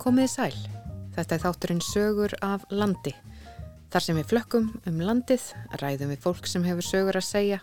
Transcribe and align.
Komiði 0.00 0.30
sæl. 0.32 0.54
Þetta 1.12 1.34
er 1.34 1.42
þátturinn 1.42 1.82
sögur 1.84 2.32
af 2.40 2.62
landi. 2.72 3.10
Þar 3.92 4.04
sem 4.06 4.16
við 4.16 4.30
flökkum 4.30 4.68
um 4.88 5.00
landið, 5.04 5.42
ræðum 5.82 6.12
við 6.14 6.22
fólk 6.22 6.46
sem 6.48 6.64
hefur 6.64 6.86
sögur 6.86 7.18
að 7.20 7.26
segja, 7.26 7.58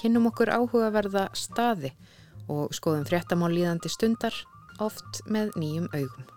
kynnum 0.00 0.30
okkur 0.30 0.54
áhugaverða 0.54 1.26
staði 1.36 1.90
og 2.48 2.72
skoðum 2.72 3.04
fréttamál 3.04 3.50
líðandi 3.52 3.92
stundar, 3.92 4.32
oft 4.80 5.20
með 5.28 5.52
nýjum 5.60 5.90
augum. 5.92 6.30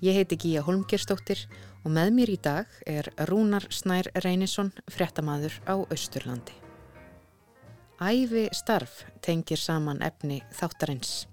Ég 0.00 0.16
heiti 0.16 0.38
Gíja 0.40 0.62
Holmgerstóttir 0.64 1.42
og 1.82 1.92
með 1.92 2.14
mér 2.16 2.32
í 2.32 2.38
dag 2.40 2.78
er 2.88 3.10
Rúnar 3.28 3.66
Snær 3.68 4.08
Reynisson, 4.24 4.70
fréttamaður 4.88 5.58
á 5.68 5.76
Östurlandi. 5.92 6.56
Æfi 8.00 8.46
starf 8.56 9.02
tengir 9.20 9.60
saman 9.60 10.00
efni 10.00 10.40
þáttarins. 10.56 11.26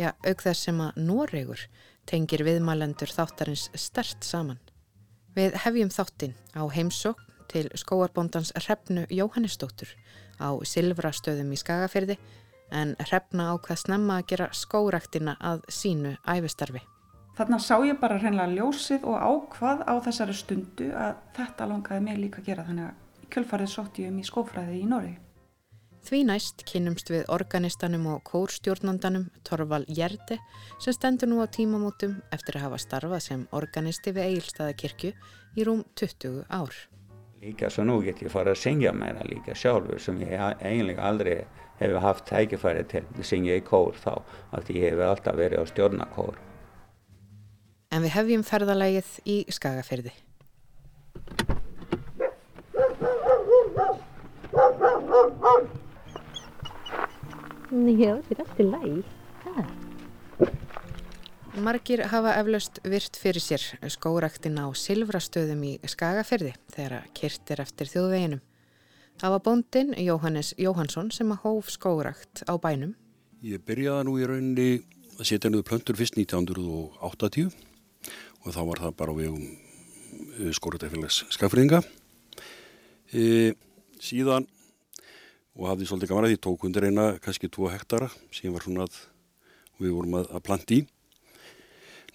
Já, 0.00 0.14
auk 0.24 0.40
þess 0.40 0.70
sem 0.70 0.80
að 0.80 0.96
Noregur 1.04 1.66
tengir 2.06 2.44
viðmælendur 2.46 3.10
þáttarins 3.12 3.68
stert 3.74 4.24
saman. 4.24 4.60
Við 5.36 5.56
hefjum 5.66 5.92
þáttinn 5.92 6.36
á 6.56 6.62
heimsókn 6.72 7.32
til 7.50 7.68
skóarbóndans 7.78 8.52
Hrefnu 8.56 9.06
Jóhannesdóttur 9.12 9.92
á 10.40 10.48
Silvrastöðum 10.64 11.52
í 11.52 11.58
Skagafyrði 11.60 12.16
en 12.74 12.96
Hrefna 12.98 13.52
ákvað 13.54 13.82
snemma 13.84 14.20
að 14.20 14.28
gera 14.32 14.50
skóraktina 14.52 15.36
að 15.40 15.62
sínu 15.70 16.16
æfistarfi. 16.26 16.82
Þannig 17.36 17.60
sá 17.60 17.76
ég 17.84 17.98
bara 18.00 18.16
hreinlega 18.16 18.54
ljósið 18.56 19.04
og 19.04 19.20
ákvað 19.20 19.84
á 19.84 19.94
þessari 20.06 20.34
stundu 20.34 20.88
að 20.96 21.18
þetta 21.36 21.68
langaði 21.68 22.04
mig 22.06 22.20
líka 22.22 22.40
að 22.40 22.48
gera 22.48 22.64
þannig 22.64 22.88
að 22.88 23.28
kjölfarið 23.34 23.72
sótt 23.74 24.00
ég 24.00 24.12
um 24.12 24.20
í 24.22 24.24
skófræði 24.24 24.80
í 24.80 24.86
Nóri. 24.88 25.12
Því 26.06 26.20
næst 26.28 26.62
kynnumst 26.68 27.08
við 27.10 27.24
organistanum 27.34 28.04
og 28.12 28.20
kórstjórnandanum 28.28 29.24
Torval 29.42 29.82
Jerde 29.90 30.36
sem 30.78 30.94
stendur 30.94 31.26
nú 31.32 31.40
á 31.42 31.50
tímamótum 31.50 32.20
eftir 32.30 32.60
að 32.60 32.68
hafa 32.68 32.78
starfað 32.78 33.24
sem 33.24 33.40
organisti 33.58 34.12
við 34.14 34.28
Egilstaðakirkju 34.28 35.10
í 35.58 35.66
rúm 35.66 35.82
20 35.98 36.44
ár. 36.46 36.70
Líka 37.42 37.72
svo 37.74 37.82
nú 37.88 37.98
get 38.06 38.22
ég 38.22 38.30
fara 38.30 38.54
að 38.54 38.62
syngja 38.62 38.92
meira 38.94 39.26
líka 39.26 39.56
sjálfur 39.58 39.98
sem 39.98 40.22
ég 40.22 40.38
eiginlega 40.62 41.10
aldrei 41.10 41.40
hefur 41.80 41.98
haft 42.06 42.30
tækifæri 42.30 42.86
til 42.86 43.02
að 43.02 43.26
syngja 43.26 43.58
í 43.58 43.66
kór 43.66 43.98
þá 43.98 44.12
að 44.54 44.70
ég 44.76 44.92
hefur 44.92 45.10
alltaf 45.10 45.42
verið 45.42 45.58
á 45.58 45.64
stjórnakór. 45.72 46.38
En 47.90 48.06
við 48.06 48.14
hefjum 48.14 48.46
ferðalægið 48.46 49.10
í 49.26 49.40
Skagafyrði. 49.50 50.14
Já, 57.76 58.14
þetta 58.24 58.32
er 58.32 58.40
allt 58.40 58.60
í 58.60 58.64
læg. 58.64 59.04
Margir 61.60 62.02
hafa 62.08 62.32
eflaust 62.40 62.78
virt 62.88 63.18
fyrir 63.20 63.44
sér 63.44 63.60
skóraktin 63.92 64.56
á 64.56 64.64
Silvrastöðum 64.72 65.60
í 65.64 65.72
Skagafyrði 65.84 66.54
þegar 66.72 67.04
kyrtir 67.16 67.60
eftir 67.60 67.90
þjóðveginum. 67.92 68.40
Það 69.20 69.34
var 69.34 69.44
bóndin 69.44 69.92
Jóhannes 70.00 70.54
Jóhansson 70.56 71.12
sem 71.12 71.28
að 71.32 71.42
hóf 71.44 71.68
skórakt 71.72 72.44
á 72.48 72.56
bænum. 72.56 72.96
Ég 73.44 73.60
byrjaði 73.68 74.08
nú 74.08 74.16
í 74.20 74.24
rauninni 74.28 74.68
að 75.18 75.28
setja 75.28 75.52
niður 75.52 75.68
plöntur 75.68 76.00
fyrst 76.00 76.16
1980 76.16 77.52
og 77.52 78.52
þá 78.56 78.60
var 78.72 78.84
það 78.86 78.98
bara 79.04 79.20
við 79.20 79.36
um 79.36 80.52
skóratæfélags 80.56 81.26
skafriðinga. 81.36 81.84
E, 83.12 83.52
síðan 84.00 84.48
og 85.56 85.70
hafði 85.70 85.88
svolítið 85.88 86.12
gaman 86.12 86.26
að 86.28 86.34
því 86.34 86.40
tók 86.44 86.66
undir 86.68 86.86
eina 86.86 87.06
kannski 87.24 87.48
2 87.52 87.72
hektara 87.72 88.10
sem 88.34 88.52
var 88.52 88.64
svona 88.64 88.86
að 88.86 88.98
við 89.80 89.96
vorum 89.96 90.18
að, 90.20 90.30
að 90.36 90.44
planti 90.44 90.80
í. 90.80 90.86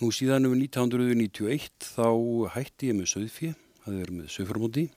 Nú 0.02 0.10
síðan 0.14 0.48
um 0.50 0.56
1991 0.58 1.92
þá 1.92 2.08
hætti 2.56 2.90
ég 2.90 2.98
með 2.98 3.12
söðfjö, 3.12 3.52
það 3.84 4.00
er 4.02 4.14
með 4.18 4.32
söðfjörmóti 4.34 4.88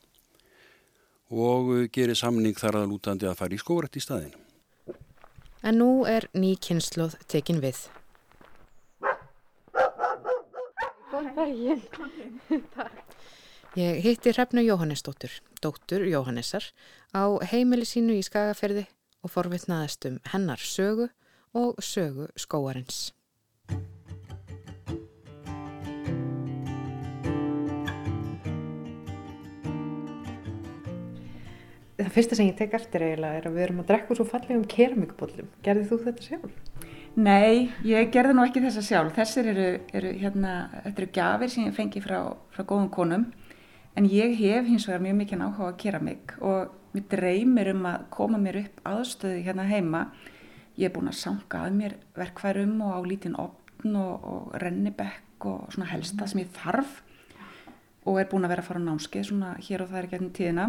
og 1.35 1.73
gerir 1.93 2.17
samning 2.17 2.57
þar 2.57 2.83
að 2.83 2.91
lútandi 2.93 3.29
að 3.29 3.39
fara 3.41 3.57
í 3.57 3.61
skórætt 3.61 3.99
í 3.99 4.05
staðin. 4.05 4.37
En 5.65 5.81
nú 5.81 6.05
er 6.09 6.29
ný 6.37 6.55
kynsluð 6.61 7.17
tekin 7.29 7.61
við. 7.65 7.87
Ég 13.75 14.05
hitti 14.05 14.31
Hrefnu 14.31 14.63
Jóhannesdóttur, 14.63 15.33
dóttur 15.59 16.05
Jóhannessar, 16.07 16.63
á 17.11 17.27
heimili 17.43 17.83
sínu 17.83 18.15
í 18.15 18.21
Skagaferði 18.23 18.85
og 19.27 19.33
forvittnaðist 19.35 20.07
um 20.07 20.21
hennar 20.31 20.63
sögu 20.63 21.09
og 21.59 21.83
sögu 21.83 22.29
skóarins. 22.39 23.11
Það 31.99 32.15
fyrsta 32.15 32.39
sem 32.39 32.47
ég 32.47 32.55
tek 32.63 32.79
eftir 32.79 33.03
eiginlega 33.03 33.43
er 33.43 33.51
að 33.51 33.59
við 33.59 33.67
erum 33.67 33.83
að 33.83 33.91
drekka 33.91 34.15
svo 34.15 34.31
fallegum 34.31 34.67
keramíkbóllum. 34.71 35.51
Gerðið 35.67 35.91
þú 35.91 36.03
þetta 36.07 36.29
sjálf? 36.31 36.59
Nei, 37.19 37.73
ég 37.83 38.15
gerði 38.15 38.39
nú 38.39 38.47
ekki 38.47 38.63
þessa 38.63 38.87
sjálf. 38.87 39.17
Þessir 39.19 39.51
eru, 39.51 39.71
eru 39.91 40.19
hérna, 40.23 40.59
þetta 40.85 41.01
eru 41.01 41.15
gafir 41.19 41.51
sem 41.51 41.67
ég 41.67 41.75
fengi 41.75 42.07
frá, 42.07 42.21
frá 42.55 42.63
góðum 42.63 42.93
konum 42.95 43.33
en 43.95 44.09
ég 44.11 44.35
hef 44.41 44.67
hins 44.67 44.87
vegar 44.89 45.03
mjög 45.05 45.21
mikið 45.21 45.43
áhuga 45.45 45.69
að 45.71 45.77
keramík 45.83 46.35
og 46.43 46.73
mér 46.95 47.05
dreymir 47.11 47.71
um 47.75 47.87
að 47.91 48.07
koma 48.15 48.39
mér 48.39 48.61
upp 48.65 48.81
aðstöði 48.87 49.43
hérna 49.47 49.67
heima. 49.69 50.07
Ég 50.79 50.89
er 50.89 50.95
búin 50.95 51.11
að 51.11 51.21
sanga 51.21 51.65
að 51.67 51.77
mér 51.79 51.97
verkværum 52.19 52.81
og 52.83 52.95
á 52.95 53.01
lítinn 53.07 53.39
opn 53.39 53.99
og, 53.99 54.25
og 54.27 54.57
rennibekk 54.63 55.47
og 55.51 55.69
svona 55.75 55.91
helsta 55.91 56.27
sem 56.31 56.43
ég 56.43 56.55
þarf. 56.55 57.03
Og 58.05 58.19
er 58.21 58.29
búin 58.31 58.47
að 58.47 58.55
vera 58.55 58.65
að 58.65 58.71
fara 58.71 58.83
á 58.83 58.87
námskeið 58.89 59.29
svona 59.31 59.53
hér 59.63 59.85
og 59.85 59.93
það 59.93 60.01
er 60.01 60.09
ekki 60.09 60.19
hérna 60.19 60.35
tíðina. 60.39 60.67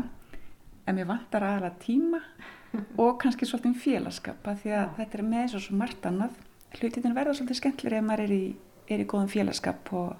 En 0.86 0.98
mér 0.98 1.10
vantar 1.10 1.46
aðalega 1.46 1.82
tíma 1.82 2.22
og 3.02 3.18
kannski 3.22 3.50
svolítið 3.50 3.82
félagskap 3.82 4.46
að 4.50 4.62
því 4.62 4.76
að 4.78 4.94
þetta 5.00 5.18
er 5.18 5.26
með 5.32 5.58
svo 5.58 5.80
margt 5.82 6.06
annað. 6.06 6.38
Hlutin 6.76 7.18
verða 7.18 7.34
svolítið 7.34 7.62
skemmtilega 7.62 8.02
ef 8.04 8.06
maður 8.06 8.26
er 8.28 8.36
í, 8.36 8.46
er 8.92 9.02
í 9.02 9.10
góðum 9.10 9.34
félagskap 9.34 9.94
og 9.98 10.16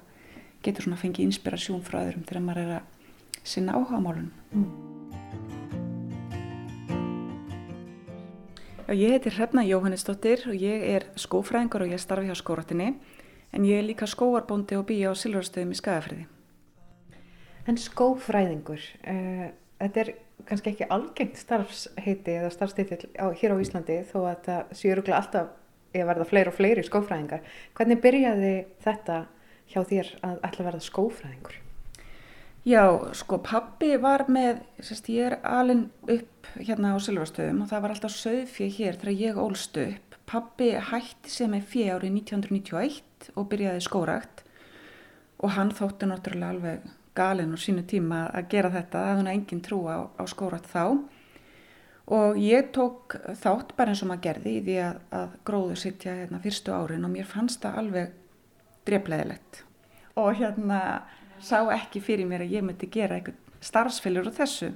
getur 0.64 0.86
svona 0.86 0.98
að 0.98 1.04
fengi 1.04 1.26
inspirasjón 1.26 1.82
frá 1.86 2.00
öðrum 2.02 2.24
þegar 2.26 2.42
maður 2.42 2.62
er 2.64 2.76
að 2.80 2.95
sinna 3.46 3.78
áhuga 3.78 4.02
málun 4.02 4.30
mm. 4.52 4.68
Ég 8.86 9.16
heiti 9.16 9.32
Hrefna 9.34 9.64
Jóhannesdóttir 9.66 10.44
og 10.46 10.54
ég 10.62 10.84
er 10.94 11.08
skófræðingur 11.18 11.82
og 11.82 11.90
ég 11.90 11.98
starfi 11.98 12.28
hjá 12.28 12.36
skóratinni 12.38 12.92
en 13.50 13.66
ég 13.66 13.80
er 13.80 13.86
líka 13.88 14.06
skóarbóndi 14.06 14.78
og 14.78 14.86
býja 14.86 15.10
á 15.10 15.14
Silvarstöðum 15.18 15.74
í 15.74 15.78
Skagafriði 15.80 16.26
En 17.66 17.78
skófræðingur 17.82 18.78
uh, 19.10 19.48
þetta 19.80 20.02
er 20.04 20.12
kannski 20.46 20.72
ekki 20.72 20.88
algengt 20.92 21.38
starfsheiti 21.40 22.36
eða 22.38 22.52
starfstitill 22.54 23.08
hér 23.40 23.54
á 23.54 23.62
Íslandi 23.62 24.00
þó 24.06 24.18
að 24.30 24.42
það 24.46 24.74
séu 24.78 24.94
rúglega 24.94 25.20
alltaf 25.20 25.54
að 25.96 26.10
verða 26.10 26.28
fleiri 26.28 26.52
og 26.52 26.56
fleiri 26.56 26.84
skófræðingar. 26.86 27.44
Hvernig 27.76 28.02
byrjaði 28.04 28.56
þetta 28.84 29.20
hjá 29.72 29.80
þér 29.90 30.12
að 30.20 30.42
ætla 30.42 30.62
að 30.62 30.68
verða 30.70 30.86
skófræðingur? 30.90 31.62
Já, 32.66 32.82
sko 33.14 33.38
pabbi 33.46 33.92
var 34.02 34.24
með, 34.26 34.64
sérst, 34.82 35.06
ég 35.14 35.28
er 35.28 35.36
alin 35.46 35.84
upp 36.10 36.48
hérna 36.58 36.94
á 36.94 36.98
Silvarstöðum 36.98 37.60
og 37.62 37.68
það 37.70 37.82
var 37.84 37.92
alltaf 37.94 38.14
söðfjö 38.16 38.66
hér 38.74 38.96
þegar 38.98 39.20
ég 39.20 39.36
ólst 39.38 39.76
upp. 39.78 40.16
Pabbi 40.26 40.72
hætti 40.88 41.30
sig 41.30 41.46
með 41.52 41.68
fjö 41.70 41.84
árið 41.94 42.16
1991 42.16 43.28
og 43.38 43.46
byrjaði 43.52 43.84
skórækt 43.86 44.42
og 45.38 45.54
hann 45.54 45.70
þótti 45.78 46.08
náttúrulega 46.10 46.56
alveg 46.56 46.88
galinn 47.14 47.54
og 47.54 47.62
sínu 47.62 47.84
tíma 47.86 48.24
að 48.34 48.48
gera 48.56 48.72
þetta, 48.74 49.04
það 49.04 49.20
hefði 49.20 49.34
engin 49.36 49.62
trú 49.62 49.78
á, 49.86 49.98
á 50.18 50.22
skórat 50.26 50.66
þá 50.66 50.82
og 52.18 52.40
ég 52.42 52.72
tók 52.74 53.14
þátt 53.44 53.76
bara 53.78 53.94
eins 53.94 54.02
og 54.02 54.10
maður 54.10 54.24
gerði 54.26 54.56
í 54.56 54.64
því 54.66 54.76
að, 54.88 54.98
að 55.20 55.38
gróðu 55.46 55.78
sittja 55.78 56.16
hérna 56.18 56.42
fyrstu 56.42 56.74
árin 56.74 57.06
og 57.06 57.14
mér 57.14 57.30
fannst 57.30 57.62
það 57.62 57.78
alveg 57.84 58.18
drefleðilegt 58.90 59.62
og 60.18 60.34
hérna 60.40 60.80
sá 61.40 61.58
ekki 61.74 62.00
fyrir 62.04 62.28
mér 62.28 62.46
að 62.46 62.54
ég 62.58 62.66
myndi 62.66 62.88
gera 62.92 63.18
eitthvað 63.18 63.64
starfsfélur 63.66 64.28
og 64.30 64.36
þessu 64.36 64.72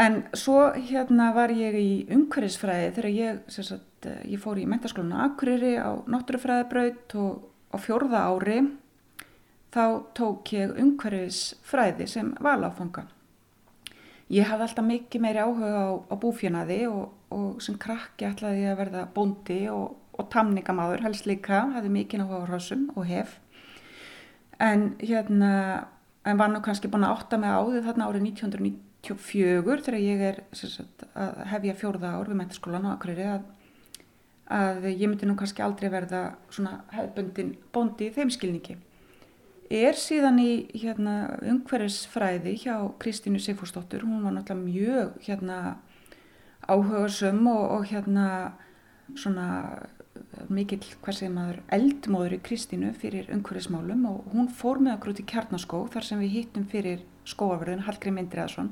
en 0.00 0.22
svo 0.36 0.70
hérna 0.76 1.30
var 1.36 1.52
ég 1.54 1.76
í 1.76 1.90
umhverfisfræði 2.14 2.90
þegar 2.96 3.10
ég, 3.14 3.40
sagt, 3.52 4.08
ég 4.24 4.40
fór 4.40 4.60
í 4.60 4.66
mentaskólinu 4.70 5.18
Akureyri 5.24 5.74
á 5.76 5.90
náttúrufræðibraut 6.08 7.16
og 7.20 7.48
á 7.74 7.76
fjórða 7.80 8.26
ári 8.30 8.60
þá 9.74 9.84
tók 10.16 10.52
ég 10.56 10.74
umhverfisfræði 10.82 12.06
sem 12.10 12.32
valáfanga. 12.42 13.06
Ég 14.30 14.46
hafði 14.46 14.66
alltaf 14.66 14.86
mikið 14.86 15.22
meiri 15.24 15.42
áhuga 15.42 15.70
á, 15.74 15.88
á 16.06 16.14
búfjönaði 16.22 16.84
og, 16.86 17.10
og 17.34 17.62
sem 17.62 17.78
krakki 17.78 18.28
ætlaði 18.28 18.64
ég 18.64 18.74
að 18.74 18.80
verða 18.84 19.06
bóndi 19.14 19.60
og, 19.74 19.96
og 20.14 20.28
tamningamadur 20.30 21.02
helst 21.02 21.26
líka, 21.26 21.64
hafði 21.74 21.90
mikið 21.96 22.24
áhuga 22.24 22.44
á 22.46 22.48
hrossum 22.50 22.84
og 22.94 23.08
hef. 23.10 23.40
En 24.60 24.90
hérna, 25.00 25.52
en 26.24 26.40
var 26.40 26.52
nú 26.52 26.60
kannski 26.64 26.90
búin 26.92 27.06
að 27.08 27.16
átta 27.16 27.38
mig 27.40 27.48
á 27.48 27.60
því 27.64 27.80
þarna 27.86 28.08
árið 28.10 28.26
1994 28.28 29.86
þegar 29.86 30.00
ég 30.04 30.24
er 30.28 30.42
sagt, 30.52 31.06
að 31.16 31.40
hefja 31.54 31.78
fjórða 31.80 32.12
ár 32.18 32.28
við 32.28 32.40
mentaskólan 32.42 32.84
á 32.84 32.92
Akureyri 32.92 33.26
að, 33.30 33.46
að 34.52 34.88
ég 34.90 35.06
myndi 35.06 35.30
nú 35.30 35.38
kannski 35.40 35.64
aldrei 35.64 35.88
verða 35.92 36.22
svona 36.52 36.82
hefðbundin 36.92 37.54
bóndi 37.72 38.10
í 38.10 38.14
þeim 38.18 38.32
skilningi. 38.36 38.76
Er 39.70 39.94
síðan 39.94 40.40
í 40.42 40.50
hérna, 40.74 41.38
umhverfisfræði 41.46 42.56
hjá 42.58 42.74
Kristínu 43.00 43.38
Sigfúrsdóttur, 43.40 44.02
hún 44.02 44.26
var 44.26 44.34
náttúrulega 44.34 44.66
mjög 44.66 45.20
hérna, 45.24 45.58
áhugasum 46.66 47.46
og, 47.48 47.64
og 47.78 47.86
hérna 47.88 48.26
svona 49.16 49.46
mikill, 50.52 50.82
hvað 51.02 51.16
segir 51.16 51.32
maður, 51.34 51.62
eldmóður 51.74 52.36
í 52.36 52.42
Kristínu 52.44 52.92
fyrir 52.98 53.30
umhverfismálum 53.34 54.04
og 54.10 54.28
hún 54.34 54.50
fór 54.52 54.80
með 54.82 54.96
okkur 54.96 55.14
út 55.14 55.22
í 55.22 55.26
Kjarnaskó 55.30 55.80
þar 55.92 56.06
sem 56.06 56.22
við 56.22 56.36
hittum 56.36 56.66
fyrir 56.70 57.02
skóaförðun 57.28 57.84
Hallgrím 57.86 58.20
Indriðarsson 58.22 58.70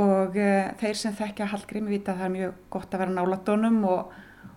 og 0.00 0.36
e, 0.38 0.50
þeir 0.80 0.98
sem 0.98 1.16
þekkja 1.16 1.50
Hallgrím 1.52 1.90
vita 1.92 2.14
að 2.14 2.20
það 2.20 2.28
er 2.28 2.34
mjög 2.36 2.60
gott 2.74 2.94
að 2.94 3.04
vera 3.04 3.16
nálatónum 3.18 3.80
og, 3.90 4.14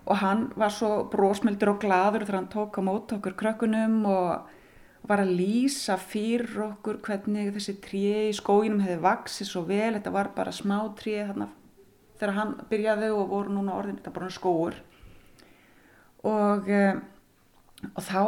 og 0.08 0.22
hann 0.22 0.46
var 0.58 0.74
svo 0.74 0.92
brósmildur 1.12 1.74
og 1.74 1.82
gladur 1.84 2.26
þegar 2.26 2.40
hann 2.40 2.52
tók 2.54 2.80
á 2.80 2.82
mót 2.82 3.14
okkur 3.18 3.36
krökkunum 3.38 4.00
og 4.10 4.54
var 5.08 5.22
að 5.22 5.36
lýsa 5.38 5.96
fyrir 6.00 6.58
okkur 6.72 6.98
hvernig 7.06 7.52
þessi 7.54 7.78
tríi 7.84 8.26
í 8.28 8.34
skóginum 8.36 8.82
hefði 8.82 8.98
vaksið 9.06 9.50
svo 9.52 9.62
vel, 9.68 9.94
þetta 9.94 10.12
var 10.12 10.34
bara 10.36 10.52
smá 10.52 10.80
tríi 10.98 11.22
þarna 11.22 11.48
þegar 12.18 12.34
hann 12.34 12.54
byrjaði 12.70 13.10
og 13.14 13.30
voru 13.30 13.54
núna 13.54 13.76
orðin, 13.78 14.00
þetta 14.00 14.14
bara 14.16 14.34
skóur 14.34 14.78
og, 16.28 16.70
eh, 16.70 17.00
og 17.94 18.04
þá 18.04 18.22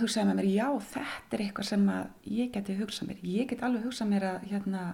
hugsaði 0.00 0.28
með 0.28 0.38
mér, 0.40 0.48
já 0.52 0.68
þetta 0.92 1.36
er 1.36 1.44
eitthvað 1.46 1.68
sem 1.70 1.88
ég 2.36 2.52
geti 2.54 2.76
hugsað 2.80 3.10
mér, 3.10 3.24
ég 3.36 3.50
get 3.50 3.64
alveg 3.64 3.86
hugsað 3.86 4.10
mér 4.12 4.28
að 4.32 4.48
hérna 4.50 4.84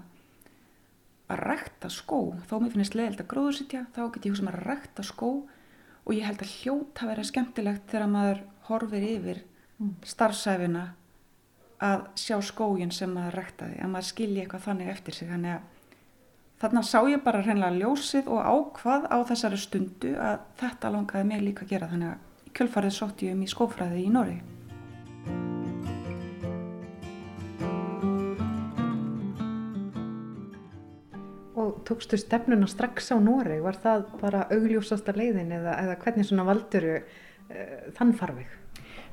að 1.32 1.42
rækta 1.46 1.90
skó, 1.92 2.20
þó 2.48 2.56
mér 2.60 2.74
finnst 2.76 2.96
leiðilt 2.98 3.22
að 3.24 3.30
gróðsitja, 3.32 3.84
þá 3.94 4.02
get 4.14 4.26
ég 4.26 4.34
hugsað 4.34 4.48
mér 4.48 4.58
að 4.60 4.66
rækta 4.68 5.06
skó 5.06 5.30
og 6.02 6.16
ég 6.16 6.26
held 6.26 6.42
að 6.42 6.56
hljóta 6.60 7.04
að 7.04 7.12
vera 7.12 7.28
skemmtilegt 7.28 7.86
þegar 7.90 8.10
maður 8.10 8.42
horfir 8.68 9.06
yfir 9.06 9.44
mm. 9.78 9.94
starfsæfina 10.12 10.86
að 11.82 12.02
sjá 12.18 12.36
skógin 12.46 12.92
sem 12.94 13.10
maður 13.10 13.40
ræktaði, 13.40 13.78
að 13.82 13.94
maður 13.94 14.08
skilji 14.10 14.42
eitthvað 14.42 14.66
þannig 14.68 14.90
eftir 14.92 15.16
sig. 15.16 15.30
Þannig 15.32 15.56
að 15.56 15.96
þarna 16.62 16.82
sá 16.86 16.98
ég 17.10 17.24
bara 17.24 17.42
hreinlega 17.42 17.78
ljósið 17.80 18.28
og 18.30 18.44
ákvað 18.46 19.08
á 19.10 19.18
þessari 19.30 19.58
stundu 19.58 20.12
að 20.14 20.44
þetta 20.60 20.92
langaði 20.94 21.28
mig 21.30 21.42
líka 21.42 21.66
að 21.66 21.72
gera. 21.74 21.88
Þannig 21.90 22.12
að 22.12 22.28
kjölfarið 22.56 22.96
sótt 22.96 23.22
ég 23.26 23.36
um 23.36 23.44
í 23.44 23.50
skófræði 23.50 24.02
í 24.04 24.10
Nóri. 24.12 24.38
Og 31.62 31.82
tókstu 31.86 32.18
stefnuna 32.20 32.68
strax 32.70 33.12
á 33.12 33.16
Nóri? 33.22 33.60
Var 33.62 33.78
það 33.82 34.06
bara 34.22 34.46
augljósasta 34.52 35.14
leiðin 35.16 35.54
eða, 35.58 35.76
eða 35.84 35.98
hvernig 36.04 36.28
svona 36.28 36.48
valduru 36.48 36.98
uh, 36.98 37.78
þann 37.96 38.14
farveg? 38.18 38.58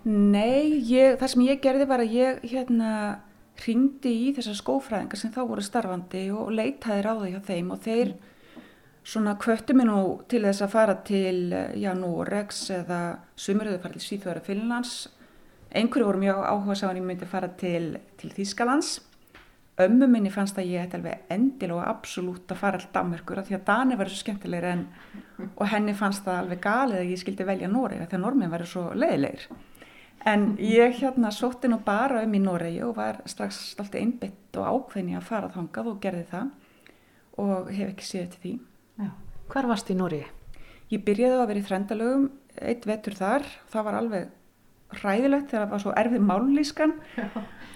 Nei, 0.07 0.79
ég, 0.87 1.17
það 1.19 1.33
sem 1.33 1.47
ég 1.49 1.63
gerði 1.63 1.89
var 1.89 2.03
að 2.03 2.13
ég 2.15 2.43
hérna 2.47 2.91
ringdi 3.65 4.13
í 4.29 4.33
þessar 4.37 4.57
skófræðingar 4.59 5.19
sem 5.19 5.31
þá 5.35 5.41
voru 5.49 5.63
starfandi 5.63 6.29
og 6.31 6.51
leitaði 6.55 7.03
ráði 7.03 7.31
hjá 7.33 7.41
þeim 7.49 7.73
og 7.75 7.81
þeir 7.83 8.13
svona 9.09 9.35
kvöttu 9.41 9.73
mér 9.73 9.89
nú 9.89 9.99
til 10.29 10.43
þess 10.45 10.63
að 10.65 10.73
fara 10.73 10.95
til, 11.05 11.53
já, 11.81 11.91
Norex 11.97 12.67
eða 12.75 12.99
sumuröðu 13.39 13.81
fara 13.81 13.97
til 13.97 14.05
Svíþjóðara 14.05 14.45
Finnlands. 14.45 14.95
Einhverju 15.73 16.09
voru 16.09 16.21
mjög 16.21 16.41
áhuga 16.45 16.75
sá 16.77 16.87
að 16.89 16.99
ég 16.99 17.07
myndi 17.07 17.29
fara 17.29 17.49
til, 17.57 17.95
til 18.21 18.33
Þýskalands. 18.35 18.99
Ömmu 19.79 20.09
minni 20.11 20.31
fannst 20.33 20.57
að 20.59 20.73
ég 20.73 20.83
ætti 20.83 20.97
alveg 20.99 21.31
endil 21.31 21.71
og 21.77 21.85
absolutt 21.87 22.51
að 22.51 22.59
fara 22.59 22.77
alltaf 22.77 22.93
Danmarkur 22.97 23.39
því 23.47 23.55
að 23.55 23.65
Dani 23.69 23.97
var 23.97 24.11
svo 24.11 24.19
skemmtilegir 24.19 24.67
en 24.73 24.85
og 25.55 25.65
henni 25.71 25.93
fannst 25.95 26.25
það 26.25 26.39
alveg 26.41 26.63
galið 26.65 26.99
að 26.99 27.11
ég 27.13 27.21
skildi 27.21 27.47
velja 27.47 27.69
Noreg 27.71 28.03
því 28.03 28.17
að 28.17 28.25
normið 28.25 28.51
var 28.53 28.65
svo 28.67 28.85
leiðilegir. 28.91 29.45
En 30.27 30.49
ég 30.59 30.97
hérna 30.99 31.31
sótti 31.31 31.71
nú 31.71 31.79
bara 31.85 32.25
um 32.25 32.33
í 32.35 32.41
Noregi 32.43 32.81
og 32.83 32.97
var 32.97 33.21
strax 33.25 33.61
alltaf 33.79 34.01
einbitt 34.01 34.59
og 34.59 34.67
ákveðni 34.67 35.15
að 35.15 35.29
fara 35.31 35.53
þangað 35.53 35.93
og 35.93 36.01
gerði 36.03 36.25
það 36.33 36.49
og 37.39 37.71
hef 37.71 37.93
ekki 37.93 38.09
séð 38.09 38.27
til 38.33 38.43
því. 38.43 38.53
Hvar 39.49 39.65
varst 39.65 39.87
í 39.89 39.95
Noregi? 39.97 40.27
Ég 40.93 41.01
byrjaði 41.05 41.37
að 41.39 41.47
vera 41.49 41.61
í 41.61 41.65
þrendalögum, 41.65 42.25
eitt 42.69 42.83
vetur 42.85 43.15
þar, 43.17 43.45
það 43.71 43.85
var 43.87 43.95
alveg 43.97 44.99
ræðilegt 44.99 45.49
þegar 45.49 45.63
það 45.63 45.71
var 45.71 45.81
svo 45.83 45.93
erfið 46.01 46.23
mállískan 46.25 46.93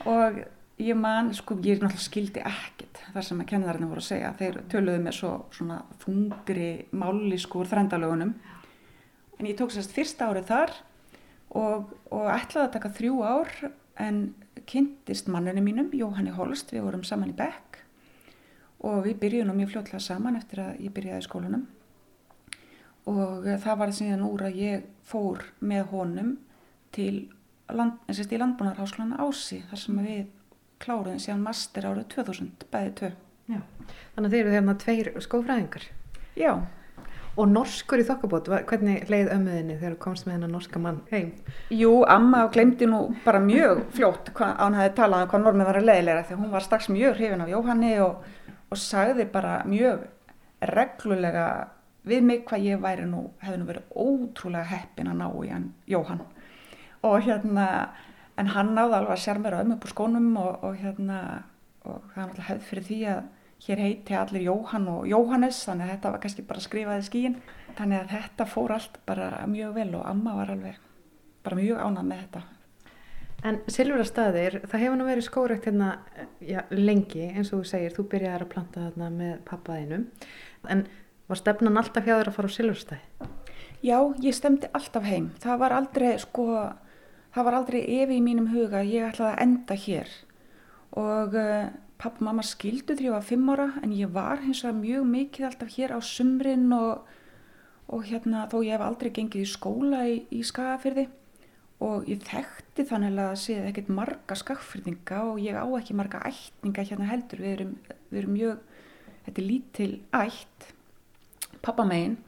og 0.09 0.37
ég 0.81 0.97
man, 0.97 1.31
sko, 1.33 1.57
ég 1.65 1.81
náttúrulega 1.81 2.05
skildi 2.05 2.43
ekkit 2.45 3.01
þar 3.15 3.25
sem 3.25 3.41
að 3.41 3.49
kennarinn 3.53 3.89
voru 3.89 4.03
að 4.03 4.09
segja, 4.11 4.31
þeir 4.37 4.61
töluðu 4.69 5.01
með 5.01 5.17
svo 5.17 5.33
svona 5.53 5.79
þungri 6.03 6.69
mállísku 6.93 7.61
úr 7.61 7.69
þrendalögunum. 7.73 8.33
En 9.39 9.49
ég 9.49 9.57
tók 9.57 9.73
sérst 9.73 9.93
fyrsta 9.97 10.29
árið 10.29 10.49
þar 10.51 10.75
og, 11.57 11.93
og 12.13 12.29
ætlaði 12.33 12.67
að 12.67 12.73
taka 12.77 12.93
þrjú 12.99 13.21
ár 13.25 13.53
en 14.01 14.25
kynntist 14.69 15.29
manninu 15.29 15.65
mínum, 15.65 15.89
Jóhanni 15.93 16.33
Holst, 16.37 16.69
við 16.73 16.85
vorum 16.85 17.05
saman 17.05 17.33
í 17.33 17.37
Beck 17.37 17.72
og 18.83 19.05
við 19.07 19.19
byrjum 19.21 19.53
mjög 19.55 19.73
fljótlega 19.73 20.03
saman 20.03 20.39
eftir 20.39 20.63
að 20.63 20.83
ég 20.83 20.93
byrjaði 20.95 21.23
í 21.23 21.27
skólanum 21.27 21.65
og 23.09 23.47
það 23.63 23.79
var 23.79 23.91
síðan 23.95 24.27
úr 24.27 24.45
að 24.47 24.59
ég 24.61 24.85
fór 25.07 25.41
með 25.59 25.89
honum 25.91 26.35
til 26.95 27.27
land, 27.73 27.99
í 28.07 28.39
landbúnarháskólan 28.39 29.17
Ási 29.19 29.59
þar 29.69 29.81
sem 29.81 29.99
við 30.03 30.23
kláruðum 30.83 31.19
síðan 31.21 31.43
master 31.43 31.87
árið 31.87 32.07
2000, 32.15 32.69
bæðið 32.71 32.95
tvö. 32.99 33.11
Já. 33.53 33.59
Þannig 34.15 34.29
að 34.29 34.33
þeir 34.33 34.41
eru 34.43 34.55
hérna 34.55 34.79
tveir 34.79 35.11
skófræðingar. 35.23 35.85
Já. 36.39 36.53
Og 37.33 37.47
norskur 37.49 37.97
í 37.97 38.05
þokkabót, 38.05 38.49
hvernig 38.69 39.07
leið 39.09 39.31
ömmuðinni 39.33 39.77
þegar 39.79 39.95
þú 39.95 40.01
komst 40.03 40.27
með 40.27 40.35
hennar 40.35 40.51
norska 40.53 40.81
mann 40.81 40.99
heim? 41.09 41.31
Jú, 41.73 42.03
amma 42.05 42.43
glemdi 42.53 42.85
nú 42.89 43.07
bara 43.23 43.41
mjög 43.41 43.87
fljótt 43.95 44.29
hvað 44.37 44.51
hann 44.59 44.77
hefði 44.77 44.93
talað 44.99 45.25
um 45.25 45.31
hvað 45.31 45.45
normið 45.47 45.69
var 45.71 45.79
að 45.79 45.87
leiðilega 45.89 46.25
því 46.27 46.37
hún 46.43 46.51
var 46.53 46.65
strax 46.67 46.91
mjög 46.93 47.17
hrifin 47.17 47.41
af 47.41 47.49
Jóhanni 47.49 47.95
og, 48.05 48.27
og 48.73 48.81
sagði 48.81 49.27
bara 49.29 49.59
mjög 49.69 50.07
reglulega 50.73 51.47
við 52.07 52.25
mig 52.25 52.41
hvað 52.47 52.65
ég 52.67 52.81
væri 52.83 53.05
nú, 53.07 53.27
hefði 53.43 53.59
nú 53.61 53.69
verið 53.69 53.93
ótrúlega 53.95 54.71
heppin 54.71 55.11
að 55.11 55.21
ná 55.21 55.27
í 55.29 55.51
hann 55.51 55.69
Jóhann. 55.87 56.23
Og 57.03 57.21
hérna, 57.23 57.67
en 58.39 58.51
hann 58.55 58.73
náði 58.75 58.97
alveg 58.97 59.15
að 59.15 59.23
sérmera 59.23 59.61
ömmu 59.63 59.77
upp 59.77 59.87
úr 59.87 59.93
skónum 59.93 60.29
og, 60.39 60.63
og 60.63 60.77
hérna, 60.79 61.19
og 61.83 62.01
það 62.13 62.17
er 62.17 62.27
náttúrulega 62.27 62.49
hefð 62.49 62.69
fyrir 62.69 62.87
því 62.89 62.99
að 63.13 63.23
hér 63.63 63.79
heiti 63.79 64.17
allir 64.19 64.47
Jóhann 64.47 64.89
og 64.91 65.05
Jóhannes 65.07 65.61
þannig 65.67 65.87
að 65.87 65.93
þetta 65.93 66.11
var 66.11 66.23
kannski 66.23 66.47
bara 66.47 66.63
skrifaði 66.63 67.05
skíin 67.07 67.37
þannig 67.77 68.01
að 68.01 68.11
þetta 68.17 68.47
fór 68.51 68.73
allt 68.75 68.97
bara 69.07 69.29
mjög 69.47 69.77
vel 69.77 69.89
og 69.99 70.07
amma 70.09 70.35
var 70.41 70.51
alveg 70.51 70.81
bara 71.45 71.59
mjög 71.59 71.79
ánað 71.79 72.09
með 72.09 72.25
þetta 72.25 72.41
En 73.43 73.59
Silvurastæðir, 73.67 74.61
það 74.71 74.83
hefur 74.85 74.99
nú 74.99 75.05
verið 75.07 75.25
skórekt 75.25 75.65
hérna 75.67 75.89
já, 76.39 76.61
lengi 76.71 77.25
eins 77.27 77.51
og 77.51 77.63
þú 77.63 77.69
segir, 77.73 77.95
þú 77.95 78.05
byrjaði 78.13 78.45
að 78.45 78.51
planta 78.53 78.85
þarna 78.85 79.09
með 79.11 79.33
pappaðinum 79.49 80.05
en 80.71 80.85
var 81.27 81.39
stefnan 81.41 81.79
alltaf 81.81 82.07
hjá 82.07 82.13
þér 82.13 82.31
að 82.31 82.37
fara 82.37 82.51
á 82.51 82.55
Silvurastæði? 82.55 83.31
Já, 83.83 83.97
ég 84.23 84.35
stemdi 84.37 84.69
alltaf 84.71 85.03
heim. 85.03 85.33
Það 85.43 85.59
var 85.59 85.75
aldrei 85.75 86.13
sko 86.23 86.45
það 87.33 87.47
var 87.47 87.57
aldrei 87.57 87.81
evi 87.99 88.19
í 88.19 88.23
mínum 88.23 88.47
huga 88.53 88.83
ég 88.87 89.09
ætlaði 89.09 89.33
að 89.33 89.41
enda 89.43 89.77
hér. 89.85 90.13
Og 90.99 91.35
uh, 91.35 91.73
Pappa 91.99 92.19
og 92.19 92.27
mamma 92.27 92.43
skildu 92.43 92.97
þegar 92.97 93.05
ég 93.05 93.15
var 93.15 93.27
fimm 93.27 93.51
ára 93.53 93.67
en 93.83 93.91
ég 93.95 94.11
var 94.11 94.41
hins 94.43 94.63
vegar 94.63 94.79
mjög 94.79 95.03
mikið 95.07 95.47
alltaf 95.47 95.75
hér 95.75 95.93
á 95.95 95.99
sumrin 96.03 96.65
og, 96.75 97.03
og 97.87 98.07
hérna 98.07 98.47
þó 98.51 98.57
ég 98.63 98.75
hef 98.75 98.83
aldrei 98.83 99.11
gengið 99.15 99.45
í 99.45 99.51
skóla 99.51 100.01
í, 100.11 100.17
í 100.31 100.41
skagafyrði 100.43 101.05
og 101.83 102.07
ég 102.09 102.21
þekkti 102.23 102.85
þannig 102.89 103.19
að 103.21 103.33
séð 103.41 103.69
ekkert 103.69 103.89
marga 103.93 104.37
skagfyrðinga 104.39 105.21
og 105.31 105.41
ég 105.43 105.57
á 105.59 105.65
ekki 105.77 105.95
marga 105.97 106.21
ætninga 106.29 106.85
hérna 106.87 107.09
heldur. 107.09 107.41
Við 107.43 107.55
erum, 107.57 107.73
við 108.11 108.21
erum 108.21 108.37
mjög, 108.37 108.61
þetta 109.25 109.43
er 109.43 109.49
lítil 109.49 109.91
ætt, 110.19 110.69
pappa 111.65 111.87
megin 111.87 112.19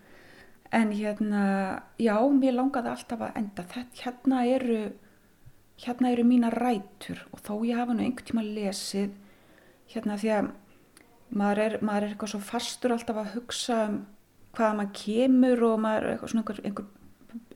en 0.76 0.92
hérna, 0.92 1.44
já, 2.02 2.18
mér 2.36 2.58
langaði 2.58 2.92
alltaf 2.92 3.22
að 3.24 3.38
enda 3.40 3.64
þetta. 3.72 4.02
Hérna 4.02 4.42
eru, 4.52 4.80
hérna 5.86 6.12
eru 6.12 6.26
mína 6.28 6.52
rætur 6.52 7.22
og 7.32 7.44
þó 7.46 7.54
ég 7.64 7.80
hafa 7.80 7.96
nú 7.96 8.04
einhvern 8.04 8.28
tíma 8.28 8.44
lesið 8.44 9.16
hérna 9.94 10.18
því 10.20 10.34
að 10.36 10.52
maður 11.36 11.62
er, 11.64 11.78
maður 11.86 12.04
er 12.06 12.14
eitthvað 12.14 12.34
svo 12.34 12.42
fastur 12.44 12.96
alltaf 12.96 13.22
að 13.22 13.34
hugsa 13.38 13.80
um 13.90 14.04
hvaða 14.56 14.78
maður 14.80 14.94
kemur 15.00 15.64
og 15.68 15.82
maður 15.84 16.06
er 16.06 16.14
eitthvað 16.14 16.32
svona 16.32 16.44
einhver, 16.44 16.62
einhver 16.70 16.92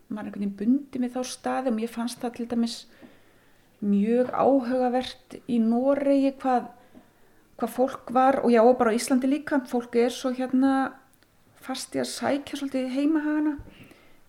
maður 0.09 0.19
er 0.19 0.27
einhvern 0.29 0.43
veginn 0.43 0.57
bundi 0.59 1.01
með 1.01 1.15
þá 1.15 1.31
staði 1.31 1.71
og 1.71 1.77
mér 1.77 1.93
fannst 1.93 2.21
það 2.21 2.35
til 2.37 2.47
dæmis 2.51 2.77
mjög 3.79 4.31
áhugavert 4.35 5.37
í 5.47 5.59
Noregi 5.63 6.33
hvað, 6.41 6.69
hvað 7.59 7.75
fólk 7.75 8.13
var 8.15 8.41
og 8.43 8.51
já 8.51 8.61
og 8.63 8.77
bara 8.79 8.91
á 8.91 8.97
Íslandi 8.97 9.29
líka. 9.29 9.61
Fólk 9.69 9.95
er 9.95 10.11
svo 10.11 10.33
hérna 10.35 10.93
fast 11.63 11.95
í 11.95 12.01
að 12.01 12.11
sækja 12.11 12.59
svolítið 12.59 12.91
heima 12.95 13.23
hana 13.23 13.57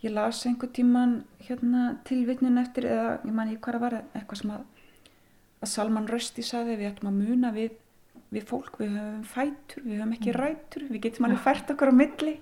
ég 0.00 0.14
las 0.14 0.46
einhver 0.48 0.70
tíman 0.72 1.22
hérna 1.44 1.98
tilvittnin 2.08 2.58
eftir 2.60 2.88
eða 2.88 3.18
ég 3.24 3.34
man 3.34 3.50
ekki 3.50 3.62
hvað 3.66 3.76
það 3.76 3.84
var 3.84 3.96
eitthvað 4.00 4.40
sem 4.40 4.52
að, 4.54 4.64
að 5.60 5.72
Salman 5.74 6.08
Rösti 6.08 6.44
saði 6.46 6.78
við 6.80 6.92
ættum 6.94 7.10
að 7.10 7.20
muna 7.20 7.52
við 7.56 7.76
við 8.30 8.46
fólk, 8.46 8.78
við 8.78 8.94
höfum 8.94 9.22
fætur, 9.26 9.84
við 9.84 9.98
höfum 9.98 10.12
ekki 10.14 10.30
mm. 10.30 10.36
rætur, 10.38 10.82
við 10.86 11.02
getum 11.06 11.26
alveg 11.26 11.40
fært 11.42 11.72
okkur 11.74 11.90
á 11.90 11.94
milli, 11.98 12.34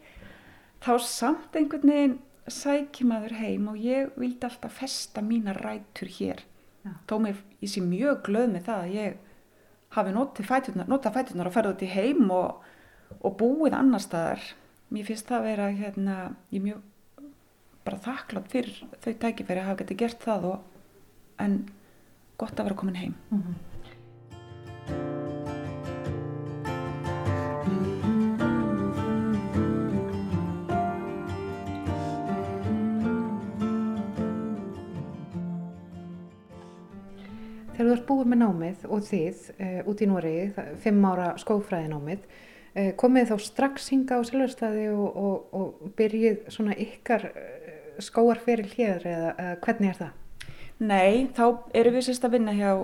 þá 0.85 0.91
samt 1.01 1.57
einhvern 1.57 1.93
veginn 1.95 2.17
sækir 2.55 3.09
maður 3.09 3.35
heim 3.39 3.69
og 3.73 3.81
ég 3.83 4.13
vildi 4.19 4.47
alltaf 4.49 4.79
festa 4.81 5.23
mína 5.25 5.55
rætur 5.57 6.11
hér. 6.19 6.43
Já. 6.85 6.93
Þó 7.11 7.15
mér 7.25 7.41
ég 7.63 7.73
sé 7.73 7.83
mjög 7.85 8.23
glöð 8.29 8.53
með 8.55 8.69
það 8.69 8.85
að 8.85 8.95
ég 8.97 9.17
hafi 9.97 10.15
notið 10.15 10.51
fæturnar, 10.51 10.91
notað 10.91 11.17
fæturnar 11.17 11.51
og 11.51 11.57
ferði 11.57 11.75
út 11.75 11.85
í 11.85 11.91
heim 11.93 12.31
og, 12.35 12.69
og 13.21 13.39
búið 13.41 13.79
annar 13.79 14.05
staðar. 14.05 14.45
Mér 14.93 15.09
finnst 15.09 15.29
það 15.29 15.39
að 15.39 15.49
vera 15.51 15.71
hérna, 15.79 16.19
ég 16.55 16.65
mjög 16.65 16.85
bara 17.89 18.03
þakklátt 18.05 18.53
fyrir 18.53 18.83
þau 19.01 19.13
tækifæri 19.23 19.63
að 19.63 19.71
hafa 19.71 19.81
getið 19.83 20.01
gert 20.05 20.25
það 20.25 20.47
og, 20.53 20.85
en 21.41 21.59
gott 22.41 22.59
að 22.59 22.69
vera 22.69 22.79
komin 22.83 23.01
heim. 23.01 23.17
Þegar 37.89 38.03
þú 38.03 38.03
ert 38.03 38.09
búið 38.09 38.27
með 38.29 38.41
námið 38.43 38.83
og 38.93 39.05
þið 39.09 39.39
uh, 39.49 39.77
út 39.89 40.01
í 40.05 40.07
Noregi, 40.11 40.65
fimm 40.83 41.05
ára 41.09 41.29
skófræði 41.41 41.87
námið, 41.89 42.27
uh, 42.29 42.91
komið 43.01 43.31
þá 43.31 43.39
strax 43.47 43.87
hinga 43.95 44.19
á 44.21 44.29
Silverstaði 44.29 44.83
og, 44.93 45.07
og, 45.17 45.55
og 45.57 45.95
byrjið 45.97 46.51
svona 46.53 46.77
ykkar 46.85 47.25
uh, 47.31 47.79
skóarferil 48.05 48.69
hér 48.75 49.09
eða 49.09 49.33
uh, 49.33 49.55
hvernig 49.65 49.95
er 49.95 49.99
það? 50.03 50.53
Nei, 50.85 51.33
þá 51.33 51.43
erum 51.81 51.97
við 51.97 52.07
sérst 52.11 52.29
að 52.29 52.37
vinna 52.37 52.57
hjá 52.61 52.75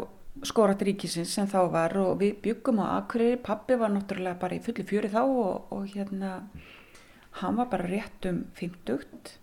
skórat 0.49 0.87
ríkisins 0.89 1.37
sem 1.37 1.53
þá 1.53 1.61
var 1.77 1.99
og 2.01 2.17
við 2.25 2.41
byggum 2.49 2.81
á 2.81 2.97
Akureyri, 2.97 3.37
pappi 3.45 3.77
var 3.77 3.93
náttúrulega 3.93 4.41
bara 4.41 4.57
í 4.57 4.65
fulli 4.65 4.89
fjöri 4.89 5.13
þá 5.13 5.21
og, 5.27 5.69
og 5.69 5.87
hérna 5.93 6.39
hann 7.43 7.61
var 7.61 7.69
bara 7.77 7.93
rétt 7.93 8.33
um 8.33 8.47
50 8.57 9.37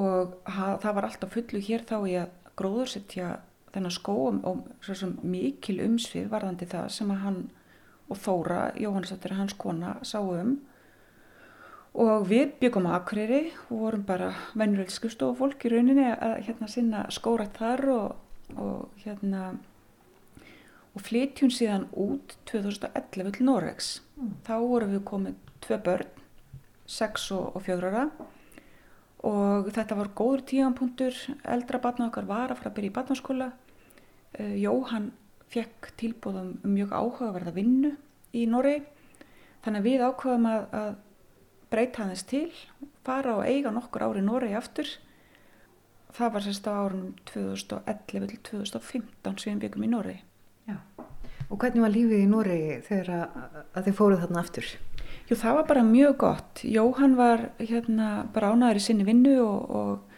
og 0.00 0.36
ha, 0.48 0.74
það 0.80 0.92
var 0.96 1.12
alltaf 1.12 1.36
fullu 1.36 1.60
hér 1.60 1.84
þá 1.84 1.98
í 2.08 2.20
að 2.24 2.38
gróðursetja 2.56 3.34
þennan 3.72 3.94
skó 3.94 4.16
og, 4.30 4.66
svo 4.84 4.96
sem 4.98 5.16
mikil 5.22 5.80
umsvið 5.86 6.28
varðandi 6.32 6.68
það 6.70 6.90
sem 6.96 7.12
að 7.14 7.24
hann 7.26 7.40
og 8.12 8.18
Þóra, 8.20 8.62
Jóhannesdóttir, 8.76 9.36
hans 9.38 9.56
kona, 9.56 9.96
sáu 10.04 10.34
um 10.36 10.56
og 11.92 12.24
við 12.28 12.54
byggum 12.60 12.88
á 12.88 12.96
Akureyri 12.96 13.50
og 13.68 13.82
vorum 13.82 14.04
bara 14.08 14.30
venjulegt 14.56 14.94
skrifstofu 14.94 15.36
fólk 15.36 15.66
í 15.68 15.72
rauninni 15.72 16.08
að 16.12 16.38
hérna 16.46 16.68
sinna 16.72 17.02
skórat 17.12 17.52
þar 17.58 17.84
og, 17.92 18.14
og 18.56 19.02
hérna 19.04 19.52
og 20.92 21.04
flytjum 21.04 21.52
síðan 21.52 21.86
út 21.96 22.36
2011 22.48 23.36
til 23.36 23.46
Noregs. 23.48 23.94
Þá 24.44 24.54
vorum 24.60 24.92
við 24.92 25.04
komið 25.08 25.36
tvö 25.64 25.78
börn, 25.84 26.08
6 26.88 27.28
og, 27.36 27.56
og 27.56 27.64
4 27.64 27.92
ára 27.92 28.06
og 29.22 29.68
þetta 29.70 29.96
var 30.00 30.10
góður 30.18 30.42
tíðanpunktur, 30.50 31.18
eldra 31.46 31.78
batna 31.78 32.08
okkar 32.08 32.26
var 32.26 32.50
að 32.50 32.58
fara 32.58 32.72
að 32.72 32.78
byrja 32.78 32.90
í 32.90 32.94
batnaskóla. 32.96 33.50
Uh, 34.38 34.56
Jóhann 34.60 35.12
fekk 35.52 35.92
tilbúðum 36.00 36.54
um 36.64 36.74
mjög 36.74 36.94
áhugaverða 36.96 37.52
vinnu 37.56 37.94
í 38.32 38.46
Noregi 38.48 38.84
þannig 39.62 39.82
að 39.82 39.88
við 39.88 40.04
ákvaðum 40.08 40.48
að, 40.48 40.62
að 40.78 40.92
breyta 41.72 42.04
aðeins 42.04 42.26
til, 42.28 42.48
fara 43.06 43.38
og 43.38 43.46
eiga 43.48 43.72
nokkur 43.72 44.04
ári 44.06 44.22
í 44.22 44.26
Noregi 44.26 44.58
aftur. 44.58 44.90
Það 46.12 46.34
var 46.34 46.44
sérst 46.44 46.68
á 46.68 46.72
árunum 46.72 47.12
2011 47.30 48.28
til 48.32 48.40
2015 48.50 49.38
sem 49.40 49.56
við 49.56 49.66
byggum 49.66 49.86
í 49.86 49.92
Noregi. 49.92 50.22
Já. 50.68 50.78
Og 51.48 51.60
hvernig 51.60 51.84
var 51.84 51.92
lífið 51.92 52.24
í 52.24 52.28
Noregi 52.28 52.80
þegar 52.88 53.12
að, 53.16 53.38
að 53.72 53.86
þið 53.88 53.96
fóruð 54.00 54.24
þarna 54.24 54.42
aftur? 54.42 54.72
Jú, 55.28 55.36
það 55.38 55.56
var 55.58 55.68
bara 55.70 55.84
mjög 55.86 56.16
gott. 56.20 56.62
Jóhann 56.64 57.16
var 57.16 57.46
hérna 57.60 58.08
bara 58.34 58.52
ánæður 58.52 58.80
í 58.80 58.84
sinni 58.84 59.06
vinnu 59.08 59.36
og, 59.44 59.76
og, 59.80 60.11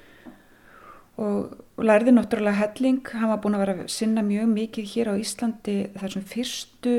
og 1.20 1.82
lærði 1.84 2.14
náttúrulega 2.14 2.58
helling. 2.58 3.02
Hann 3.14 3.30
var 3.30 3.42
búin 3.42 3.56
að 3.56 3.64
vera 3.64 3.76
að 3.84 3.92
sinna 3.94 4.24
mjög 4.26 4.48
mikið 4.50 4.88
hér 4.94 5.10
á 5.12 5.14
Íslandi 5.20 5.76
þessum 5.94 6.24
fyrstu, 6.30 6.94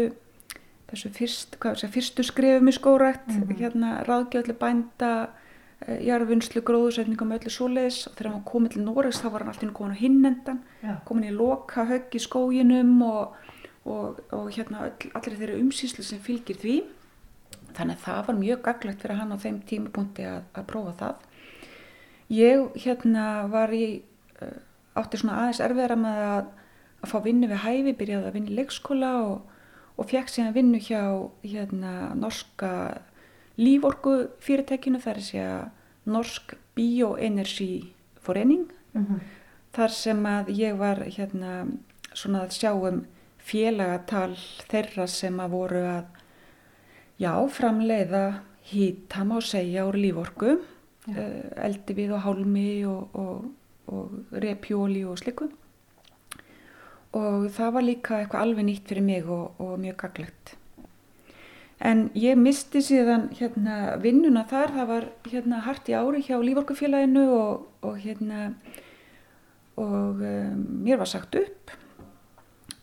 þessu 0.92 1.12
fyrst, 1.16 1.58
hvað, 1.60 1.80
þessu 1.80 1.92
fyrstu 1.96 2.28
skrifum 2.28 2.72
í 2.72 2.76
skórætt, 2.76 3.28
hérna 3.60 3.98
ráðgjöfli 4.08 4.56
bænda, 4.60 5.12
eh, 5.86 6.00
jarðvinnslu, 6.08 6.64
gróðusetningum 6.64 7.34
og 7.34 7.42
öllu 7.42 7.52
svoleiðis 7.52 8.08
og 8.08 8.16
þegar 8.16 8.32
hann 8.32 8.48
komið 8.48 8.76
til 8.76 8.86
Noregs 8.86 9.22
þá 9.22 9.30
var 9.32 9.44
hann 9.44 9.54
alltaf 9.54 9.74
komin 9.74 9.98
á 9.98 10.04
hinnendan, 10.04 10.62
Já. 10.84 10.96
komin 11.06 11.30
í 11.30 11.36
loka 11.36 11.86
högg 11.86 12.16
í 12.16 12.22
skóginum 12.24 13.02
og, 13.04 13.36
og, 13.86 14.22
og 14.32 14.52
hérna 14.52 14.88
öll, 14.88 15.12
allir 15.14 15.40
þeirra 15.42 15.60
umsýslu 15.60 16.04
sem 16.04 16.20
fylgir 16.20 16.62
því. 16.62 16.84
Þannig 17.76 17.98
að 17.98 18.06
það 18.06 18.28
var 18.28 18.36
mjög 18.40 18.62
gaglegt 18.64 19.02
fyrir 19.02 19.20
hann 19.20 19.36
á 19.36 19.38
þeim 19.38 19.60
tímapunkti 19.68 20.24
að, 20.24 20.44
að 20.56 20.68
prófa 20.70 20.94
það. 21.02 21.16
Ég 22.34 22.78
hérna 22.86 23.46
var 23.52 23.74
í, 23.76 24.02
uh, 24.42 24.56
átti 24.98 25.22
svona 25.22 25.42
aðeins 25.44 25.62
erfiðara 25.62 25.98
með 26.00 26.22
að, 26.28 26.54
að 27.02 27.12
fá 27.12 27.18
vinnu 27.26 27.50
við 27.52 27.64
hæfi, 27.66 27.98
byrjaði 28.00 28.30
að 28.30 28.38
vinna 28.40 28.54
í 28.54 28.60
leikskóla 28.60 29.12
og, 29.26 29.36
og 29.96 30.10
fekk 30.10 30.32
síðan 30.32 30.56
vinnu 30.56 30.82
hjá 30.82 31.04
hérna, 31.44 31.92
norska 32.18 32.72
líforku 33.62 34.16
fyrirtækinu, 34.44 35.00
það 35.00 35.12
er 35.12 35.20
að 35.22 35.28
segja 35.30 35.58
Norsk 36.06 36.56
Bioenergy 36.78 37.92
Forening, 38.22 38.68
þar 39.74 39.94
sem 39.94 40.26
að 40.30 40.52
ég 40.58 40.76
var 40.80 41.02
hérna 41.06 41.66
svona 42.16 42.46
að 42.46 42.58
sjá 42.60 42.72
um 42.74 43.04
félagatal 43.46 44.36
þeirra 44.70 45.08
sem 45.10 45.40
að 45.42 45.56
voru 45.56 45.82
að 45.88 46.06
já, 47.22 47.34
framleiða 47.58 48.26
hýta 48.70 49.26
má 49.28 49.38
segja 49.46 49.86
úr 49.88 49.98
líforku, 50.00 50.58
eldi 51.08 51.96
við 51.98 52.16
og 52.18 52.24
hálmi 52.26 52.70
og, 52.90 53.16
og, 53.20 53.48
og 53.92 54.36
repjóli 54.44 55.04
og 55.06 55.20
sliku. 55.22 55.50
Og 57.16 57.48
það 57.56 57.74
var 57.78 57.86
líka 57.86 58.20
eitthvað 58.20 58.42
alveg 58.42 58.68
nýtt 58.68 58.90
fyrir 58.92 59.06
mig 59.06 59.30
og, 59.30 59.60
og 59.62 59.78
mjög 59.80 60.00
gaglegt. 60.02 60.56
En 61.86 62.10
ég 62.16 62.40
misti 62.40 62.80
síðan 62.84 63.30
hérna 63.36 63.96
vinnuna 64.02 64.46
þar, 64.48 64.74
það 64.78 64.92
var 64.92 65.08
hérna 65.28 65.62
hart 65.66 65.90
í 65.92 65.96
ári 65.96 66.24
hjá 66.24 66.38
líforkufélaginu 66.40 67.26
og, 67.36 67.66
hérna 68.00 68.54
og 69.76 70.22
um, 70.24 70.62
mér 70.86 71.02
var 71.02 71.10
sagt 71.12 71.36
upp 71.36 71.74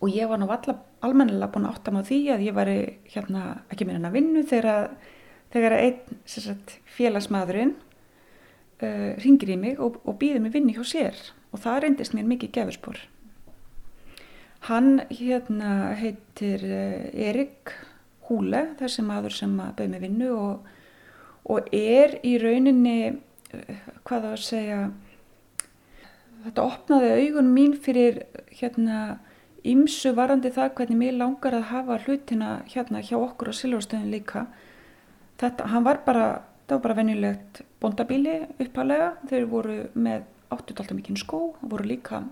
og 0.02 0.10
ég 0.12 0.28
var 0.28 0.40
nú 0.42 0.48
alla 0.50 0.74
almennilega 1.02 1.48
búin 1.54 1.64
að 1.66 1.78
átta 1.78 1.94
á 1.94 2.02
því 2.04 2.18
að 2.34 2.44
ég 2.46 2.56
væri 2.56 2.76
hérna 3.14 3.42
ekki 3.72 3.88
hennar 3.88 4.12
vinnu 4.12 4.42
þegar, 4.44 4.90
þegar 5.54 5.76
einn 5.78 6.20
sagt, 6.28 6.76
félagsmaðurinn 6.96 7.72
uh, 8.82 9.14
ringir 9.22 9.54
í 9.54 9.58
mig 9.60 9.80
og, 9.80 10.00
og 10.04 10.18
býður 10.20 10.44
mig 10.44 10.54
vinnu 10.54 10.76
hjá 10.76 10.84
sér 10.86 11.18
og 11.52 11.62
það 11.62 11.80
reyndist 11.84 12.16
mér 12.16 12.28
mikið 12.30 12.54
gefurspor. 12.56 13.00
Hann 14.68 15.02
hérna 15.10 15.92
heitir 15.98 16.62
uh, 16.68 17.08
Erik 17.28 17.74
Húle, 18.28 18.68
þessi 18.78 19.04
maður 19.06 19.34
sem 19.36 19.56
bauð 19.58 19.88
mig 19.90 20.04
vinnu 20.04 20.30
og, 20.36 20.68
og 21.50 21.72
er 21.74 22.18
í 22.26 22.36
rauninni, 22.42 23.14
uh, 23.52 23.82
hvað 24.06 24.28
það 24.28 24.30
að 24.36 24.46
segja, 24.46 24.80
þetta 26.46 26.68
opnaði 26.70 27.12
augun 27.18 27.52
mín 27.54 27.76
fyrir 27.78 28.24
hérna 28.50 29.18
ymsu 29.62 30.12
varandi 30.16 30.50
það 30.50 30.74
hvernig 30.78 30.98
mér 30.98 31.18
langar 31.20 31.54
að 31.54 31.68
hafa 31.70 31.98
hlutina 32.04 32.52
hérna 32.70 33.02
hjá 33.04 33.16
okkur 33.18 33.52
á 33.52 33.54
Silvarstöðin 33.54 34.10
líka. 34.10 34.46
Þetta, 35.38 35.68
hann 35.70 35.86
var 35.86 36.02
bara, 36.06 36.26
það 36.66 36.76
var 36.76 36.84
bara 36.86 36.98
venjulegt 37.00 37.62
bondabíli 37.82 38.36
uppalega, 38.62 39.12
þeir 39.30 39.48
voru 39.50 39.78
með 39.94 40.24
8-12 40.52 40.96
mikinn 40.98 41.20
skó, 41.20 41.44
voru 41.60 41.88
líka 41.88 42.22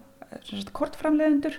sagt, 0.47 0.73
kortframleðendur 0.77 1.59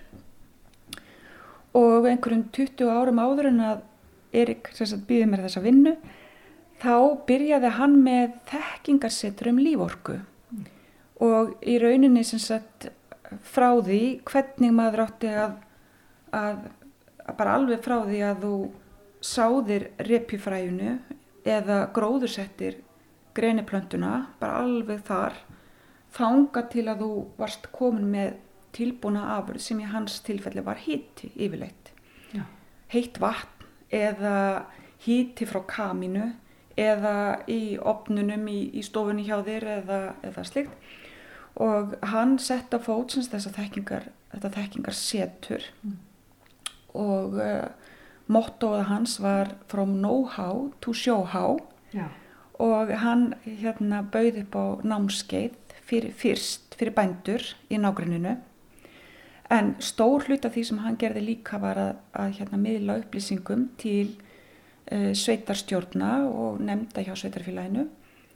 og 1.78 2.08
einhverjum 2.08 2.48
20 2.56 2.92
árum 2.92 3.22
áður 3.22 3.52
en 3.52 3.64
að 3.66 3.88
Erik 4.32 4.70
býði 5.08 5.28
mér 5.28 5.44
þessa 5.44 5.64
vinnu, 5.64 5.96
þá 6.80 6.96
byrjaði 7.28 7.72
hann 7.76 7.98
með 8.04 8.38
þekkingarsetur 8.48 9.50
um 9.52 9.60
líforku. 9.60 10.22
Og 11.22 11.52
í 11.68 11.76
rauninni 11.82 12.24
sagt 12.24 12.88
frá 13.44 13.74
því 13.84 14.22
hvernig 14.28 14.72
maður 14.76 15.04
átti 15.06 15.34
að, 15.36 15.58
að, 16.36 16.64
að 17.26 17.36
bara 17.42 17.58
alveg 17.60 17.84
frá 17.84 17.98
því 18.08 18.22
að 18.28 18.46
þú 18.46 18.56
sáðir 19.22 19.90
repjufræjunu 20.08 20.96
eða 21.48 21.86
gróðursettir 21.96 22.82
greiniplöntuna, 23.36 24.28
bara 24.42 24.62
alveg 24.66 25.04
þar, 25.08 25.38
þanga 26.12 26.66
til 26.72 26.88
að 26.92 27.04
þú 27.06 27.12
varst 27.40 27.70
komin 27.76 28.10
með 28.12 28.34
tilbúna 28.76 29.24
afurð 29.38 29.64
sem 29.64 29.80
í 29.84 29.88
hans 29.92 30.20
tilfelli 30.26 30.64
var 30.64 30.80
híti 30.84 31.32
yfirleitt. 31.36 31.92
Já. 32.36 32.44
Heitt 32.92 33.20
vatn 33.24 33.68
eða 33.92 34.38
híti 35.04 35.48
frá 35.50 35.62
kaminu 35.68 36.32
eða 36.80 37.42
í 37.52 37.78
opnunum 37.78 38.46
í, 38.48 38.60
í 38.80 38.84
stofunni 38.86 39.26
hjá 39.28 39.42
þér 39.46 39.68
eða, 39.78 40.00
eða 40.24 40.46
slikt 40.48 40.92
og 41.60 41.98
hann 42.14 42.38
sett 42.40 42.72
á 42.72 42.80
fót 42.80 43.12
sem 43.12 43.26
þess 43.28 43.50
að 43.50 43.58
þekkingar, 43.60 44.08
þetta 44.32 44.54
þekkingar 44.56 44.96
setur 44.96 45.66
og 46.96 47.36
uh, 47.36 47.68
mottoða 48.32 48.86
hans 48.90 49.18
var 49.22 49.56
from 49.68 49.98
know-how 50.00 50.72
to 50.82 50.94
show-how. 50.94 51.60
Og 52.62 52.92
hann 53.02 53.34
hérna 53.46 54.04
bauð 54.14 54.44
upp 54.44 54.56
á 54.56 54.66
námskeið 54.86 55.58
fyrir, 55.82 56.14
fyrst 56.14 56.76
fyrir 56.78 56.96
bændur 56.96 57.44
í 57.70 57.80
nágruninu 57.82 58.38
en 59.52 59.74
stór 59.84 60.24
hlut 60.28 60.46
af 60.48 60.56
því 60.56 60.64
sem 60.68 60.80
hann 60.86 60.98
gerði 61.00 61.24
líka 61.26 61.60
var 61.62 61.80
að, 61.80 61.96
að 62.16 62.36
hérna 62.40 62.60
miðla 62.62 62.98
upplýsingum 63.02 63.68
til 63.82 64.14
uh, 64.92 65.12
sveitarstjórna 65.18 66.12
og 66.30 66.62
nefnda 66.64 67.04
hjá 67.04 67.14
sveitarfélaginu 67.20 67.88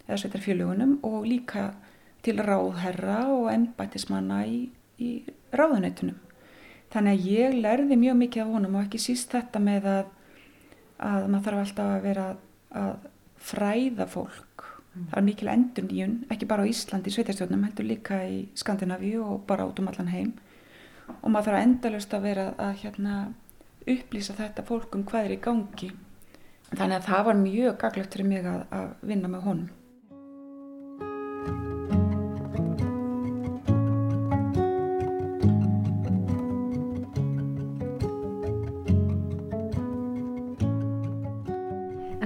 eða 0.06 0.20
sveitarfélagunum 0.22 0.98
og 1.08 1.24
líka 1.30 1.70
til 2.26 2.42
ráðherra 2.44 3.22
og 3.32 3.48
ennbættismanna 3.54 4.44
í, 4.50 4.66
í 5.00 5.12
ráðuneytunum. 5.56 6.20
Þannig 6.96 7.18
að 7.18 7.26
ég 7.28 7.58
lærði 7.60 7.98
mjög 8.00 8.16
mikið 8.22 8.42
af 8.46 8.52
honum 8.56 8.78
og 8.80 8.86
ekki 8.86 9.02
síst 9.04 9.34
þetta 9.36 9.60
með 9.60 9.88
að, 9.92 10.12
að 11.04 11.26
maður 11.28 11.48
þarf 11.50 11.64
alltaf 11.66 11.92
að 11.92 12.06
vera 12.06 12.28
að 12.82 12.94
fræða 13.50 14.08
fólk. 14.14 14.64
Mm. 14.96 15.08
Það 15.10 15.18
er 15.20 15.26
mikil 15.28 15.52
endur 15.52 15.88
nýjun, 15.90 16.16
ekki 16.32 16.48
bara 16.48 16.64
á 16.64 16.72
Íslandi 16.72 17.12
í 17.12 17.16
sveitarstjórnum, 17.18 17.66
heldur 17.68 17.90
líka 17.90 18.22
í 18.24 18.38
Skandinavíu 18.56 19.26
og 19.26 19.44
bara 19.50 19.68
át 19.68 19.82
um 19.84 19.90
allan 19.92 20.14
heim. 20.14 20.32
Og 21.20 21.28
maður 21.28 21.52
þarf 21.52 21.66
endalust 21.66 22.16
að 22.16 22.28
vera 22.30 22.46
að 22.64 22.78
hérna, 22.86 23.18
upplýsa 23.84 24.38
þetta 24.40 24.64
fólk 24.66 24.96
um 24.96 25.04
hvað 25.06 25.28
er 25.28 25.36
í 25.36 25.42
gangi. 25.44 25.92
Þannig 26.72 26.96
að 27.02 27.10
það 27.10 27.26
var 27.28 27.42
mjög 27.44 27.76
gaglegt 27.84 28.16
fyrir 28.16 28.32
mig 28.32 28.48
að, 28.50 28.64
að 28.72 28.88
vinna 29.12 29.36
með 29.36 29.50
honum. 29.50 29.74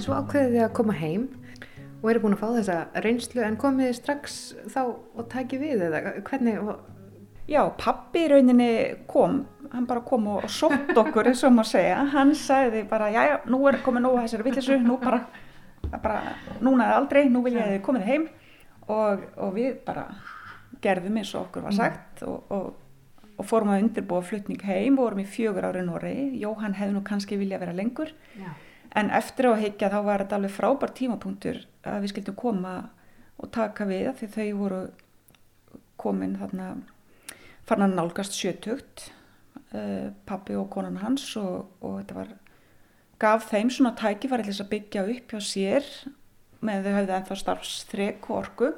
Svo 0.10 0.18
ákveðið 0.24 0.56
þið 0.56 0.64
að 0.66 0.76
koma 0.78 0.96
heim 0.98 1.26
og 2.00 2.08
eru 2.10 2.22
búin 2.24 2.36
að 2.36 2.42
fá 2.42 2.48
þessa 2.56 2.78
reynslu 3.04 3.44
en 3.46 3.58
komið 3.60 3.90
þið 3.90 3.98
strax 3.98 4.38
þá 4.74 4.80
og 4.88 5.28
takið 5.30 5.66
við 5.66 5.84
eða 5.90 6.00
hvernig? 6.26 6.72
Já, 7.50 7.62
pappi 7.78 8.24
í 8.26 8.30
rauninni 8.32 8.70
kom, 9.10 9.42
hann 9.74 9.86
bara 9.90 10.04
kom 10.06 10.28
og 10.32 10.48
sótt 10.54 10.98
okkur 10.98 11.30
eins 11.30 11.44
og 11.46 11.54
maður 11.54 11.72
segja, 11.74 12.00
hann 12.14 12.34
sagði 12.38 12.84
bara 12.90 13.10
já, 13.14 13.22
já, 13.28 13.36
nú 13.50 13.62
er 13.70 13.80
komið 13.86 14.06
nógu 14.06 14.22
þessari 14.24 14.46
villisu, 14.48 14.78
nú 14.86 14.98
bara, 15.02 15.24
bara, 15.96 16.20
núna 16.62 16.90
eða 16.90 17.00
aldrei, 17.02 17.24
nú 17.30 17.42
vil 17.46 17.58
ég 17.58 17.66
að 17.66 17.74
þið 17.76 17.84
komið 17.90 18.08
heim. 18.10 18.30
Og, 18.90 19.26
og 19.38 19.52
við 19.54 19.76
bara 19.86 20.08
gerðum 20.82 21.20
eins 21.22 21.34
og 21.36 21.44
okkur 21.44 21.68
var 21.68 21.76
sagt 21.78 22.24
og, 22.26 22.54
og, 22.54 23.28
og 23.36 23.46
fórum 23.46 23.74
að 23.76 23.84
undirbúa 23.84 24.24
flutning 24.26 24.64
heim, 24.66 24.98
vorum 24.98 25.22
í 25.22 25.28
fjögur 25.30 25.70
ári 25.70 25.84
Nóri, 25.86 26.16
Jóhann 26.42 26.78
hefði 26.78 26.96
nú 26.96 27.04
kannski 27.06 27.38
vilja 27.38 27.62
vera 27.62 27.76
lengur. 27.78 28.14
Já 28.40 28.50
en 28.98 29.12
eftir 29.14 29.50
á 29.50 29.52
að 29.54 29.62
heikja 29.66 29.92
þá 29.94 30.00
var 30.06 30.24
þetta 30.24 30.40
alveg 30.40 30.56
frábært 30.56 30.98
tímapunktur 30.98 31.62
að 31.86 32.02
við 32.04 32.14
skildum 32.14 32.40
koma 32.40 32.74
og 33.40 33.52
taka 33.56 33.88
við 33.90 34.10
því 34.20 34.30
þau 34.34 34.50
voru 34.60 34.82
komin 36.00 36.38
þarna 36.40 36.70
farin 37.68 37.86
að 37.90 37.98
nálgast 38.00 38.38
sjötugt 38.38 39.10
uh, 39.76 40.10
pappi 40.26 40.58
og 40.58 40.70
konan 40.74 41.02
hans 41.04 41.28
og, 41.40 41.70
og 41.84 42.00
þetta 42.02 42.18
var 42.18 42.36
gaf 43.20 43.50
þeim 43.52 43.72
svona 43.74 43.96
tækifæri 44.00 44.46
til 44.46 44.54
þess 44.54 44.66
að 44.66 44.74
byggja 44.74 45.06
upp 45.14 45.34
hjá 45.34 45.42
sér 45.44 45.90
með 46.66 46.86
þau 46.88 46.94
hafði 46.98 47.18
ennþá 47.18 47.40
starfsþrek 47.44 48.30
og 48.30 48.40
orgu 48.42 48.72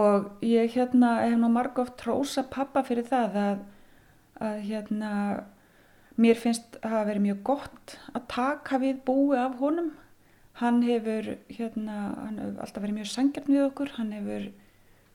og 0.00 0.44
ég 0.46 0.70
hérna 0.76 1.16
hef 1.24 1.38
nú 1.38 1.50
marg 1.52 1.78
oft 1.82 1.98
trósa 2.00 2.46
pappa 2.46 2.82
fyrir 2.86 3.06
það 3.10 3.38
að, 3.44 3.64
að 4.40 4.60
hérna 4.68 5.12
Mér 6.20 6.36
finnst 6.36 6.76
að 6.82 6.92
það 6.92 7.06
verið 7.08 7.24
mjög 7.24 7.42
gott 7.48 7.92
að 8.12 8.24
taka 8.28 8.80
við 8.82 8.98
búi 9.06 9.38
af 9.40 9.54
honum. 9.60 9.92
Hann 10.60 10.82
hefur, 10.84 11.30
hérna, 11.48 12.00
hann 12.18 12.40
hefur 12.42 12.58
alltaf 12.60 12.82
verið 12.84 12.98
mjög 12.98 13.08
sangjarn 13.08 13.54
við 13.54 13.62
okkur, 13.70 13.92
hann 13.96 14.10
hefur 14.12 14.50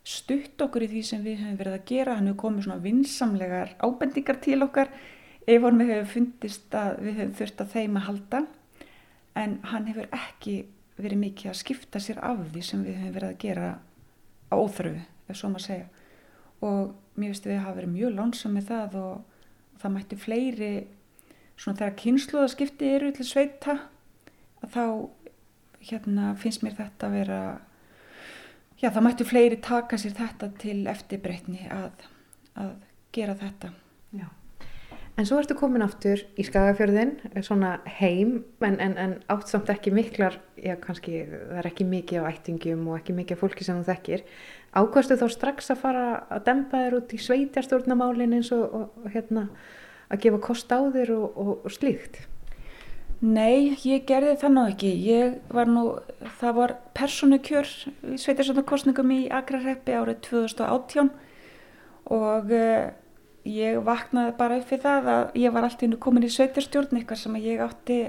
stutt 0.06 0.62
okkur 0.62 0.86
í 0.86 0.90
því 0.90 1.04
sem 1.06 1.26
við 1.26 1.44
höfum 1.44 1.60
verið 1.60 1.76
að 1.78 1.86
gera, 1.92 2.16
hann 2.18 2.30
hefur 2.30 2.42
komið 2.46 2.66
svona 2.66 2.82
vinsamlegar 2.82 3.76
ábendingar 3.86 4.40
til 4.42 4.60
okkar 4.66 4.90
ef 5.46 5.62
honum 5.62 5.86
hefur 5.86 6.10
fundist 6.10 6.78
að 6.78 7.02
við 7.06 7.20
höfum 7.20 7.36
þurft 7.40 7.62
að 7.62 7.74
þeim 7.76 8.00
að 8.00 8.08
halda 8.10 8.42
en 9.42 9.56
hann 9.70 9.90
hefur 9.90 10.10
ekki 10.16 10.56
verið 10.98 11.22
mikið 11.22 11.52
að 11.52 11.60
skipta 11.60 12.02
sér 12.02 12.22
af 12.24 12.42
því 12.54 12.66
sem 12.66 12.84
við 12.86 13.00
höfum 13.02 13.16
verið 13.20 13.34
að 13.34 13.40
gera 13.44 13.70
á 14.50 14.56
óþröfu, 14.56 15.06
ef 15.30 15.38
svo 15.38 15.52
maður 15.52 15.66
segja. 15.66 15.88
Og 16.66 16.94
mér 17.18 17.34
finnst 17.34 17.48
við 17.50 17.58
að 17.58 17.66
hafa 17.66 17.80
verið 17.80 17.96
mjög 17.96 18.14
lónsam 18.16 18.56
með 18.56 18.70
það 18.72 19.00
og 19.02 19.80
það 19.82 19.96
mætti 19.96 20.20
fleiri 20.20 20.72
svona 21.60 21.80
þegar 21.80 21.98
kynsluðaskipti 22.02 22.92
eru 22.98 23.12
til 23.16 23.28
sveita 23.28 23.78
þá 24.66 24.84
hérna 25.86 26.34
finnst 26.42 26.64
mér 26.66 26.78
þetta 26.78 27.10
að 27.10 27.18
vera 27.20 27.42
já 28.82 28.90
það 28.90 29.06
mætti 29.08 29.28
fleiri 29.28 29.60
taka 29.64 30.00
sér 30.02 30.16
þetta 30.18 30.50
til 30.62 30.80
eftirbreytni 30.92 31.70
að, 31.74 32.08
að 32.60 32.74
gera 33.16 33.38
þetta 33.40 33.72
já. 34.16 34.28
En 35.16 35.24
svo 35.24 35.38
ertu 35.40 35.56
komin 35.56 35.84
aftur 35.86 36.20
í 36.36 36.44
Skagafjörðin 36.44 37.14
svona 37.46 37.78
heim 38.02 38.42
en, 38.66 38.76
en, 38.84 38.98
en 39.00 39.14
átt 39.32 39.48
samt 39.48 39.72
ekki 39.72 39.94
miklar 39.96 40.36
já 40.60 40.74
kannski 40.82 41.22
það 41.30 41.62
er 41.62 41.70
ekki 41.70 41.88
mikið 41.88 42.26
á 42.28 42.30
ættingum 42.34 42.84
og 42.90 43.00
ekki 43.00 43.16
mikið 43.16 43.40
fólki 43.40 43.64
sem 43.64 43.80
þú 43.80 43.94
þekkir 43.94 44.26
ákvæmstu 44.76 45.18
þá 45.22 45.26
strax 45.32 45.72
að 45.72 45.82
fara 45.86 46.06
að 46.28 46.44
dempa 46.50 46.84
þér 46.84 46.98
út 47.00 47.16
í 47.16 47.22
sveitjarstjórnamálin 47.24 48.36
eins 48.36 48.52
og, 48.56 48.66
og, 48.68 49.00
og 49.06 49.16
hérna 49.16 49.48
að 50.12 50.24
gefa 50.26 50.42
kost 50.44 50.72
á 50.72 50.80
þér 50.94 51.14
og, 51.18 51.28
og, 51.36 51.52
og 51.66 51.74
slíkt? 51.74 52.24
Nei, 53.26 53.78
ég 53.88 54.04
gerði 54.06 54.36
það 54.42 54.52
nú 54.54 54.64
ekki. 54.70 54.92
Ég 55.08 55.38
var 55.56 55.70
nú, 55.72 55.86
það 56.42 56.58
var 56.60 56.74
personukjör 56.98 57.70
í 58.12 58.18
sveitarstjórnarkostningum 58.22 59.14
í 59.16 59.22
Akrarreppi 59.34 59.96
árið 59.96 60.20
2018 60.28 61.10
og 62.14 62.52
uh, 62.54 62.90
ég 63.50 63.80
vaknaði 63.88 64.36
bara 64.38 64.60
upp 64.60 64.68
fyrir 64.70 64.84
það 64.84 65.10
að 65.14 65.40
ég 65.42 65.56
var 65.56 65.66
alltaf 65.66 65.96
komin 66.04 66.28
í 66.28 66.34
sveitarstjórn 66.34 67.00
eitthvað 67.00 67.24
sem 67.24 67.40
ég 67.40 67.64
átti 67.66 68.02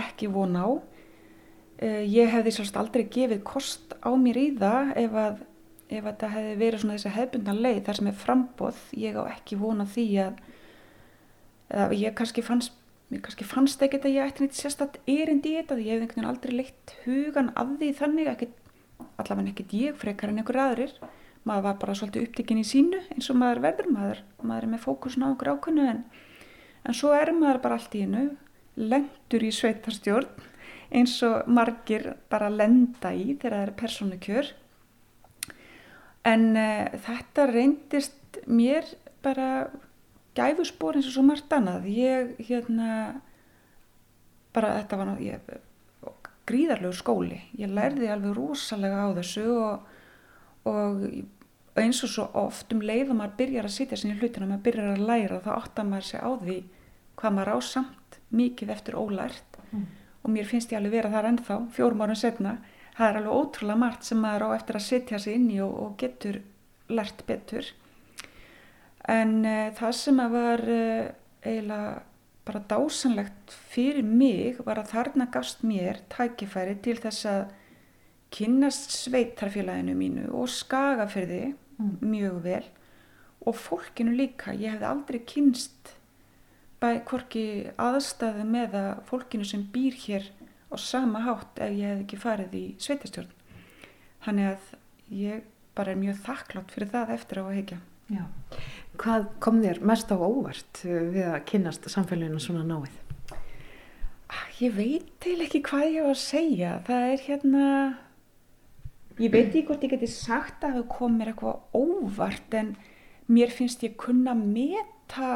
ekki 0.00 0.30
von 0.32 0.56
á. 0.56 0.68
Uh, 0.70 2.02
ég 2.08 2.32
hefði 2.32 2.56
svolítið 2.56 2.80
aldrei 2.80 3.06
gefið 3.12 3.44
kost 3.46 3.94
á 4.00 4.10
mér 4.18 4.40
í 4.40 4.48
það 4.56 4.94
ef 5.04 5.20
að 5.26 5.46
ef 5.90 6.06
þetta 6.06 6.30
hefði 6.30 6.56
verið 6.60 6.82
svona 6.82 6.96
þessi 6.96 7.12
hefbundan 7.16 7.62
leið 7.64 7.80
þar 7.86 7.98
sem 7.98 8.08
er 8.10 8.18
frambóð, 8.18 8.82
ég 8.94 9.16
á 9.18 9.22
ekki 9.26 9.58
vona 9.58 9.86
því 9.90 10.06
að 10.22 10.42
eða 11.70 11.96
ég 11.96 12.14
kannski 12.18 12.44
fannst 12.44 12.76
mér 13.10 13.22
kannski 13.26 13.46
fannst 13.46 13.80
ekkert 13.82 14.06
að 14.06 14.16
ég 14.16 14.28
ætti 14.30 14.44
neitt 14.44 14.58
sérstatt 14.58 15.00
erindi 15.10 15.54
í 15.54 15.56
þetta 15.58 15.78
því 15.78 15.86
ég 15.86 15.96
hef 15.96 16.02
einhvern 16.04 16.20
veginn 16.20 16.30
aldrei 16.30 16.52
leitt 16.54 16.92
hugan 17.04 17.48
af 17.58 17.72
því 17.80 17.88
þannig 17.98 18.30
ekkert, 18.30 18.52
allavega 19.18 19.50
ekkert 19.50 19.74
ég 19.74 19.96
frekar 19.98 20.30
en 20.30 20.38
einhver 20.42 20.60
aðrir. 20.62 20.92
Maður 21.48 21.64
var 21.64 21.80
bara 21.80 21.96
svolítið 21.96 22.28
upptikinn 22.28 22.60
í 22.60 22.68
sínu 22.68 23.00
eins 23.14 23.30
og 23.32 23.40
maður 23.40 23.62
verður. 23.64 23.90
Maður, 23.96 24.22
maður 24.44 24.66
er 24.66 24.72
með 24.74 24.84
fókusun 24.84 25.26
á 25.26 25.32
okkur 25.32 25.52
ákunnu 25.56 25.88
en, 25.90 26.04
en 26.86 26.96
svo 26.96 27.10
er 27.16 27.32
maður 27.34 27.62
bara 27.64 27.80
allt 27.80 27.96
í 27.98 28.04
innu 28.06 28.24
lendur 28.78 29.44
í 29.44 29.50
sveitarstjórn 29.52 30.46
eins 30.94 31.16
og 31.26 31.50
margir 31.50 32.12
bara 32.30 32.50
lenda 32.52 33.12
í 33.14 33.32
þegar 33.34 33.56
það 33.56 33.66
er 33.66 33.76
persónukjör. 33.82 34.54
En 36.30 36.50
uh, 36.54 36.98
þetta 37.06 37.46
reyndist 37.50 38.42
mér 38.46 38.86
bara 39.24 39.70
gæfuspor 40.38 40.98
eins 40.98 41.08
og 41.10 41.16
svo 41.16 41.24
margt 41.26 41.52
annað. 41.52 41.88
Ég 41.90 42.36
hérna 42.48 43.20
bara 44.54 44.76
þetta 44.80 44.98
var 44.98 45.10
náttúrulega 45.10 45.60
gríðarlegu 46.50 46.96
skóli, 46.98 47.38
ég 47.58 47.70
lærði 47.70 48.08
alveg 48.10 48.34
rosalega 48.34 49.04
á 49.06 49.08
þessu 49.20 49.44
og, 49.54 49.84
og 50.66 51.04
eins 51.78 52.02
og 52.02 52.10
svo 52.10 52.26
oft 52.40 52.72
um 52.74 52.82
leið 52.82 53.12
og 53.12 53.20
maður 53.20 53.36
byrjar 53.38 53.68
að 53.68 53.76
sitja 53.76 53.98
sinni 54.00 54.18
hlutina 54.18 54.48
maður 54.48 54.64
byrjar 54.66 54.90
að 54.96 55.04
læra 55.06 55.40
þá 55.44 55.50
áttar 55.54 55.86
maður 55.86 56.08
sig 56.08 56.24
á 56.26 56.30
því 56.42 56.58
hvað 57.20 57.36
maður 57.36 57.52
ásamt 57.54 58.18
mikið 58.34 58.74
eftir 58.74 58.98
ólært. 58.98 59.58
Mm. 59.70 59.86
og 60.20 60.32
mér 60.34 60.48
finnst 60.50 60.72
ég 60.72 60.80
alveg 60.80 60.96
vera 60.96 61.10
þar 61.12 61.28
ennþá 61.28 61.56
fjórum 61.76 62.00
árum 62.02 62.18
setna, 62.18 62.56
það 62.96 63.06
er 63.06 63.18
alveg 63.20 63.36
ótrúlega 63.38 63.80
margt 63.80 64.08
sem 64.08 64.18
maður 64.20 64.50
á 64.50 64.56
eftir 64.56 64.76
að 64.76 64.86
sitja 64.88 65.20
sig 65.22 65.36
inn 65.38 65.46
í 65.54 65.60
og, 65.62 65.76
og 65.84 65.94
getur 66.00 66.40
lært 66.90 67.22
betur 67.28 67.70
en 69.08 69.34
uh, 69.44 69.70
það 69.76 69.96
sem 69.96 70.22
að 70.22 70.34
var 70.36 70.64
uh, 70.66 71.10
eiginlega 71.40 72.02
bara 72.50 72.62
dásanlegt 72.70 73.54
fyrir 73.70 74.04
mig 74.06 74.58
var 74.66 74.80
að 74.80 74.92
þarna 74.94 75.28
gafst 75.32 75.62
mér 75.66 76.00
tækifæri 76.12 76.76
til 76.82 76.96
þess 77.00 77.28
að 77.28 77.42
kynnast 78.34 78.94
sveitarfélaginu 78.94 79.94
mínu 79.98 80.26
og 80.34 80.50
skagaferði 80.50 81.52
mm. 81.52 81.96
mjög 82.00 82.42
vel 82.44 82.64
og 83.46 83.56
fólkinu 83.56 84.12
líka, 84.16 84.52
ég 84.52 84.76
hef 84.76 84.84
aldrei 84.84 85.20
kynst 85.26 85.94
bæ 86.80 87.00
hvorki 87.08 87.44
aðstæðu 87.80 88.44
með 88.48 88.76
að 88.80 88.90
fólkinu 89.08 89.46
sem 89.48 89.64
býr 89.72 89.96
hér 90.04 90.28
á 90.72 90.76
sama 90.80 91.22
hátt 91.24 91.60
ef 91.60 91.72
ég 91.76 91.92
hef 91.92 92.04
ekki 92.04 92.20
farið 92.20 92.56
í 92.56 92.64
sveitarstjórn. 92.80 93.32
Þannig 94.24 94.50
að 94.52 94.74
ég 95.20 95.48
bara 95.76 95.94
er 95.94 96.00
mjög 96.00 96.20
þakklátt 96.26 96.74
fyrir 96.74 96.92
það 96.92 97.14
eftir 97.16 97.40
á 97.40 97.44
að 97.44 97.56
heikja 97.58 97.80
Já 98.10 98.24
Hvað 99.00 99.30
kom 99.40 99.62
þér 99.62 99.78
mest 99.88 100.10
á 100.12 100.16
óvart 100.20 100.82
eh, 100.84 101.06
við 101.08 101.28
að 101.30 101.44
kynast 101.48 101.86
samfélaginu 101.88 102.40
svona 102.42 102.66
náið? 102.68 102.98
Ah, 104.28 104.46
Ég 104.60 104.74
veit 104.76 105.06
til 105.24 105.38
ekki 105.40 105.62
hvað 105.64 105.86
ég 105.88 106.04
var 106.04 106.12
að 106.12 106.20
segja. 106.20 106.72
Það 106.84 107.04
er 107.12 107.22
hérna, 107.24 107.68
ég 109.16 109.32
veit 109.32 109.46
ekki 109.46 109.62
hvort 109.70 109.86
ég 109.86 109.94
geti 109.94 110.10
sagt 110.12 110.66
að 110.66 110.76
það 110.76 110.90
kom 110.92 111.16
mér 111.16 111.32
eitthvað 111.32 111.80
óvart 111.80 112.58
en 112.60 112.74
mér 113.30 113.54
finnst 113.54 113.86
ég 113.86 113.96
kunna 114.00 114.34
meta 114.36 115.30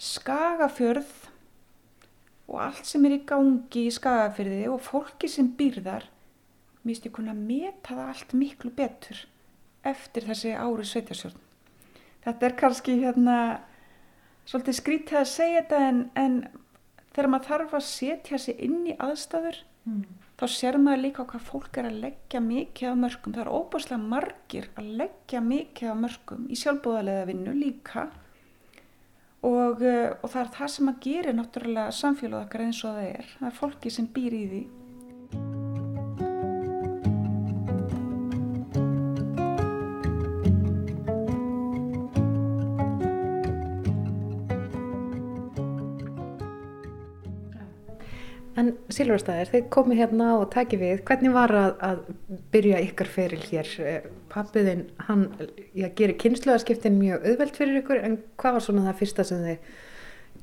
skagafjörð 0.00 1.12
og 2.50 2.56
allt 2.64 2.88
sem 2.88 3.04
er 3.04 3.18
í 3.18 3.20
gangi 3.28 3.84
í 3.84 3.92
skagafjörði 3.92 4.64
og 4.72 4.80
fólki 4.82 5.28
sem 5.30 5.52
býrðar, 5.58 6.08
mér 6.80 6.94
finnst 6.94 7.10
ég 7.10 7.14
kunna 7.20 7.36
meta 7.36 7.92
það 7.92 8.08
allt 8.08 8.34
miklu 8.34 8.72
betur 8.80 9.26
eftir 9.86 10.24
þessi 10.26 10.56
ári 10.56 10.88
sveitjastjórn. 10.88 11.49
Þetta 12.24 12.46
er 12.46 12.56
kannski 12.60 12.96
hérna 13.00 13.36
svolítið 14.48 14.76
skrítið 14.76 15.20
að 15.20 15.28
segja 15.30 15.62
þetta 15.62 15.82
en, 15.88 16.00
en 16.18 16.40
þegar 17.14 17.30
maður 17.32 17.50
þarf 17.50 17.76
að 17.78 17.86
setja 17.88 18.40
sig 18.40 18.64
inn 18.66 18.80
í 18.90 18.96
aðstæður 19.00 19.60
mm. 19.88 20.02
þá 20.40 20.44
sér 20.54 20.78
maður 20.82 21.04
líka 21.06 21.26
hvað 21.30 21.46
fólk 21.48 21.80
er 21.80 21.90
að 21.90 22.00
leggja 22.04 22.42
mikið 22.44 22.90
af 22.90 22.98
mörgum. 23.04 23.36
Það 23.36 23.44
er 23.44 23.52
óbúslega 23.54 24.10
margir 24.14 24.68
að 24.74 24.90
leggja 25.02 25.44
mikið 25.46 25.92
af 25.92 26.02
mörgum 26.04 26.44
í 26.50 26.60
sjálfbúðarlega 26.60 27.30
vinnu 27.30 27.56
líka 27.56 28.10
og, 29.46 29.80
eh, 29.80 30.10
og 30.20 30.28
það 30.28 30.42
er 30.42 30.52
það 30.58 30.76
sem 30.76 30.92
að 30.92 31.00
gera 31.08 31.36
náttúrulega 31.38 31.96
samfélag 32.02 32.44
okkar 32.44 32.66
eins 32.66 32.84
og 32.84 33.00
það 33.00 33.10
er. 33.14 33.34
Það 33.38 33.50
er 33.50 33.58
fólki 33.62 33.96
sem 33.96 34.12
býr 34.14 34.36
í 34.36 34.44
því 34.52 34.62
En 48.60 48.70
Silverstæðir, 48.92 49.50
þeir 49.52 49.66
komið 49.72 50.00
hérna 50.02 50.30
og 50.40 50.48
takið 50.52 50.82
við, 50.84 51.02
hvernig 51.08 51.34
var 51.34 51.52
að, 51.56 51.70
að 51.86 52.00
byrja 52.52 52.80
ykkar 52.88 53.10
feril 53.10 53.40
hér? 53.46 53.74
Eh, 53.86 54.08
pappiðinn, 54.32 54.86
hann 55.06 55.26
gerir 55.96 56.16
kynsluðarskiptin 56.20 56.98
mjög 56.98 57.28
auðvelt 57.30 57.60
fyrir 57.60 57.80
ykkur, 57.80 58.00
en 58.04 58.18
hvað 58.40 58.56
var 58.56 58.66
svona 58.66 58.86
það 58.88 58.98
fyrsta 59.00 59.26
sem 59.30 59.44
þið 59.46 59.76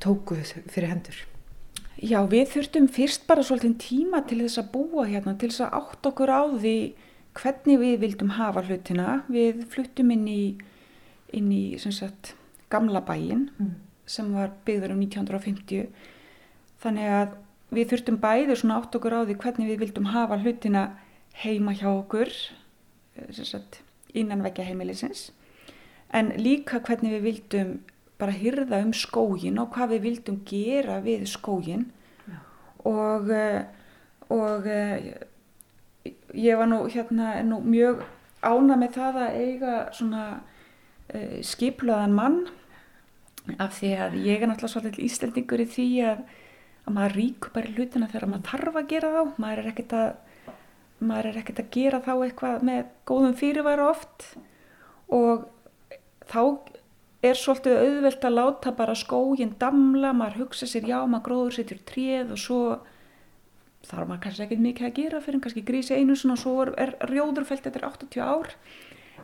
tókuð 0.03 0.53
fyrir 0.71 0.93
hendur? 0.93 1.19
Já, 1.97 2.19
við 2.29 2.51
þurftum 2.53 2.87
fyrst 2.93 3.23
bara 3.29 3.43
svolítið 3.45 3.77
tíma 3.81 4.21
til 4.29 4.43
þess 4.43 4.61
að 4.61 4.71
búa 4.75 5.07
hérna, 5.09 5.33
til 5.33 5.49
þess 5.49 5.65
að 5.65 5.77
átt 5.79 6.09
okkur 6.11 6.29
á 6.29 6.41
því 6.53 6.77
hvernig 7.37 7.81
við 7.81 7.95
vildum 8.03 8.35
hafa 8.37 8.61
hlutina. 8.65 9.21
Við 9.33 9.63
fluttum 9.73 10.13
inn 10.13 10.27
í, 10.29 10.43
inn 11.33 11.49
í 11.53 11.63
sagt, 11.81 12.35
gamla 12.69 13.01
bæin 13.05 13.47
mm. 13.49 13.73
sem 14.09 14.29
var 14.35 14.53
byggður 14.67 14.93
um 14.93 15.03
1950, 15.07 15.89
þannig 16.83 17.11
að 17.17 17.35
við 17.73 17.91
þurftum 17.91 18.19
bæði 18.23 18.55
svona 18.55 18.79
átt 18.81 18.95
okkur 18.95 19.17
á 19.17 19.21
því 19.27 19.37
hvernig 19.41 19.71
við 19.71 19.83
vildum 19.83 20.11
hafa 20.13 20.39
hlutina 20.41 20.83
heima 21.43 21.75
hjá 21.77 21.89
okkur 21.91 22.31
eh, 23.19 23.61
innanvekja 24.17 24.65
heimilisins 24.67 25.31
en 26.15 26.31
líka 26.39 26.79
hvernig 26.79 27.17
við 27.17 27.25
vildum 27.27 27.73
bara 28.17 28.33
hyrða 28.33 28.81
um 28.85 28.93
skógin 28.95 29.59
og 29.61 29.73
hvað 29.75 29.95
við 29.95 30.05
vildum 30.07 30.41
gera 30.47 31.01
við 31.03 31.27
skógin 31.29 31.89
Já. 32.25 32.37
og 32.87 33.31
eh, 33.31 33.65
og 34.29 34.67
eh, 34.67 35.13
ég 36.33 36.57
var 36.57 36.67
nú 36.67 36.85
hérna 36.91 37.41
nú 37.43 37.61
mjög 37.63 38.03
ána 38.43 38.77
með 38.77 38.97
það 38.97 39.19
að 39.23 39.37
eiga 39.41 39.75
svona 39.95 40.23
uh, 41.13 41.39
skiplaðan 41.43 42.15
mann 42.15 42.41
af 43.57 43.79
því 43.79 43.93
að 43.95 44.17
ég 44.27 44.41
er 44.43 44.51
náttúrulega 44.51 44.73
svolítið 44.73 45.07
íslendingur 45.07 45.63
í 45.63 45.67
því 45.71 45.87
að 46.11 46.21
að 46.87 46.95
maður 46.95 47.17
ríkur 47.19 47.53
bara 47.55 47.69
í 47.69 47.75
hlutina 47.75 48.09
þegar 48.11 48.31
maður 48.31 48.49
þarf 48.51 48.79
að 48.79 48.89
gera 48.93 49.11
þá. 49.13 49.21
Maður 49.43 49.61
er 49.61 49.69
ekkert 49.73 49.95
að 49.97 50.09
maður 50.97 51.29
er 51.29 51.39
ekkert 51.41 51.61
að 51.61 51.71
gera 51.75 52.01
þá 52.01 52.13
eitthvað 52.15 52.65
með 52.67 52.91
góðum 53.09 53.37
fyrirværu 53.37 53.87
oft. 53.91 54.27
Og 55.13 55.47
þá 56.27 56.41
er 57.27 57.39
svolítið 57.39 57.81
auðvelt 57.81 58.27
að 58.27 58.37
láta 58.37 58.73
bara 58.77 58.95
skógin 58.97 59.55
damla, 59.59 60.13
maður 60.15 60.45
hugsa 60.45 60.67
sér 60.69 60.87
já, 60.87 60.99
maður 61.05 61.25
gróður 61.27 61.57
sér 61.57 61.69
til 61.71 61.79
tréð 61.89 62.33
og 62.35 62.41
svo 62.41 62.61
þarf 63.87 64.09
maður 64.09 64.23
kannski 64.25 64.45
ekkert 64.45 64.63
mikið 64.63 64.87
að 64.87 64.97
gera 64.99 65.23
fyrir 65.23 65.43
kannski 65.43 65.65
grísi 65.65 65.97
einu 65.97 66.15
og 66.17 66.39
svo 66.41 66.55
er, 66.65 66.73
er 66.77 66.93
rjóðurfelt 67.09 67.67
eftir 67.69 67.87
80 67.87 68.23
ár. 68.23 68.53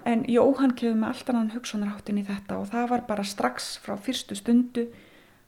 En 0.10 0.26
Jóhann 0.28 0.76
kefði 0.76 0.98
með 1.00 1.14
allt 1.14 1.32
annan 1.32 1.52
hugsanarháttin 1.54 2.20
í 2.20 2.26
þetta 2.28 2.60
og 2.60 2.70
það 2.74 2.88
var 2.92 3.04
bara 3.08 3.26
strax 3.28 3.78
frá 3.84 3.96
fyrstu 3.96 4.36
stundu 4.36 4.88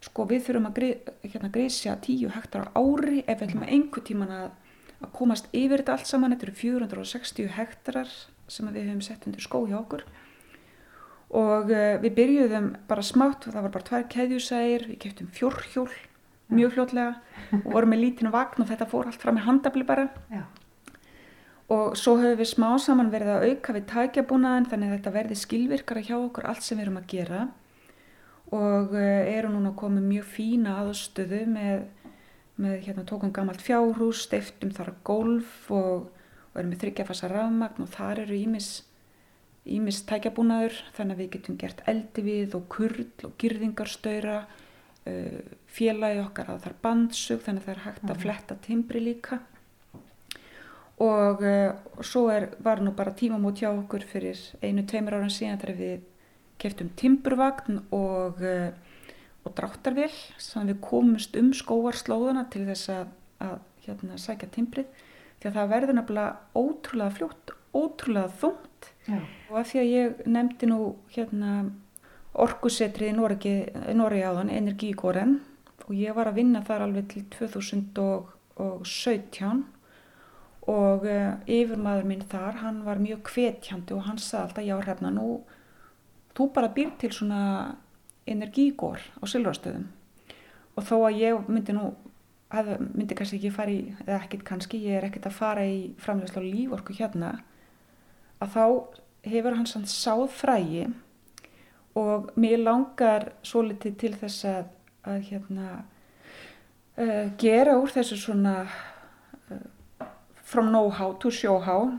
sko 0.06 0.28
við 0.30 0.46
þurfum 0.48 0.70
að 0.70 0.82
hérna, 1.26 1.50
grísja 1.54 1.96
10 2.02 2.36
hektar 2.36 2.70
á 2.70 2.78
ári 2.78 3.24
ef 3.26 3.40
við 3.40 3.48
ætlum 3.50 3.66
að 3.66 3.74
einhver 3.78 4.06
tíman 4.06 4.34
að, 4.36 4.50
að 5.02 5.14
komast 5.18 5.50
yfir 5.52 5.82
þetta 5.82 5.96
allt 5.98 6.12
saman, 6.12 6.36
þetta 6.36 6.48
eru 6.50 6.58
460 6.62 7.54
hektarar 7.58 8.12
sem 8.52 8.70
við 8.70 8.90
hefum 8.90 9.06
sett 9.06 9.26
undir 9.26 9.44
skó 9.44 9.64
hjá 9.66 9.80
okkur. 9.80 10.06
Og 11.36 11.72
uh, 11.74 11.96
við 12.04 12.12
byrjuðum 12.20 12.76
bara 12.90 13.06
smátt 13.06 13.48
það 13.48 13.64
var 13.66 13.74
bara 13.74 13.88
tvær 13.90 14.06
keðjusægir, 14.14 14.86
við 14.92 15.02
keftum 15.08 15.32
fjórhjól 15.34 15.90
mjög 16.54 16.76
fljótlega 16.76 17.16
og 17.64 17.72
vorum 17.74 17.92
með 17.96 18.04
lítinu 18.04 18.32
vagn 18.34 18.62
og 18.62 18.70
þetta 18.70 18.88
fór 18.90 19.10
allt 19.10 19.22
fram 19.22 19.40
með 19.40 19.48
handabli 19.48 19.86
bara. 19.88 20.10
Já. 20.30 20.44
og 21.74 21.96
svo 21.98 22.20
höfum 22.22 22.38
við 22.38 22.52
smá 22.52 22.68
saman 22.78 23.10
verið 23.10 23.32
að 23.34 23.46
auka 23.50 23.74
við 23.74 23.88
tækjabúnaðin 23.90 24.68
þannig 24.70 24.92
að 24.92 24.98
þetta 25.00 25.14
verði 25.16 25.38
skilvirkara 25.42 26.04
hjá 26.06 26.16
okkur 26.20 26.46
allt 26.46 26.62
sem 26.62 26.78
við 26.78 26.86
erum 26.86 27.00
að 27.02 27.08
gera 27.10 27.40
og 28.54 28.94
eh, 28.94 29.38
eru 29.38 29.50
núna 29.54 29.74
komið 29.78 30.10
mjög 30.10 30.28
fína 30.36 30.76
aðstöðu 30.84 31.42
með, 31.50 31.86
með 32.62 32.76
hérna, 32.86 33.06
tókum 33.08 33.34
gammalt 33.34 33.64
fjárhús, 33.64 34.26
steiftum 34.28 34.74
þar 34.76 34.94
golf 35.08 35.72
og, 35.74 36.12
og 36.54 36.60
erum 36.60 36.74
með 36.74 36.84
þryggjafassa 36.86 37.32
rafmagn 37.32 37.88
og 37.88 37.90
þar 37.96 38.26
eru 38.26 38.38
ímis, 38.38 40.04
tækjabúnaður 40.06 40.78
þannig 40.98 41.18
að 41.18 41.24
við 41.24 41.34
getum 41.38 41.58
gert 41.64 41.82
eldi 41.90 42.28
við 42.28 42.56
og 42.60 42.70
kurl 42.70 43.10
og 43.26 43.36
girðingarstöyra, 43.42 44.38
uh, 44.46 45.10
eh, 45.10 45.42
félagi 45.66 46.22
okkar 46.22 46.54
að 46.54 46.64
það 46.64 46.72
er 46.72 46.80
bandsug 46.86 47.44
þannig 47.46 47.64
að 47.64 47.68
það 47.68 47.76
er 47.76 47.86
hægt 47.90 48.10
að 48.14 48.24
fletta 48.24 48.62
timbri 48.62 49.02
líka. 49.02 49.42
Og 51.02 51.42
uh, 51.44 51.74
svo 52.06 52.30
er, 52.32 52.52
var 52.64 52.80
nú 52.80 52.94
bara 52.96 53.12
tímamót 53.18 53.60
hjá 53.60 53.72
okkur 53.74 54.06
fyrir 54.08 54.40
einu, 54.62 54.86
tveimur 54.88 55.18
ára 55.18 55.34
síðan 55.34 55.60
þegar 55.60 55.82
við 55.82 56.06
keftum 56.62 56.90
timburvagn 57.00 57.74
og, 57.96 58.34
eh, 58.42 58.72
og 59.46 59.52
dráttarvél 59.58 60.14
þannig 60.40 60.64
að 60.64 60.72
við 60.74 60.80
komumst 60.90 61.32
um 61.40 61.50
skóarslóðuna 61.54 62.44
til 62.54 62.64
þess 62.70 62.86
að, 62.90 63.08
að 63.46 63.58
hérna, 63.86 64.14
sækja 64.22 64.48
timbrið. 64.56 64.88
Því 65.40 65.46
að 65.50 65.58
það 65.60 65.74
verður 65.74 65.96
nefnilega 66.00 66.32
ótrúlega 66.56 67.16
fljótt, 67.20 67.46
ótrúlega 67.76 68.30
þungt. 68.42 68.72
Já. 69.06 69.20
og 69.52 69.56
af 69.60 69.68
því 69.70 69.78
að 69.80 69.92
ég 69.92 70.22
nefndi 70.26 70.66
nú 70.66 70.98
hérna 71.14 71.50
orkusetrið 72.42 73.10
í 73.12 73.16
Noregi 73.16 73.70
áðan, 74.26 74.50
Energigóren 74.50 75.46
og 75.86 75.94
ég 75.94 76.10
var 76.18 76.26
að 76.32 76.38
vinna 76.40 76.62
þar 76.66 76.82
alveg 76.88 77.06
til 77.14 77.24
2017 77.36 79.62
og 80.66 81.06
uh, 81.06 81.38
yfirmaður 81.46 82.06
minn 82.10 82.26
þar, 82.26 82.58
hann 82.64 82.82
var 82.88 82.98
mjög 83.04 83.20
kvetjandi 83.30 83.94
og 83.94 84.08
hann 84.08 84.18
sagði 84.18 84.44
alltaf 84.48 84.66
já 84.66 84.76
hrefna 84.82 85.10
nú 85.14 85.46
þú 86.36 86.50
bara 86.56 86.74
býr 86.76 86.94
til 87.00 87.12
svona 87.16 87.76
energigór 88.28 89.00
á 89.22 89.24
sylvarstöðum 89.30 89.88
og 90.76 90.84
þó 90.84 90.96
að 91.08 91.22
ég 91.22 91.50
myndi 91.50 91.76
nú 91.76 91.90
að, 92.54 92.76
myndi 92.94 93.18
kannski 93.18 93.40
ekki 93.40 93.54
fara 93.54 93.74
í 93.74 93.82
eða 94.06 94.20
ekkit 94.22 94.46
kannski, 94.48 94.82
ég 94.88 95.00
er 95.00 95.08
ekkit 95.08 95.30
að 95.30 95.38
fara 95.40 95.66
í 95.68 95.80
framlegslega 96.02 96.48
líforku 96.48 96.96
hérna 96.98 97.38
að 98.44 98.56
þá 98.56 98.66
hefur 99.26 99.58
hans 99.58 99.76
sann 99.76 99.88
sáð 99.90 100.28
frægi 100.36 100.86
og 101.96 102.32
mér 102.40 102.60
langar 102.66 103.30
svo 103.46 103.64
litið 103.66 103.98
til 104.02 104.14
þess 104.20 104.48
að, 104.50 104.66
að 105.08 105.22
hérna 105.30 105.70
uh, 107.00 107.32
gera 107.40 107.78
úr 107.80 107.94
þessu 107.96 108.20
svona 108.20 108.58
uh, 108.66 110.10
from 110.44 110.74
know-how 110.74 111.16
to 111.22 111.32
show-how 111.32 111.96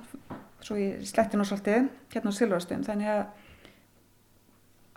svo 0.61 0.77
ég 0.79 1.03
sletti 1.09 1.39
nú 1.39 1.47
svolítið 1.47 1.89
hérna 2.13 2.33
á 2.35 2.39
sylvarstöðum 2.39 2.87
þannig 2.87 3.13
að 3.15 3.25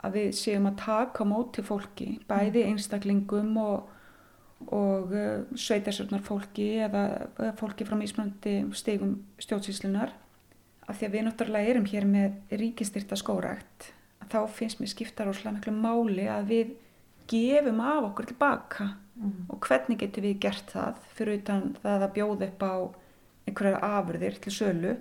að 0.06 0.18
við 0.18 0.30
séum 0.40 0.68
að 0.70 0.80
taka 0.84 1.28
móti 1.28 1.64
fólki, 1.66 2.10
bæði 2.30 2.64
mm. 2.64 2.74
einstaklingum 2.74 3.58
og, 3.62 3.90
og 4.72 5.14
uh, 5.14 5.44
sveitasjórnar 5.60 6.24
fólki 6.26 6.70
eða, 6.86 7.06
eða 7.36 7.54
fólki 7.60 7.88
frá 7.88 7.98
mismunandi 8.00 8.62
stegum 8.78 9.18
stjórnsýslunar. 9.44 10.14
Af 10.90 10.98
því 10.98 11.08
að 11.08 11.16
við 11.16 11.26
náttúrulega 11.28 11.74
erum 11.74 11.90
hér 11.90 12.08
með 12.10 12.58
ríkistyrta 12.62 13.18
skórækt, 13.20 13.92
þá 14.30 14.40
finnst 14.54 14.80
mér 14.82 14.90
skipta 14.94 15.28
róslega 15.28 15.58
miklu 15.58 15.74
máli 15.76 16.26
að 16.32 16.50
við 16.54 16.72
gefum 17.30 17.84
af 17.86 18.08
okkur 18.10 18.32
tilbaka 18.32 18.88
mm. 19.20 19.46
og 19.54 19.62
hvernig 19.68 20.00
getur 20.02 20.26
við 20.26 20.40
gert 20.48 20.74
það 20.74 21.04
fyrir 21.18 21.42
utan 21.44 21.70
það 21.84 22.06
að 22.08 22.16
bjóða 22.18 22.50
upp 22.50 22.66
á 22.66 22.74
einhverjar 23.50 23.86
afurðir 23.86 24.38
til 24.42 24.54
sölu, 24.54 24.96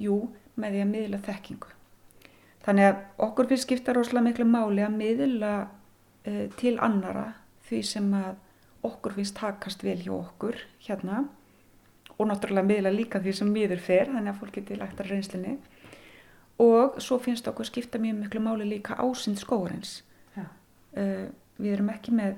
jú, 0.00 0.18
með 0.60 0.76
því 0.76 0.82
að 0.84 0.92
miðla 0.92 1.20
þekkingu. 1.24 1.72
Þannig 2.64 2.88
að 2.88 3.00
okkur 3.26 3.50
finnst 3.50 3.66
skipta 3.68 3.94
rosalega 3.96 4.28
miklu 4.28 4.48
máli 4.48 4.84
að 4.84 4.98
miðla 4.98 5.54
uh, 5.64 6.44
til 6.60 6.76
annara 6.82 7.26
því 7.68 7.80
sem 7.84 8.10
að 8.16 8.34
okkur 8.84 9.16
finnst 9.18 9.36
takast 9.38 9.84
vel 9.84 9.98
hjá 10.00 10.12
okkur 10.16 10.58
hérna. 10.86 11.24
Og 12.14 12.28
náttúrulega 12.30 12.68
miðla 12.68 12.92
líka 12.94 13.20
því 13.20 13.36
sem 13.40 13.52
miður 13.52 13.82
fer 13.82 14.10
þannig 14.12 14.32
að 14.32 14.40
fólk 14.40 14.58
geti 14.58 14.78
lagt 14.78 15.00
að 15.02 15.12
reynslinni 15.12 15.58
og 16.62 17.00
svo 17.02 17.18
finnst 17.18 17.48
okkur 17.50 17.66
skipta 17.66 17.98
mjög 17.98 18.20
miklu 18.22 18.40
máli 18.40 18.66
líka 18.68 18.94
ásind 18.94 19.40
skóarins 19.42 20.02
Já. 20.36 20.46
uh, 20.98 21.26
við 21.58 21.72
erum 21.72 21.90
ekki 21.90 22.14
með 22.14 22.36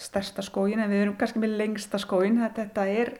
stærsta 0.00 0.42
skóin 0.44 0.80
en 0.80 0.90
við 0.90 1.04
erum 1.04 1.18
kannski 1.20 1.42
með 1.42 1.58
lengsta 1.60 2.00
skóin 2.00 2.40
þetta, 2.40 2.86
er, 2.88 3.12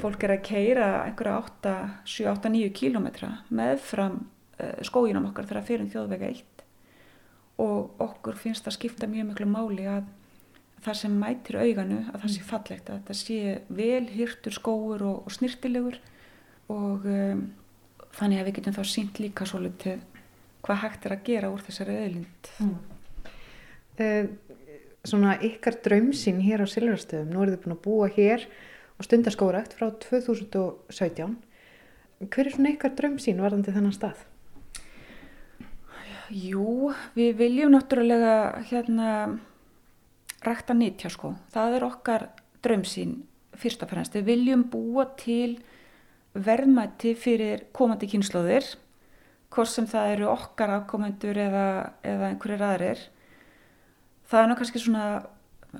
fólk 0.00 0.26
er 0.26 0.34
að 0.36 0.44
keira 0.44 0.90
einhverja 1.06 1.38
8, 1.40 1.74
7, 2.04 2.28
8, 2.34 2.52
9 2.52 2.74
kílometra 2.76 3.30
meðfram 3.48 4.20
uh, 4.20 4.28
skóinum 4.86 5.28
okkar 5.30 5.48
þegar 5.50 5.66
fyrir 5.68 5.90
þjóðvega 5.92 6.30
1 6.34 6.64
og 7.60 8.00
okkur 8.00 8.38
finnst 8.40 8.64
það 8.64 8.76
skipta 8.78 9.08
mjög 9.10 9.30
miklu 9.30 9.48
máli 9.50 9.86
að 9.90 10.06
það 10.80 11.00
sem 11.02 11.16
mætir 11.20 11.58
auganu 11.60 11.98
að 12.12 12.22
það 12.22 12.34
sé 12.34 12.44
fallegt 12.48 12.88
að 12.90 13.00
þetta 13.00 13.18
sé 13.20 13.40
vel 13.68 14.06
hýrtur 14.08 14.56
skóur 14.56 15.02
og, 15.04 15.18
og 15.26 15.34
snirtilegur 15.36 15.98
og 16.72 17.04
um, 17.04 17.42
þannig 18.16 18.40
að 18.40 18.48
við 18.48 18.56
getum 18.60 18.78
þá 18.78 18.84
sínt 18.94 19.20
líka 19.20 19.48
svo 19.48 19.60
litið 19.64 20.00
hvað 20.64 20.82
hægt 20.84 21.06
er 21.08 21.16
að 21.16 21.26
gera 21.28 21.52
úr 21.52 21.66
þessari 21.66 21.98
öðlind 22.06 22.54
Eh, 24.00 24.28
Svona 25.04 25.38
ykkar 25.40 25.78
draumsinn 25.80 26.42
hér 26.44 26.60
á 26.60 26.68
Silvarstöðum, 26.68 27.30
nú 27.32 27.40
eru 27.40 27.54
þið 27.54 27.62
búin 27.62 27.72
að 27.72 27.84
búa 27.86 28.08
hér 28.12 28.42
og 29.00 29.06
stundaskórækt 29.06 29.72
frá 29.78 29.86
2017. 30.04 31.38
Hver 32.28 32.50
er 32.50 32.52
svona 32.52 32.72
ykkar 32.74 32.92
draumsinn 32.98 33.40
varðandi 33.40 33.72
þennan 33.72 33.96
stað? 33.96 34.20
Jú, 36.30 36.92
við 37.18 37.32
viljum 37.40 37.72
náttúrulega 37.74 38.62
hérna 38.70 39.38
rækta 40.46 40.76
nýtja 40.78 41.10
sko. 41.10 41.32
Það 41.50 41.76
er 41.76 41.86
okkar 41.88 42.26
draumsýn 42.62 43.16
fyrst 43.58 43.82
og 43.82 43.90
fremst. 43.90 44.14
Við 44.14 44.28
viljum 44.28 44.62
búa 44.70 45.08
til 45.18 45.58
verðmætti 46.38 47.16
fyrir 47.18 47.66
komandi 47.74 48.06
kynnslóðir, 48.12 48.68
hvort 49.50 49.72
sem 49.72 49.88
það 49.90 50.14
eru 50.14 50.30
okkar 50.30 50.76
afkomendur 50.76 51.40
eða, 51.42 51.66
eða 52.06 52.30
einhverjir 52.30 52.66
aðrir. 52.68 53.04
Það 54.30 54.42
er 54.44 54.50
nú 54.50 54.58
kannski 54.60 54.82
svona 54.84 55.06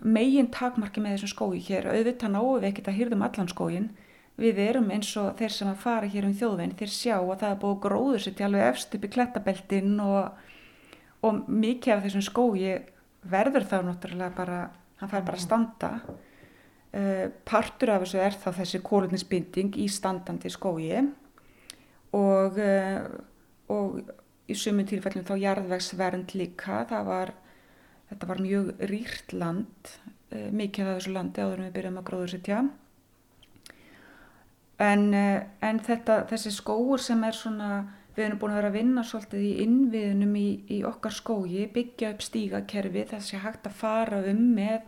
megin 0.02 0.50
takmarki 0.50 1.02
með 1.02 1.18
þessum 1.18 1.34
skói 1.36 1.60
hér. 1.62 1.86
Auðvitað 1.94 2.34
náum 2.34 2.56
við 2.58 2.72
ekkert 2.72 2.90
að 2.90 2.98
hýrðum 2.98 3.26
allan 3.26 3.50
skóin. 3.50 3.90
Við 4.40 4.60
erum 4.62 4.88
eins 4.94 5.10
og 5.20 5.34
þeir 5.36 5.52
sem 5.52 5.68
að 5.68 5.82
fara 5.82 6.08
hér 6.08 6.26
um 6.28 6.36
þjóðveginn, 6.36 6.76
þeir 6.78 6.92
sjá 6.94 7.16
að 7.18 7.34
það 7.42 7.50
er 7.50 7.58
búið 7.60 7.80
gróður 7.84 8.22
sér 8.24 8.36
til 8.38 8.46
alveg 8.46 8.68
efst 8.70 8.94
upp 8.96 9.04
í 9.04 9.10
klettabeltin 9.16 9.98
og, 10.00 10.46
og 11.26 11.40
mikið 11.50 11.94
af 11.94 12.04
þessum 12.06 12.24
skói 12.24 12.78
verður 13.28 13.66
þá 13.68 13.76
náttúrulega 13.84 14.36
bara, 14.38 14.60
hann 15.00 15.12
fær 15.12 15.26
bara 15.26 15.40
að 15.40 15.44
standa. 15.44 15.92
Uh, 16.90 17.26
partur 17.46 17.92
af 17.94 18.02
þessu 18.02 18.18
er 18.18 18.34
þá 18.34 18.48
þessi 18.56 18.80
kólutnisbinding 18.82 19.76
í 19.78 19.84
standandi 19.92 20.50
skói 20.50 20.88
og, 22.16 22.56
uh, 22.58 23.04
og 23.70 24.00
í 24.50 24.56
sumum 24.58 24.88
tilfellum 24.88 25.26
þá 25.28 25.36
jarðvegsvernd 25.38 26.34
líka. 26.34 26.80
Það 26.90 27.06
var, 27.06 27.34
þetta 28.10 28.30
var 28.32 28.42
mjög 28.42 28.72
rýrt 28.90 29.36
land, 29.36 29.92
uh, 30.32 30.48
mikið 30.48 30.88
af 30.88 30.98
þessu 30.98 31.14
landi 31.14 31.44
áður 31.44 31.60
en 31.60 31.68
við 31.68 31.76
byrjum 31.76 32.00
að 32.00 32.08
gróður 32.08 32.34
sér 32.34 32.46
En, 34.80 35.10
eh, 35.14 35.42
en 35.60 35.80
þetta, 35.84 36.22
þessi 36.30 36.54
skóur 36.56 37.02
sem 37.02 37.20
er 37.28 37.36
svona, 37.36 37.70
við 38.16 38.24
erum 38.26 38.38
búin 38.40 38.54
að 38.54 38.60
vera 38.60 38.70
að 38.72 38.78
vinna 38.78 39.04
svolítið 39.04 39.42
í 39.44 39.50
innviðunum 39.66 40.36
í, 40.40 40.48
í 40.72 40.78
okkar 40.88 41.12
skógi, 41.12 41.66
byggja 41.74 42.14
upp 42.14 42.24
stígakerfi, 42.24 43.04
þessi 43.12 43.42
hægt 43.42 43.68
að 43.68 43.76
fara 43.82 44.22
um 44.32 44.42
með 44.56 44.86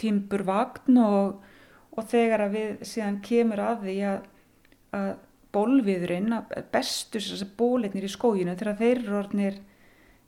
timburvagn 0.00 1.00
og, 1.00 1.40
og 1.94 2.08
þegar 2.10 2.48
að 2.48 2.58
við 2.58 2.84
síðan 2.90 3.20
kemur 3.24 3.64
að 3.64 3.86
því 3.86 3.96
að, 4.10 4.28
að 5.00 5.10
bólviðurinn, 5.54 6.32
að 6.34 6.70
bestu 6.74 7.22
þessi 7.22 7.50
bóleitnir 7.56 8.04
í 8.04 8.12
skóginu, 8.12 8.56
þegar 8.58 8.80
þeir 8.80 8.96
eru 8.98 9.18
orðnir 9.22 9.60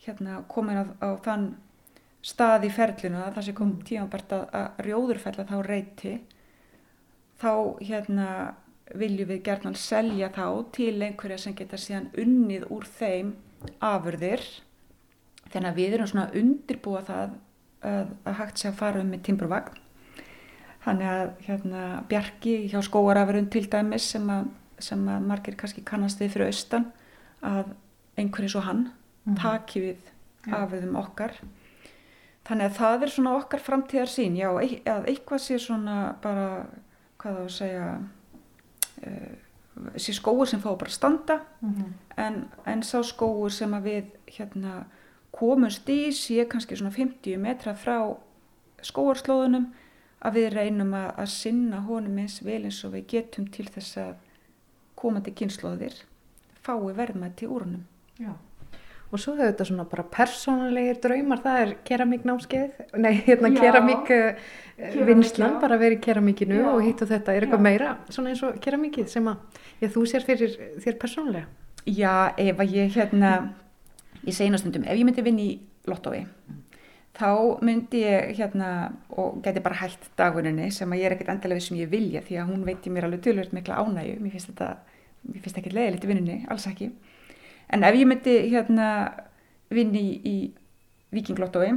hérna, 0.07 0.43
komin 0.49 0.81
á, 0.81 0.85
á 1.03 1.09
þann 1.25 1.51
stað 2.27 2.67
í 2.67 2.71
ferlinu 2.75 3.21
að 3.23 3.35
það 3.37 3.47
sé 3.47 3.55
kom 3.59 3.73
tímabært 3.87 4.33
að, 4.35 4.47
að 4.57 4.87
rjóðurfella 4.87 5.45
þá 5.51 5.57
reyti, 5.67 6.15
þá 7.43 7.53
hérna 7.83 8.29
viljum 8.95 9.29
við 9.29 9.43
gerðan 9.49 9.75
selja 9.79 10.29
þá 10.35 10.47
til 10.77 10.95
einhverja 11.03 11.39
sem 11.43 11.57
geta 11.59 11.79
síðan 11.81 12.11
unnið 12.23 12.69
úr 12.71 12.87
þeim 12.99 13.33
afurðir 13.83 14.45
þannig 15.51 15.71
að 15.71 15.81
við 15.81 15.97
erum 15.97 16.11
svona 16.11 16.29
að 16.29 16.39
undirbúa 16.43 17.03
það 17.07 17.35
að, 17.87 18.13
að 18.25 18.39
hægt 18.41 18.61
sé 18.61 18.71
að 18.71 18.79
fara 18.81 19.03
um 19.03 19.11
með 19.11 19.25
timburvagn 19.27 19.83
þannig 20.87 21.11
að 21.11 21.33
hérna 21.49 21.83
Bjarki 22.11 22.55
hjá 22.71 22.79
skóarafurinn 22.87 23.51
til 23.51 23.65
dæmis 23.71 24.07
sem 24.15 24.27
að, 24.31 24.51
sem 24.79 25.03
að 25.11 25.27
margir 25.27 25.59
kannski 25.59 25.83
kannast 25.87 26.23
við 26.23 26.37
fyrir 26.37 26.53
austan 26.53 26.91
að 27.43 27.75
einhverjum 28.17 28.55
svo 28.55 28.63
hann 28.67 28.85
mm 28.87 29.33
-hmm. 29.35 29.41
taki 29.43 29.81
við 29.81 30.11
ja. 30.47 30.63
afurðum 30.63 30.97
okkar 31.03 31.35
þannig 32.47 32.67
að 32.67 32.77
það 32.79 33.03
er 33.03 33.11
svona 33.11 33.37
okkar 33.37 33.61
framtíðar 33.61 34.09
sín 34.11 34.37
já, 34.37 34.51
að 34.55 35.09
eitthvað 35.11 35.41
sé 35.43 35.59
svona 35.59 36.15
bara 36.23 36.67
hvað 37.19 37.35
þá 37.35 37.43
að 37.43 37.51
segja 37.51 37.87
þessi 39.01 40.15
skóur 40.17 40.49
sem 40.49 40.61
fá 40.61 40.71
bara 40.79 40.91
standa 40.91 41.41
mm 41.61 41.73
-hmm. 41.75 41.93
en, 42.17 42.45
en 42.65 42.83
sá 42.83 43.03
skóur 43.03 43.53
sem 43.53 43.75
að 43.75 43.83
við 43.83 44.05
hérna, 44.27 44.85
komumst 45.31 45.89
í 45.89 46.13
sé 46.13 46.47
kannski 46.49 46.77
svona 46.77 46.95
50 46.95 47.39
metra 47.39 47.75
frá 47.75 48.17
skóarslóðunum 48.83 49.67
að 50.21 50.35
við 50.35 50.53
reynum 50.53 50.95
að, 50.95 51.11
að 51.19 51.27
sinna 51.27 51.81
honum 51.81 52.19
eins 52.19 52.41
vel 52.45 52.65
eins 52.65 52.85
og 52.85 52.93
við 52.93 53.07
getum 53.07 53.47
til 53.47 53.69
þess 53.69 53.97
að 53.97 54.15
komandi 54.95 55.31
kynnslóðir 55.31 55.95
fái 56.63 56.93
verðmætti 56.97 57.47
úr 57.47 57.63
honum 57.63 57.87
Já 58.19 58.33
og 59.13 59.21
svo 59.23 59.35
hefur 59.37 59.53
þetta 59.53 59.67
svona 59.69 59.85
bara 59.89 60.05
persónulegir 60.17 60.99
draumar, 61.03 61.43
það 61.45 61.61
er 61.63 61.75
keramík 61.87 62.25
námskeið, 62.27 62.81
nei 62.99 63.13
hérna 63.27 63.53
keramík 63.55 64.11
vinslan, 65.07 65.61
bara 65.63 65.79
verið 65.81 66.03
keramíkinu 66.09 66.59
já. 66.59 66.67
og 66.73 66.83
hitt 66.85 67.05
og 67.05 67.13
þetta, 67.13 67.37
er 67.37 67.47
eitthvað 67.47 67.63
já. 67.63 67.67
meira 67.69 67.95
svona 68.11 68.33
eins 68.33 68.43
og 68.47 68.59
keramíkið 68.63 69.09
sem 69.13 69.31
að 69.31 69.63
já, 69.81 69.89
þú 69.95 70.05
sér 70.11 70.27
fyrir 70.27 70.59
þér 70.83 70.99
persónulega? 71.03 71.47
Já, 71.87 72.35
ef 72.35 72.61
að 72.65 72.75
ég 72.75 72.93
hérna, 72.97 73.33
ég 74.27 74.35
segna 74.35 74.59
stundum, 74.59 74.85
ef 74.85 74.99
ég 74.99 75.07
myndi 75.07 75.25
vinni 75.25 75.49
í 75.53 75.57
lottói, 75.87 76.25
þá 77.17 77.31
myndi 77.65 78.03
ég 78.03 78.35
hérna 78.41 78.71
og 79.15 79.39
geti 79.45 79.63
bara 79.63 79.79
hægt 79.85 80.11
daguninni 80.19 80.73
sem 80.75 80.91
að 80.91 81.05
ég 81.05 81.09
er 81.09 81.15
ekkert 81.15 81.37
endilega 81.37 81.63
við 81.63 81.69
sem 81.71 81.79
ég 81.79 81.93
vilja 81.95 82.27
því 82.27 82.41
að 82.43 82.51
hún 82.51 82.67
veit 82.67 82.83
ég 82.83 82.93
mér 82.93 83.07
alveg 83.07 83.23
tölvöld 83.23 83.55
mikla 83.55 83.79
ánægu, 83.79 84.19
mér 84.19 84.35
finnst 84.35 84.51
þetta, 84.51 84.73
mér 85.31 85.45
finnst 85.47 85.61
ekki 85.63 85.73
leiðilegt 85.77 86.05
í 86.05 86.11
vinninni, 86.11 86.41
alls 86.51 86.67
ekki 86.67 86.91
en 87.73 87.85
ef 87.87 87.99
ég 87.99 88.09
myndi 88.09 88.37
hérna 88.53 88.89
vinni 89.73 90.03
í, 90.03 90.15
í 90.23 90.37
vikinglottói 91.15 91.73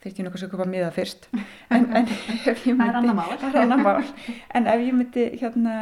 þurfti 0.00 0.22
ég 0.22 0.26
nokkað 0.26 0.46
að 0.46 0.52
köpa 0.54 0.66
miða 0.68 0.90
fyrst. 0.94 1.28
En, 1.70 1.84
en 1.94 2.08
ef 2.50 2.64
ég 2.66 2.74
myndi 2.74 3.12
en 4.56 4.66
ef 4.66 4.80
ég 4.80 4.94
myndi 4.96 5.26
hérna 5.38 5.74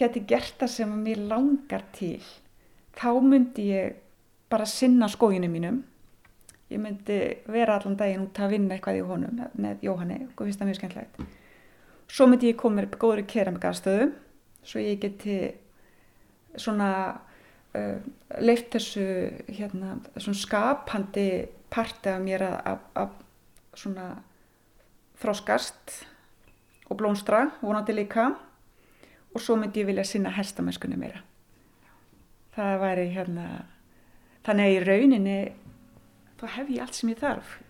geti 0.00 0.22
gert 0.28 0.54
það 0.60 0.70
sem 0.72 0.94
mér 1.02 1.20
langar 1.28 1.84
til 1.92 2.22
þá 2.96 3.10
myndi 3.20 3.66
ég 3.72 3.98
bara 4.52 4.64
sinna 4.68 5.08
skóginu 5.10 5.50
mínum. 5.52 5.82
Ég 6.72 6.80
myndi 6.80 7.18
vera 7.52 7.76
allan 7.76 7.98
daginn 8.00 8.24
út 8.24 8.40
að 8.40 8.54
vinna 8.54 8.76
eitthvað 8.76 9.02
í 9.02 9.04
honum 9.04 9.36
með, 9.36 9.56
með 9.60 9.86
Jóhanni 9.88 10.18
og 10.24 10.44
finnst 10.46 10.62
það 10.62 10.70
mjög 10.70 10.80
skemmtilegt. 10.80 11.22
Svo 12.12 12.28
myndi 12.28 12.52
ég 12.52 12.60
koma 12.60 12.80
með 12.80 12.96
góður 13.00 13.26
keramikastöðu 13.28 14.08
svo 14.64 14.80
ég 14.80 15.00
geti 15.02 15.36
svona 16.60 16.88
uh, 17.78 17.98
leift 18.40 18.72
þessu 18.74 19.06
hérna, 19.48 19.96
skapandi 20.18 21.28
parti 21.72 22.12
af 22.12 22.22
mér 22.24 22.44
að 22.44 23.18
svona 23.78 24.08
þróskast 25.22 26.02
og 26.90 26.98
blómstra 27.00 27.46
vonandi 27.62 27.96
líka 27.96 28.32
og 29.32 29.40
svo 29.40 29.56
myndi 29.56 29.80
ég 29.80 29.88
vilja 29.88 30.04
sinna 30.04 30.32
hestamennskunni 30.34 30.98
mér 31.00 31.22
það 32.56 32.78
væri 32.82 33.10
hérna 33.14 33.46
þannig 34.44 34.68
að 34.68 34.74
í 34.76 34.80
rauninni 34.88 35.36
þá 36.40 36.48
hef 36.58 36.72
ég 36.74 36.82
allt 36.84 36.98
sem 36.98 37.12
ég 37.14 37.22
þarf 37.22 37.60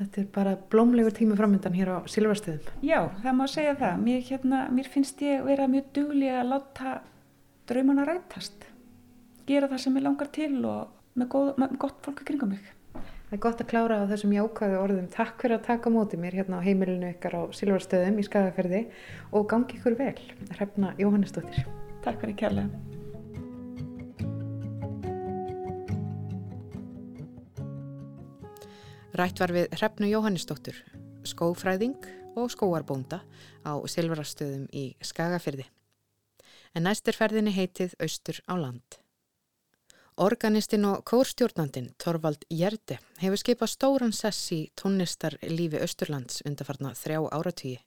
Þetta 0.00 0.20
er 0.22 0.28
bara 0.32 0.52
blómlegur 0.72 1.12
tími 1.12 1.34
framöndan 1.36 1.74
hér 1.76 1.90
á 1.92 1.98
Silvarstöðum. 2.08 2.70
Já, 2.80 3.12
það 3.20 3.34
má 3.36 3.42
segja 3.52 3.74
það. 3.76 3.98
Mér, 4.00 4.22
hérna, 4.30 4.60
mér 4.72 4.88
finnst 4.88 5.20
ég 5.20 5.42
vera 5.44 5.66
mjög 5.68 5.90
dugli 5.98 6.30
að 6.32 6.54
láta 6.54 6.92
draumana 7.68 8.06
rætast 8.08 8.69
gera 9.50 9.70
það 9.70 9.82
sem 9.84 9.96
ég 9.98 10.04
langar 10.06 10.30
til 10.34 10.52
og 10.62 11.16
með, 11.18 11.26
góð, 11.32 11.48
með 11.58 11.72
gott 11.82 12.04
fólk 12.04 12.22
að 12.22 12.28
kringa 12.30 12.48
mig. 12.52 12.68
Það 13.30 13.36
er 13.36 13.42
gott 13.44 13.62
að 13.62 13.68
klára 13.70 13.96
á 14.02 14.10
þessum 14.10 14.34
jákvæðu 14.34 14.78
orðum. 14.80 15.08
Takk 15.14 15.42
fyrir 15.42 15.56
að 15.56 15.66
taka 15.68 15.90
móti 15.94 16.18
mér 16.18 16.36
hérna 16.40 16.58
á 16.58 16.66
heimilinu 16.66 17.10
ykkar 17.12 17.36
á 17.38 17.42
Silvarstöðum 17.54 18.18
í 18.18 18.26
Skagaferði 18.26 18.80
og 19.30 19.46
gangi 19.50 19.78
ykkur 19.78 19.98
vel. 19.98 20.16
Hrefna 20.56 20.94
Jóhannesdóttir. 20.98 21.66
Takk 22.02 22.22
fyrir 22.22 22.38
kærlega. 22.40 22.70
Rætt 29.20 29.42
var 29.42 29.54
við 29.54 29.68
Hrefnu 29.76 30.10
Jóhannesdóttur. 30.10 30.78
skófræðing 31.26 32.00
og 32.40 32.48
skóarbónda 32.50 33.20
á 33.66 33.72
Silvarastöðum 33.84 34.66
í 34.72 34.96
Skagafyrði. 35.04 35.66
En 36.74 36.86
næstir 36.86 37.14
ferðinni 37.18 37.52
heitið 37.52 37.94
Austur 38.00 38.40
á 38.48 38.54
land. 38.56 39.00
Organistinn 40.20 40.82
og 40.84 40.98
kórstjórnandin 41.08 41.86
Torvald 41.96 42.42
Jerde 42.52 42.98
hefur 43.22 43.40
skipað 43.40 43.70
stóran 43.72 44.12
sess 44.12 44.50
í 44.52 44.58
tónlistar 44.76 45.38
lífi 45.48 45.80
Östurlands 45.80 46.42
undarfarna 46.44 46.90
þrjá 46.92 47.22
áratvíi. 47.38 47.78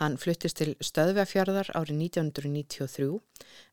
Hann 0.00 0.16
fluttist 0.16 0.56
til 0.56 0.72
stöðvefjörðar 0.80 1.68
árið 1.76 2.00
1993 2.06 3.10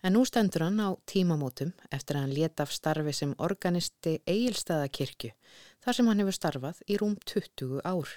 en 0.03 0.17
nú 0.17 0.25
stendur 0.27 0.67
hann 0.67 0.83
á 0.83 0.99
tímamótum 1.07 1.71
eftir 1.87 2.19
að 2.19 2.25
hann 2.25 2.35
leta 2.35 2.67
af 2.67 2.75
starfi 2.75 3.15
sem 3.15 3.31
organisti 3.39 4.17
Egilstaðakirkju 4.27 5.31
þar 5.79 5.95
sem 5.95 6.11
hann 6.11 6.25
hefur 6.25 6.41
starfað 6.41 6.83
í 6.91 6.99
rúm 6.99 7.15
20 7.23 7.85
ár. 7.87 8.11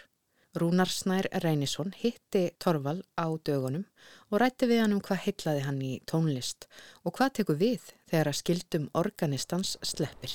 Rúnar 0.59 0.91
Snær 0.91 1.29
Reynisson 1.45 1.93
hitti 1.95 2.51
Torval 2.59 3.05
á 3.15 3.31
dögunum 3.47 3.85
og 4.33 4.41
rætti 4.43 4.67
við 4.67 4.81
hann 4.83 4.95
um 4.97 5.03
hvað 5.07 5.21
heitlaði 5.23 5.61
hann 5.63 5.77
í 5.87 5.91
tónlist 6.11 6.67
og 7.07 7.15
hvað 7.15 7.37
tekur 7.39 7.59
við 7.61 7.85
þegar 8.11 8.31
að 8.33 8.39
skildum 8.41 8.89
organistans 8.99 9.77
sleppir. 9.87 10.33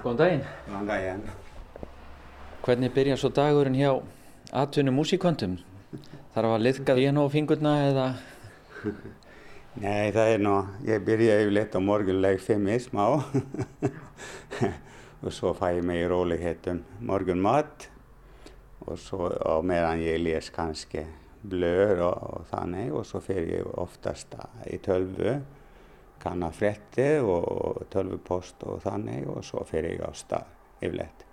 Góðan 0.00 0.16
daginn. 0.22 0.46
Góðan 0.70 0.88
daginn. 0.88 1.26
Hvernig 2.64 2.94
byrja 2.96 3.18
svo 3.20 3.28
dagurinn 3.28 3.76
hjá 3.76 3.90
atvinnum 4.64 4.96
músíkvöndum? 4.96 5.58
Þarf 6.32 6.54
að 6.54 6.64
liðka 6.64 6.96
því 6.96 7.06
hennu 7.10 7.26
á 7.28 7.34
fingurna 7.36 7.74
eða? 7.90 8.06
Nei, 9.84 10.08
það 10.08 10.32
er 10.38 10.40
nú, 10.40 10.56
ég 10.88 11.04
byrja 11.04 11.36
yfirleitt 11.42 11.76
á 11.76 11.80
morgunleg 11.84 12.40
fimmi 12.40 12.80
smá 12.80 13.10
og 15.24 15.32
svo 15.32 15.54
fæ 15.56 15.70
ég 15.78 15.84
mig 15.86 16.02
í 16.02 16.08
róligheitum 16.10 16.82
morgunmat 17.00 17.88
og 18.84 18.98
svo 19.00 19.30
á 19.32 19.56
meðan 19.64 20.02
ég 20.04 20.20
les 20.20 20.50
kannski 20.52 21.06
blöður 21.40 22.02
og, 22.10 22.18
og 22.28 22.48
þannig 22.50 22.92
og 22.92 23.06
svo 23.08 23.20
fyrir 23.24 23.60
ég 23.62 23.70
oftast 23.80 24.36
í 24.68 24.76
tölvu 24.84 25.38
kannar 26.20 26.52
fretti 26.56 27.06
og 27.20 27.84
tölvupost 27.92 28.64
og 28.68 28.82
þannig 28.84 29.28
og 29.28 29.44
svo 29.44 29.64
fyrir 29.68 29.96
ég 29.98 30.04
á 30.04 30.12
stað 30.16 30.50
yfirleitt. 30.80 31.24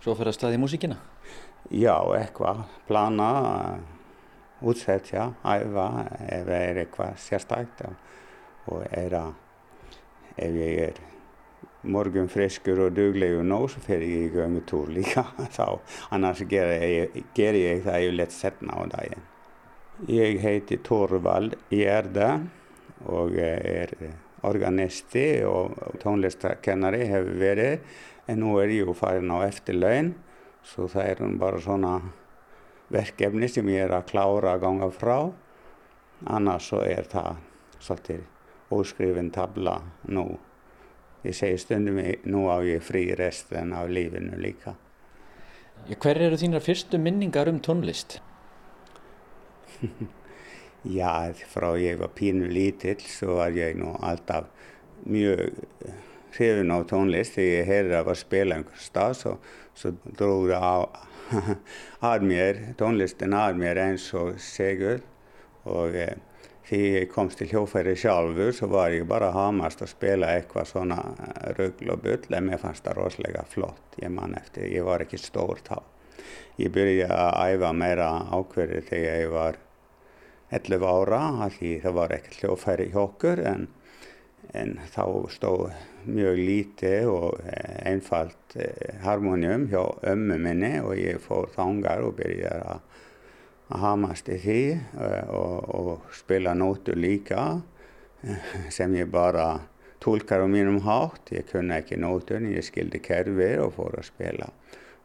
Svo 0.00 0.14
fyrir 0.16 0.32
að 0.32 0.36
staði 0.36 0.56
í 0.56 0.60
músíkina? 0.60 0.96
Já, 1.70 1.96
eitthvað. 2.16 2.64
Plana, 2.88 3.30
útsetja, 4.64 5.30
æfa 5.44 5.86
ef 6.28 6.48
það 6.48 6.56
er 6.58 6.82
eitthvað 6.84 7.20
sérstækt 7.24 7.84
og 8.72 8.84
er 8.88 9.16
að 9.20 9.32
ef 10.36 10.60
ég 10.60 10.84
er 10.88 11.02
morgun 11.82 12.28
friskur 12.28 12.80
og 12.86 12.94
duglegur 12.96 13.44
nóg 13.46 13.68
svo 13.72 13.82
fer 13.84 14.02
ég 14.04 14.28
í 14.28 14.32
göngutúr 14.34 14.90
líka. 14.92 15.24
Þá 15.56 15.80
annars 16.12 16.42
ger 16.48 16.72
ég, 16.84 17.20
ger 17.36 17.56
ég 17.56 17.84
það 17.86 18.06
yfirleitt 18.06 18.36
setna 18.36 18.76
á 18.76 18.82
daginn. 18.92 19.28
Ég 20.08 20.40
heiti 20.40 20.80
Torvald 20.84 21.56
Jærda 21.72 22.40
og 23.08 23.36
er 23.36 23.92
organisti 24.46 25.42
og 25.44 25.76
tónlistakennari 26.00 27.04
hefur 27.08 27.36
verið. 27.40 27.78
En 28.28 28.40
nú 28.44 28.56
er 28.62 28.72
ég 28.72 28.90
farin 28.96 29.32
á 29.32 29.44
eftirlaun 29.44 30.14
svo 30.64 30.86
það 30.92 31.08
er 31.08 31.38
bara 31.40 31.60
svona 31.60 31.94
verkefni 32.92 33.48
sem 33.48 33.68
ég 33.72 33.86
er 33.86 33.94
að 33.96 34.10
klára 34.12 34.54
að 34.54 34.66
ganga 34.66 34.90
frá. 34.92 35.16
Annars 36.28 36.68
svo 36.68 36.82
er 36.84 37.08
það 37.08 37.40
svolítið 37.80 38.22
óskrifin 38.70 39.32
tabla 39.34 39.80
nú 40.12 40.28
ég 41.24 41.36
segi 41.36 41.58
stundum 41.60 42.00
nú 42.24 42.46
á 42.48 42.56
ég 42.64 42.82
frí 42.84 43.10
resten 43.18 43.72
af 43.76 43.88
lífinu 43.88 44.38
líka 44.40 44.76
Hver 45.90 46.20
eru 46.20 46.36
þínar 46.36 46.62
fyrstu 46.62 46.98
minningar 47.00 47.48
um 47.48 47.60
tónlist? 47.60 48.20
Já, 50.84 51.32
frá 51.48 51.74
ég 51.76 51.98
var 52.00 52.12
pínu 52.16 52.48
lítill 52.48 53.02
svo 53.04 53.40
var 53.40 53.52
ég 53.56 53.76
nú 53.76 53.94
alltaf 54.00 54.48
mjög 55.04 55.50
hrifin 56.36 56.72
á 56.72 56.78
tónlist 56.88 57.36
þegar 57.36 57.56
ég 57.58 57.68
heyrði 57.68 57.96
að 57.98 58.08
var 58.08 58.18
spila 58.20 58.56
einhver 58.56 58.80
stað 58.80 59.16
svo, 59.18 59.34
svo 59.74 59.92
dróði 60.16 60.56
að, 62.10 62.24
mér 62.24 62.60
tónlistin 62.80 63.36
að 63.36 63.60
mér 63.60 63.80
eins 63.84 64.08
og 64.16 64.38
segur 64.40 65.02
og 65.68 65.96
e, 65.96 66.08
því 66.70 66.80
ég 66.94 67.08
komst 67.10 67.40
til 67.40 67.50
hljófæri 67.50 67.96
sjálfur 67.98 68.52
svo 68.54 68.70
var 68.70 68.94
ég 68.94 69.08
bara 69.10 69.32
hamast 69.34 69.82
að 69.82 69.92
spila 69.92 70.34
eitthvað 70.36 70.68
svona 70.70 71.00
ruggl 71.58 71.90
og 71.94 72.04
bull 72.04 72.36
en 72.38 72.46
mér 72.46 72.62
fannst 72.62 72.86
það 72.86 73.00
rosalega 73.00 73.42
flott. 73.50 73.98
Ég 73.98 74.12
man 74.14 74.36
eftir, 74.38 74.68
ég 74.70 74.86
var 74.86 75.02
ekki 75.02 75.18
stór 75.18 75.62
þá. 75.66 75.80
Ég 76.60 76.70
byrjaði 76.74 77.10
að 77.16 77.56
æfa 77.56 77.72
meira 77.74 78.08
ákverði 78.30 78.84
þegar 78.86 79.20
ég 79.24 79.34
var 79.34 79.60
11 80.60 80.88
ára 80.94 81.50
því 81.58 81.74
það 81.82 81.98
var 81.98 82.16
ekkert 82.16 82.40
hljófæri 82.44 82.88
hjá 82.94 83.02
okkur 83.02 83.44
en 83.50 83.68
en 84.56 84.78
þá 84.90 85.04
stóð 85.30 85.68
mjög 86.10 86.38
lítið 86.40 87.10
og 87.12 87.42
eh, 87.44 87.76
einfalt 87.90 88.56
eh, 88.56 88.96
harmonium 89.04 89.68
hjá 89.70 89.82
ömmu 90.12 90.38
minni 90.42 90.72
og 90.80 90.96
ég 90.98 91.20
fór 91.22 91.50
þangar 91.54 92.06
og 92.06 92.16
byrjaði 92.18 92.64
að, 92.64 92.80
að 92.80 93.09
hamast 93.78 94.28
í 94.32 94.38
því 94.42 94.62
eh, 94.74 95.30
og, 95.30 95.74
og 95.74 96.14
spila 96.16 96.54
nótur 96.56 96.98
líka 96.98 97.60
sem 98.76 98.94
ég 98.98 99.10
bara 99.10 99.60
tólkar 100.00 100.42
á 100.42 100.48
mínum 100.48 100.80
hátt. 100.84 101.32
Ég 101.32 101.48
kunna 101.52 101.80
ekki 101.80 102.00
nótur 102.00 102.42
ég 102.48 102.64
skildi 102.64 103.02
kerfið 103.04 103.60
og 103.66 103.74
fór 103.76 104.00
að 104.00 104.08
spila. 104.10 104.50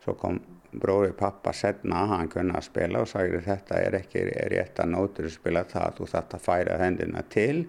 Svo 0.03 0.15
kom 0.19 0.39
bróði 0.75 1.13
pappa 1.15 1.53
setna, 1.55 2.05
hann 2.11 2.29
kunna 2.31 2.59
að 2.59 2.67
spila 2.67 3.03
og 3.03 3.09
sagði 3.09 3.43
þetta 3.45 3.77
er 3.81 3.99
ekki 4.01 4.25
rétt 4.51 4.81
að 4.81 4.91
nótur 4.91 5.29
að 5.29 5.37
spila 5.37 5.63
það, 5.69 5.93
þú 5.99 6.09
þarf 6.11 6.35
að 6.35 6.43
færa 6.49 6.79
hendina 6.81 7.23
til 7.31 7.67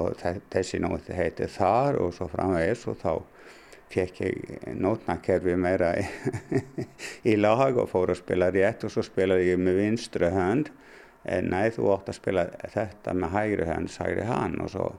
og 0.00 0.22
þessi 0.52 0.78
nóti 0.80 1.16
heiti 1.16 1.48
þar 1.50 1.98
og 2.00 2.14
svo 2.14 2.28
framvegis 2.30 2.86
og 2.90 2.98
þá 3.00 3.12
fekk 3.90 4.20
ég 4.22 4.68
nótnakerfi 4.78 5.56
meira 5.58 5.92
í 7.30 7.36
lag 7.38 7.76
og 7.76 7.90
fór 7.90 8.14
að 8.14 8.22
spila 8.22 8.50
rétt 8.54 8.86
og 8.86 8.94
svo 8.94 9.04
spilaði 9.06 9.50
ég 9.52 9.62
með 9.62 9.80
vinstru 9.82 10.30
hönd 10.34 10.70
en 11.28 11.50
nei 11.52 11.68
þú 11.74 11.90
ótt 11.94 12.08
að 12.08 12.20
spila 12.20 12.46
þetta 12.72 13.14
með 13.14 13.34
hægri 13.34 13.66
hönd, 13.68 13.90
særi 13.92 14.26
hann 14.28 14.60
og 14.62 14.70
svo 14.72 14.90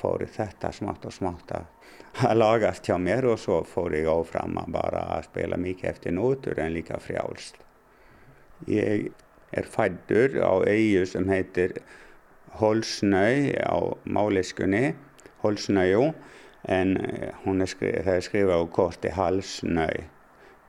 fór 0.00 0.24
ég 0.24 0.32
þetta 0.34 0.72
smátt 0.72 1.04
og 1.06 1.14
smátt 1.14 1.52
að 1.54 2.36
lagast 2.40 2.88
hjá 2.88 2.96
mér 2.98 3.28
og 3.30 3.40
svo 3.40 3.60
fór 3.68 3.94
ég 3.94 4.08
áfram 4.10 4.58
að 4.60 4.72
bara 4.74 5.02
að 5.16 5.26
spila 5.28 5.58
mikið 5.60 5.90
eftir 5.92 6.16
nótur 6.16 6.58
en 6.58 6.74
líka 6.74 6.98
frjálst. 7.00 7.60
Ég 8.68 9.10
er 9.52 9.68
fættur 9.68 10.36
á 10.42 10.52
eigu 10.66 11.06
sem 11.08 11.28
heitir 11.30 11.78
Holsnau 12.60 13.52
á 13.62 13.78
máliskunni, 14.04 14.94
Holsnau, 15.44 16.10
en 16.68 16.96
eh, 17.00 17.30
hún 17.44 17.62
er 17.64 17.70
skrifað, 17.70 18.06
það 18.06 18.16
er 18.16 18.26
skrifað 18.26 18.64
á 18.64 18.66
korti 18.76 19.12
Halsnau. 19.16 20.00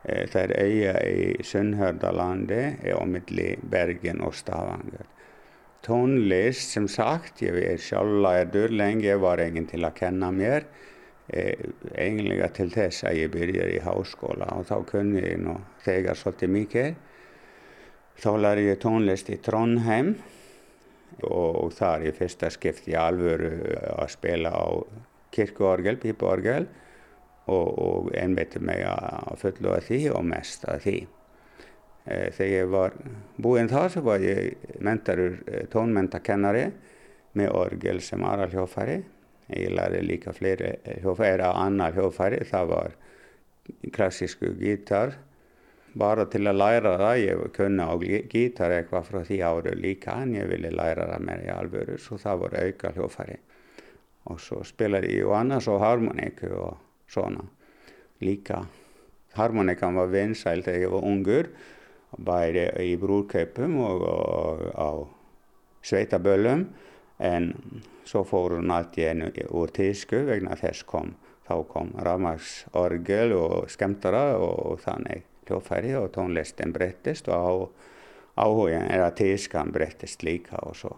Eh, 0.01 0.23
það 0.31 0.43
er 0.43 0.53
eiga 0.57 0.93
í 1.05 1.25
Sunnhördalandi 1.45 2.61
á 2.95 3.01
milli 3.05 3.49
Bergen 3.61 4.23
og 4.25 4.35
Stavanger. 4.37 5.09
Tónlist 5.81 6.75
sem 6.75 6.87
sagt, 6.87 7.41
ég 7.41 7.57
er 7.57 7.81
sjálflæður 7.81 8.73
lengi, 8.77 9.09
ég 9.09 9.21
var 9.21 9.41
enginn 9.41 9.69
til 9.69 9.81
að 9.81 9.97
kenna 9.97 10.29
mér, 10.33 10.67
eiginlega 11.31 12.49
til 12.53 12.67
þess 12.69 13.05
að 13.07 13.17
ég 13.21 13.31
byrjaði 13.33 13.77
í 13.77 13.83
háskóla 13.85 14.49
og 14.59 14.65
þá 14.67 14.75
kunni 14.89 15.23
ég 15.23 15.39
nú 15.41 15.55
þegar 15.85 16.19
svolítið 16.19 16.51
mikið. 16.57 16.91
Þá 18.21 18.31
lær 18.43 18.61
ég 18.61 18.81
tónlist 18.83 19.31
í 19.33 19.39
Trondheim 19.41 20.11
og 21.25 21.71
það 21.73 21.95
er 21.95 22.05
í 22.11 22.17
fyrsta 22.19 22.51
skipti 22.53 22.93
alvöru 22.99 23.53
að 23.95 24.11
spila 24.13 24.51
á 24.53 24.67
kirkuorgel, 25.31 25.97
pípuorgel 26.01 26.67
og, 27.49 27.67
og 27.79 28.11
einbeitti 28.17 28.61
mig 28.63 28.83
að 28.87 29.39
fullu 29.41 29.73
að 29.75 29.87
því 29.87 30.01
og 30.15 30.27
mest 30.27 30.67
að 30.69 30.85
því. 30.85 30.97
E, 32.05 32.15
þegar 32.35 32.53
ég 32.53 32.69
var 32.73 32.97
búinn 33.41 33.71
það 33.71 33.89
svo 33.95 34.05
var 34.09 34.25
ég 34.25 34.77
mentarur 34.83 35.39
e, 35.47 35.65
tónmentakennari 35.71 36.67
með 37.39 37.57
orgel 37.57 38.01
sem 38.03 38.23
aðra 38.27 38.49
hljófæri. 38.51 39.01
Ég 39.51 39.73
lærði 39.75 40.05
líka 40.05 40.31
fleiri 40.35 40.75
hljófæri 41.01 41.43
að 41.43 41.59
annar 41.65 41.97
hljófæri, 41.97 42.45
það 42.47 42.71
var 42.71 42.95
klassísku 43.91 44.53
gítar 44.59 45.17
bara 45.97 46.23
til 46.31 46.45
að 46.47 46.55
læra 46.55 46.93
það, 46.99 47.17
ég 47.19 47.41
kunna 47.55 47.89
á 47.91 47.95
gítar 48.31 48.71
eitthvað 48.71 49.07
frá 49.09 49.23
því 49.27 49.39
áru 49.43 49.73
líka 49.75 50.15
en 50.23 50.35
ég 50.37 50.47
ville 50.47 50.71
læra 50.71 51.09
það 51.09 51.25
mér 51.27 51.43
í 51.43 51.49
alvöru 51.51 51.97
svo 51.99 52.19
það 52.21 52.43
voru 52.45 52.61
auka 52.63 52.93
hljófari 52.95 53.37
og 54.29 54.39
svo 54.41 54.61
spilaði 54.67 55.17
ég 55.19 55.29
og 55.29 55.37
annars 55.39 55.67
og 55.71 55.81
harmoniku 55.81 56.51
og 56.53 56.77
svona 57.09 57.45
líka 58.21 58.63
harmonikan 59.33 59.97
var 59.97 60.11
vinsæl 60.11 60.63
þegar 60.65 60.85
ég 60.85 60.93
var 60.93 61.07
ungur 61.07 61.49
bæri 62.17 62.67
í 62.83 62.95
brúrkaupum 62.99 63.79
og, 63.79 64.05
og 64.05 64.61
á 64.75 64.91
sveitaböllum 65.81 66.67
en 67.19 67.53
svo 68.05 68.23
fór 68.27 68.57
hún 68.57 68.73
allt 68.73 68.97
í 68.99 69.07
enu 69.07 69.31
úr 69.49 69.71
tísku 69.73 70.25
vegna 70.27 70.57
þess 70.59 70.83
kom 70.83 71.15
þá 71.47 71.55
kom 71.67 71.93
rafmagsorgel 71.97 73.35
og 73.37 73.69
skemmtara 73.71 74.37
og 74.37 74.81
þannig 74.83 75.25
hljófæri 75.47 75.95
og 75.99 76.11
tónlistin 76.15 76.73
breyttist 76.73 77.27
og 77.31 77.71
áhugin 78.39 78.87
er 78.87 79.05
að 79.05 79.17
tískan 79.23 79.71
breyttist 79.73 80.23
líka 80.23 80.59
og 80.61 80.75
svo 80.75 80.95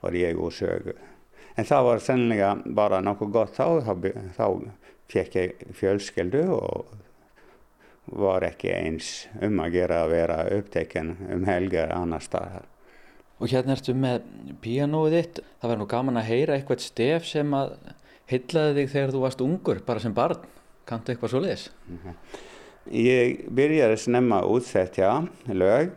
var 0.00 0.16
ég 0.16 0.38
úr 0.38 0.52
sögu. 0.52 0.94
En 1.60 1.66
það 1.68 1.86
var 1.86 2.00
sennilega 2.00 2.50
bara 2.72 3.02
nokkuð 3.04 3.32
gott 3.34 3.58
þá, 3.58 3.66
þá, 4.32 4.46
fekk 5.12 5.34
ég 5.36 5.64
fjölskyldu 5.76 6.44
og 6.56 6.94
var 8.16 8.46
ekki 8.46 8.72
eins 8.72 9.10
um 9.44 9.60
að 9.60 9.76
gera 9.76 9.98
að 10.04 10.12
vera 10.14 10.38
upptekinn 10.56 11.10
um 11.34 11.44
helgar 11.44 11.92
annar 11.92 12.24
staðar. 12.24 12.64
Og 13.40 13.52
hérna 13.52 13.76
ertu 13.76 13.92
með 13.96 14.24
píanóið 14.64 15.16
þitt. 15.18 15.42
Það 15.60 15.72
var 15.72 15.80
nú 15.80 15.88
gaman 15.90 16.20
að 16.20 16.30
heyra 16.30 16.56
eitthvað 16.56 16.82
stef 16.84 17.28
sem 17.28 17.52
að 17.56 17.74
hyllaði 18.30 18.74
þig 18.80 18.92
þegar 18.94 19.14
þú 19.14 19.22
varst 19.24 19.44
ungur, 19.44 19.82
bara 19.86 20.02
sem 20.02 20.16
barn. 20.16 20.48
Kantu 20.88 21.12
eitthvað 21.12 21.34
svo 21.34 21.42
leiðis? 21.44 21.68
Ég 22.90 23.44
byrjaði 23.52 24.00
snemma 24.00 24.40
að 24.40 24.56
útsetja 24.56 25.12
lög. 25.52 25.92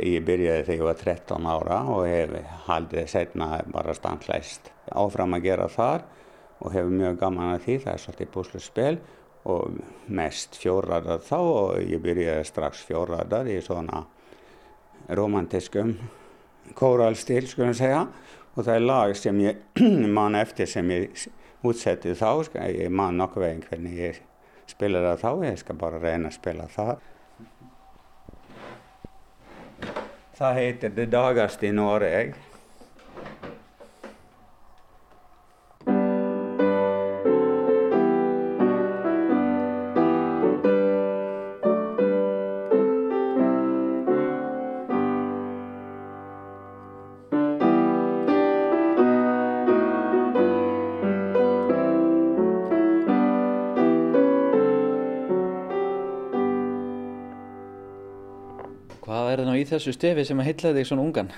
Ég 0.00 0.24
byrjaði 0.24 0.64
þegar 0.64 0.78
ég 0.78 0.86
var 0.88 1.00
13 1.00 1.48
ára 1.50 1.78
og 1.92 2.06
hef 2.08 2.30
haldið 2.66 3.08
setna 3.12 3.48
bara 3.68 3.94
standlæst 3.96 4.70
áfram 4.96 5.36
að 5.36 5.48
gera 5.48 5.66
þar 5.68 6.06
og 6.60 6.72
hefur 6.72 6.94
mjög 6.94 7.18
gaman 7.20 7.54
að 7.54 7.66
því. 7.66 7.76
Það 7.84 7.92
er 7.92 8.04
svolítið 8.04 8.30
búsluspil 8.36 8.94
og 9.50 9.76
mest 10.12 10.56
fjóraðar 10.60 11.20
þá 11.24 11.36
og 11.40 11.76
ég 11.84 12.00
byrjaði 12.04 12.48
strax 12.48 12.82
fjóraðar 12.88 13.48
í 13.48 13.58
svona 13.64 14.04
romantiskum 15.16 15.94
kóralstil 16.76 17.46
skulum 17.48 17.76
segja 17.76 18.04
og 18.54 18.64
það 18.64 18.74
er 18.74 18.84
lag 18.84 19.14
sem 19.16 19.40
ég 19.44 19.62
man 20.18 20.36
eftir 20.38 20.68
sem 20.70 20.90
ég 20.92 21.28
útsetti 21.66 22.14
þá 22.16 22.44
ég 22.68 22.92
man 22.92 23.18
nokkuð 23.20 23.46
veginn 23.46 23.64
hvernig 23.68 23.96
ég 24.00 24.20
spila 24.70 25.02
það 25.04 25.24
þá 25.24 25.48
ég 25.48 25.58
skal 25.62 25.80
bara 25.80 26.02
reyna 26.02 26.30
að 26.30 26.36
spila 26.36 26.68
það 26.70 26.92
Það 30.40 30.54
heitir 30.56 30.92
Det 30.96 31.04
dagast 31.12 31.64
í 31.68 31.70
Noreg 31.76 32.30
þessu 59.80 59.96
stefi 59.96 60.26
sem 60.28 60.40
að 60.42 60.50
heitlaði 60.50 60.82
þig 60.82 60.90
svona 60.90 61.08
ungan? 61.08 61.34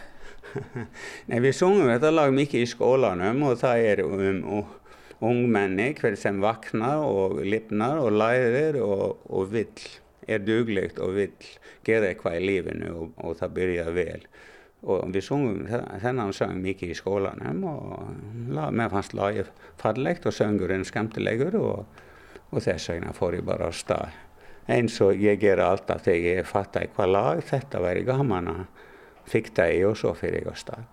Nei, 1.31 1.39
við 1.41 1.55
sungum 1.57 1.91
þetta 1.93 2.13
lag 2.13 2.33
mikið 2.35 2.65
í 2.65 2.71
skólanum 2.71 3.43
og 3.49 3.59
það 3.63 3.89
er 3.93 4.03
um 4.05 4.65
ungmenni 5.23 5.93
hver 6.01 6.17
sem 6.19 6.41
vaknar 6.43 7.05
og 7.07 7.39
lifnar 7.47 8.01
og 8.03 8.17
læðir 8.19 8.81
og, 8.83 9.21
og 9.31 9.53
vill, 9.53 9.85
er 10.27 10.43
duglegt 10.43 10.99
og 11.03 11.15
vill 11.19 11.51
gera 11.87 12.11
eitthvað 12.11 12.41
í 12.41 12.49
lífinu 12.49 12.91
og, 12.91 13.13
og 13.23 13.39
það 13.39 13.55
byrja 13.61 13.87
vel. 13.95 14.27
Og 14.83 15.07
við 15.15 15.23
sungum 15.29 15.61
þennan 16.03 16.35
söng 16.35 16.59
mikið 16.59 16.91
í 16.91 16.99
skólanum 16.99 17.63
og 17.71 18.59
mér 18.75 18.91
fannst 18.91 19.15
lagið 19.15 19.53
fallegt 19.79 20.27
og 20.27 20.35
söngurinn 20.35 20.87
skemmtilegur 20.89 21.55
og, 21.61 22.03
og 22.51 22.67
þess 22.67 22.91
vegna 22.91 23.15
fór 23.15 23.39
ég 23.39 23.47
bara 23.47 23.71
á 23.71 23.73
stað 23.73 24.11
eins 24.71 24.99
og 25.03 25.19
ég 25.19 25.41
gera 25.43 25.71
alltaf 25.73 26.05
þegar 26.07 26.43
ég 26.43 26.49
fatta 26.49 26.83
eitthvað 26.83 27.15
lag, 27.15 27.45
þetta 27.47 27.83
væri 27.83 28.05
gaman 28.07 28.51
að 28.53 28.67
fykta 29.33 29.69
í 29.73 29.81
og 29.87 29.97
svo 29.99 30.13
fyrir 30.19 30.43
ég 30.43 30.51
á 30.51 30.57
stað. 30.59 30.85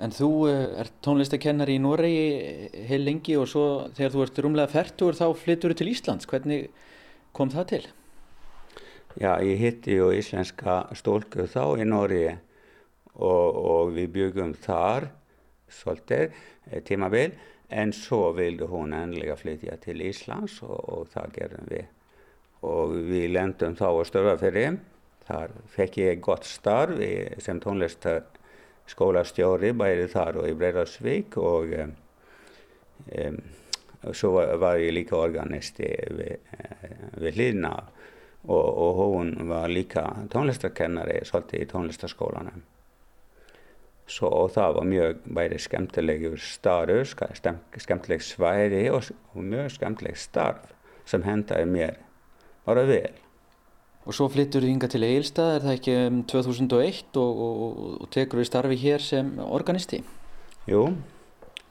En 0.00 0.12
þú 0.16 0.30
eh, 0.48 0.66
er 0.80 0.90
tónlistakennari 1.04 1.76
í 1.76 1.82
Noregi 1.82 2.84
heil 2.88 3.02
lengi 3.04 3.36
og 3.36 3.48
svo 3.50 3.64
þegar 3.96 4.14
þú 4.14 4.22
ert 4.24 4.42
rúmlega 4.44 4.72
færtur 4.72 5.16
þá 5.18 5.26
flyttur 5.36 5.74
þú 5.74 5.80
til 5.80 5.90
Íslands. 5.92 6.28
Hvernig 6.28 6.70
kom 7.36 7.52
það 7.52 7.66
til? 7.74 7.82
Já, 9.20 9.34
ég 9.44 9.58
hitti 9.60 9.98
ju 9.98 10.08
íslenska 10.14 10.84
stólku 10.96 11.44
þá 11.50 11.82
í 11.82 11.86
Noregi 11.88 12.32
og, 13.18 13.48
og 13.60 13.92
við 13.96 14.12
byggum 14.14 14.54
þar 14.56 15.10
svolítið 15.70 16.30
eh, 16.30 16.80
tímabil 16.86 17.34
en 17.70 17.92
svo 17.94 18.30
vildi 18.34 18.66
hún 18.70 18.94
enlega 18.96 19.36
flytja 19.38 19.76
til 19.82 20.00
Íslands 20.06 20.60
og, 20.64 20.78
og 20.80 21.10
það 21.12 21.34
gerðum 21.36 21.68
við 21.70 21.88
og 22.66 22.90
við 23.08 23.26
lendum 23.34 23.74
þá 23.78 23.88
á 23.88 24.08
Stöðafyrri. 24.08 24.66
Þar 25.30 25.48
fekk 25.70 25.94
ég 26.00 26.20
gott 26.24 26.44
starf 26.48 26.98
sem 27.44 27.60
tónlistaskólastjóri 27.62 29.70
bæði 29.78 30.06
þar 30.10 30.36
og 30.42 30.48
í 30.50 30.58
Breðarsvík 30.58 31.30
og 31.38 31.66
um, 31.78 31.92
um, 33.14 33.38
svo 34.16 34.28
var 34.34 34.80
ég 34.80 34.96
líka 34.96 35.14
organisti 35.20 35.86
við, 36.10 36.36
við 37.20 37.32
hlýðna 37.38 37.72
og, 38.48 38.64
og 38.64 38.94
hún 38.98 39.48
var 39.48 39.68
líka 39.70 40.26
tónlistakennari 40.32 41.24
svolítið 41.28 41.62
í 41.62 41.66
tónlistaskólanum. 41.70 42.62
Svo, 44.10 44.26
og 44.26 44.50
það 44.56 44.74
var 44.74 44.84
mjög 44.90 45.14
bæði 45.38 45.58
skemmtilegur 45.62 46.40
starf, 46.42 47.14
skemmtileg 47.78 48.22
svæði 48.26 48.90
og, 48.90 49.06
og 49.36 49.42
mjög 49.46 49.70
skemmtileg 49.76 50.16
starf 50.18 50.74
sem 51.06 51.22
hendaði 51.22 51.66
mér 51.70 51.94
bara 52.66 52.84
vel. 52.88 53.12
Og 54.08 54.16
svo 54.16 54.30
flyttur 54.32 54.64
þið 54.64 54.74
ynga 54.74 54.88
til 54.90 55.04
Eilstað, 55.04 55.54
er 55.54 55.64
það 55.64 55.76
ekki 55.76 55.96
um 56.08 56.20
2001 56.30 57.18
og, 57.20 57.40
og, 57.46 57.80
og 58.00 58.12
tekur 58.14 58.40
þið 58.40 58.48
starfi 58.48 58.78
hér 58.80 59.04
sem 59.04 59.32
organisti? 59.44 60.00
Jú, 60.70 60.86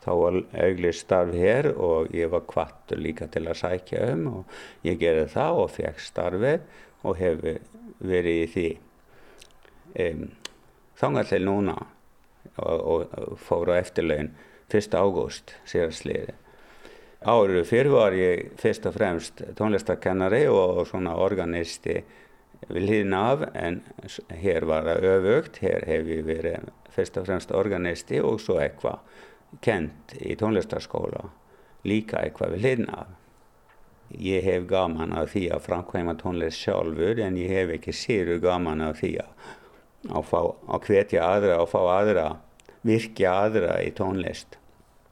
þá 0.03 0.11
var 0.21 0.37
auðvitað 0.37 0.99
starfi 0.99 1.41
hér 1.41 1.71
og 1.73 2.13
ég 2.15 2.29
var 2.31 2.45
kvattur 2.49 3.01
líka 3.01 3.27
til 3.33 3.45
að 3.47 3.59
sækja 3.63 4.11
um 4.13 4.27
og 4.33 4.59
ég 4.87 4.99
gerði 5.01 5.25
það 5.33 5.63
og 5.63 5.73
fekk 5.73 6.03
starfið 6.05 6.69
og 7.09 7.17
hef 7.19 7.41
verið 7.99 8.43
í 8.43 8.47
því 8.53 8.67
um, 10.05 10.23
þangar 10.99 11.29
til 11.31 11.41
núna 11.47 11.75
og, 12.59 13.07
og 13.15 13.39
fór 13.41 13.73
á 13.73 13.79
eftirlaun 13.79 14.31
1. 14.69 14.93
ágúst 14.93 15.55
síðastliði. 15.67 16.35
Árið 17.19 17.65
fyrir 17.67 17.91
var 17.91 18.13
ég 18.15 18.53
fyrst 18.55 18.85
og 18.87 18.93
fremst 18.95 19.41
tónlistakennari 19.59 20.45
og 20.47 20.85
svona 20.87 21.17
organisti 21.19 21.97
við 22.69 22.85
hlýðin 22.85 23.15
af 23.17 23.41
en 23.59 23.81
hér 24.39 24.67
var 24.69 24.87
það 24.87 25.07
öfugt, 25.09 25.59
hér 25.59 25.83
hef 25.87 26.07
ég 26.07 26.23
verið 26.23 26.69
fyrst 26.95 27.17
og 27.19 27.27
fremst 27.27 27.51
organisti 27.51 28.21
og 28.23 28.39
svo 28.39 28.55
eitthvað 28.63 29.03
kent 29.65 30.13
í 30.15 30.37
tónlistaskóla, 30.39 31.25
líka 31.83 32.21
eitthvað 32.23 32.55
við 32.55 32.63
hlýðin 32.63 32.93
af. 32.95 33.11
Ég 34.15 34.47
hef 34.47 34.69
gaman 34.71 35.11
af 35.19 35.33
því 35.33 35.43
að 35.53 35.65
framkvæma 35.67 36.15
tónlist 36.23 36.63
sjálfur 36.63 37.19
en 37.19 37.37
ég 37.37 37.51
hef 37.51 37.75
ekki 37.75 37.93
séru 37.93 38.39
gaman 38.39 38.85
af 38.87 39.03
því 39.03 39.11
að, 39.25 39.35
að, 40.07 40.23
fá, 40.31 40.39
að 40.71 40.87
hvetja 40.87 41.27
aðra 41.27 41.59
og 41.65 41.69
fá 41.75 41.81
aðra, 41.97 42.25
virkja 42.87 43.35
aðra 43.43 43.75
í 43.83 43.91
tónlist. 43.91 44.58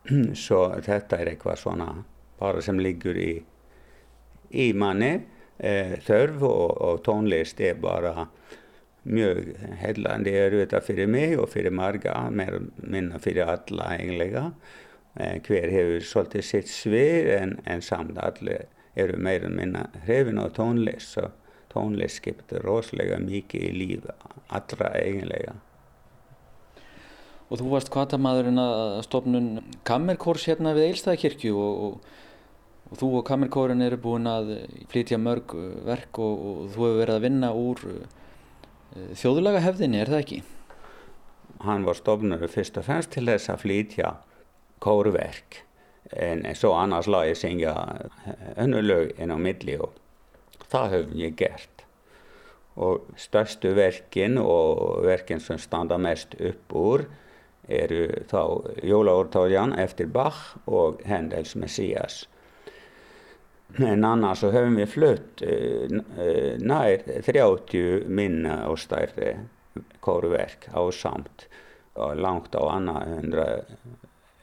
svo 0.45 0.68
þetta 0.84 1.22
er 1.22 1.34
eitthvað 1.34 1.62
svona 1.62 1.89
bara 2.39 2.62
sem 2.64 2.80
liggur 2.80 3.18
í, 3.18 3.34
í 4.53 4.68
manni. 4.78 5.14
E, 5.58 5.97
þörf 6.05 6.43
og, 6.45 6.82
og 6.86 6.99
tónlist 7.05 7.62
er 7.66 7.80
bara 7.82 8.28
mjög 9.08 9.53
heillandi 9.82 10.34
eru 10.36 10.60
þetta 10.62 10.82
fyrir 10.84 11.10
mig 11.10 11.38
og 11.39 11.47
fyrir 11.49 11.74
marga, 11.74 12.28
mér 12.30 12.60
minna 12.84 13.20
fyrir 13.24 13.49
alla 13.49 13.93
eiginlega. 13.95 14.49
E, 15.18 15.38
hver 15.47 15.74
hefur 15.74 16.08
svolítið 16.12 16.45
sitt 16.45 16.72
svið 16.72 17.32
en, 17.39 17.58
en 17.66 17.82
samt 17.82 18.20
allir 18.22 18.68
eru 18.97 19.18
meira 19.22 19.49
minna 19.49 19.88
hrefin 20.05 20.41
á 20.41 20.45
tónlist 20.53 21.18
og 21.22 21.34
tónlist 21.74 22.22
skiptir 22.22 22.64
rosalega 22.66 23.20
mikið 23.22 23.66
í 23.70 23.74
lífi 23.76 24.14
allra 24.58 24.93
eiginlega 24.97 25.58
Og 27.48 27.62
þú 27.62 27.70
varst 27.72 27.91
kvartamadurinn 27.93 28.60
að 28.60 29.02
stofnun 29.08 29.50
Kammerkórs 29.88 30.48
hérna 30.50 30.74
við 30.76 30.89
Eilstæðakirkju 30.89 31.54
og, 31.56 31.84
og, 31.86 32.18
og 32.91 33.02
þú 33.02 33.12
og 33.22 33.26
Kammerkórin 33.30 33.86
eru 33.86 34.00
búin 34.04 34.28
að 34.28 34.54
flytja 34.91 35.20
mörg 35.22 35.56
uh, 35.56 35.70
verk 35.88 36.20
og, 36.20 36.34
og 36.36 36.60
þú 36.74 36.88
hefur 36.88 37.00
verið 37.04 37.16
að 37.16 37.28
vinna 37.28 37.54
úr 37.56 37.84
uh, 37.93 38.02
þjóðlaga 39.16 39.64
hefðinni, 39.64 40.02
er 40.02 40.12
það 40.12 40.26
ekki? 40.26 40.41
Hann 41.64 41.88
var 41.88 41.98
stofnur 41.98 42.43
fyrst 42.52 42.78
og 42.78 42.86
fremst 42.86 43.16
til 43.16 43.26
þess 43.30 43.50
að 43.54 43.64
flytja 43.64 44.12
kórverk 44.84 45.64
en 46.16 46.43
svo 46.56 46.74
annars 46.78 47.08
lagi 47.08 47.36
syngja 47.36 47.74
önnulög 48.56 49.16
inn 49.20 49.34
á 49.34 49.38
milli 49.39 49.76
og 49.82 49.95
það 50.72 50.93
höfum 50.93 51.18
ég 51.20 51.36
gert 51.39 51.84
og 52.78 53.08
störstu 53.18 53.74
verkin 53.76 54.38
og 54.38 55.04
verkin 55.06 55.41
sem 55.41 55.60
standa 55.60 55.98
mest 55.98 56.36
upp 56.39 56.76
úr 56.78 57.08
eru 57.68 58.07
þá 58.32 58.41
Jólaórtáðjan 58.88 59.76
eftir 59.80 60.07
Bach 60.11 60.55
og 60.65 61.03
Hendels 61.05 61.55
Messias 61.55 62.26
En 63.76 64.05
annars 64.07 64.39
så 64.41 64.49
höfum 64.53 64.78
við 64.80 64.89
flutt 64.89 65.41
uh, 65.43 66.53
nær 66.63 67.03
30 67.28 68.07
minna 68.07 68.61
og 68.72 68.80
stærri 68.80 69.34
kórverk 70.01 70.70
á 70.72 70.82
samt 70.95 71.45
og 71.99 72.15
langt 72.22 72.55
á 72.55 72.63
annað 72.63 73.11
hundra 73.11 73.47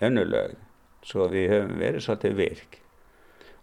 önnulög. 0.04 0.58
Svo 1.04 1.28
við 1.32 1.54
höfum 1.54 1.78
verið 1.80 2.04
svolítið 2.04 2.36
virk. 2.38 2.78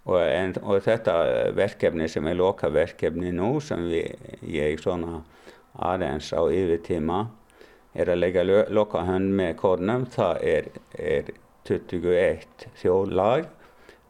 Og, 0.09 0.17
en, 0.17 0.55
og 0.65 0.81
þetta 0.81 1.13
verkefni 1.53 2.07
sem 2.09 2.25
er 2.25 2.39
loka 2.39 2.71
verkefni 2.73 3.29
nú 3.35 3.59
sem 3.61 3.85
við, 3.85 4.15
ég 4.41 4.81
svona 4.81 5.21
aðeins 5.77 6.31
á 6.33 6.41
yfirtíma 6.41 7.27
er 7.93 8.11
að 8.11 8.21
leggja 8.21 8.43
loka 8.71 9.03
hönd 9.07 9.33
með 9.37 9.55
kórnum. 9.61 10.05
Það 10.11 10.45
er, 10.53 10.69
er 10.95 11.33
21 11.67 12.67
þjóðlag, 12.81 13.49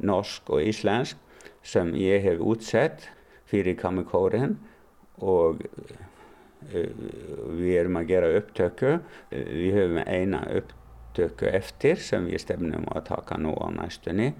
norsk 0.01 0.49
og 0.53 0.65
íslensk 0.65 1.17
sem 1.61 1.93
ég 1.97 2.23
hef 2.25 2.41
útsett 2.41 3.09
fyrir 3.49 3.77
kamikórin 3.77 4.55
og 5.21 5.61
við 6.71 7.73
erum 7.79 7.99
að 7.99 8.09
gera 8.13 8.31
upptöku. 8.37 8.95
Við 9.31 9.75
höfum 9.77 10.01
eina 10.05 10.43
upptöku 10.61 11.49
eftir 11.51 12.01
sem 12.01 12.29
við 12.29 12.45
stefnum 12.45 12.87
að 12.93 13.07
taka 13.11 13.37
nú 13.41 13.53
á 13.57 13.67
næstunni 13.73 14.31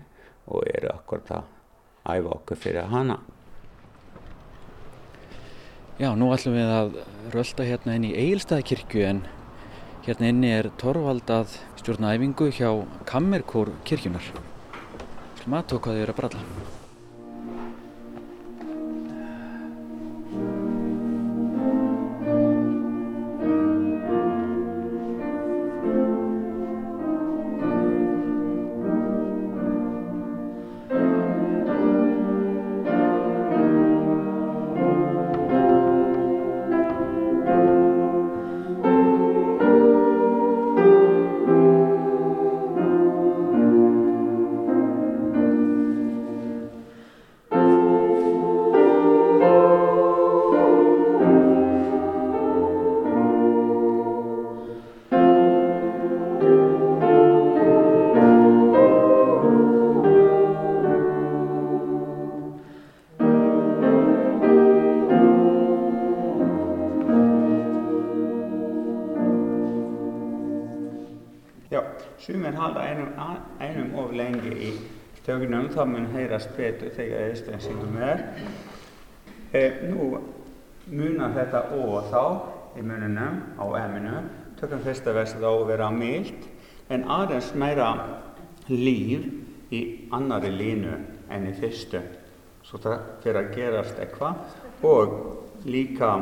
og 0.51 0.65
eru 0.69 0.93
akkurat 0.93 1.35
að 1.37 2.17
æfa 2.17 2.35
okkur 2.37 2.61
fyrir 2.61 2.89
hana. 2.91 3.19
Já, 6.01 6.07
nú 6.17 6.31
ætlum 6.33 6.55
við 6.57 6.69
að 6.73 6.95
rölda 7.29 7.65
hérna 7.67 7.93
inn 7.99 8.07
í 8.07 8.15
Egilstaðkirkju 8.17 9.03
en 9.05 9.19
hérna 10.07 10.31
inni 10.31 10.49
er 10.49 10.71
torvaldað 10.81 11.53
stjórnaæfingu 11.77 12.49
hjá 12.57 12.71
Kammerkór 13.05 13.69
kirkjunar. 13.85 14.33
Skulum 15.37 15.59
aðtók 15.59 15.85
hvað 15.85 15.99
þið 15.99 16.05
eru 16.07 16.15
að 16.15 16.23
bralla. 16.23 16.80
Þá 75.81 75.87
mun 75.89 76.11
heyrast 76.13 76.51
betur 76.57 76.93
þegar 76.93 77.31
eðstensingum 77.31 77.97
er. 78.05 78.21
Eh, 79.51 79.81
nú 79.89 80.11
munar 80.91 81.33
þetta 81.35 81.63
ó 81.73 81.81
þá 82.11 82.23
í 82.77 82.83
mununum 82.85 83.39
á 83.57 83.65
eminu, 83.81 84.21
tökum 84.59 84.83
fyrsta 84.85 85.13
versið 85.15 85.43
á 85.47 85.51
að 85.51 85.67
vera 85.71 85.89
mild, 85.93 86.45
en 86.91 87.07
aðeins 87.09 87.51
meira 87.57 87.89
líf 88.69 89.25
í 89.73 89.81
annari 90.13 90.51
línu 90.53 90.93
enn 91.31 91.49
í 91.49 91.55
fyrstu. 91.57 92.03
Svo 92.67 92.77
það 92.83 92.97
fyrir 93.23 93.41
að 93.41 93.53
gerast 93.55 93.99
eitthvað 93.99 94.85
og 94.85 95.65
líka 95.65 96.13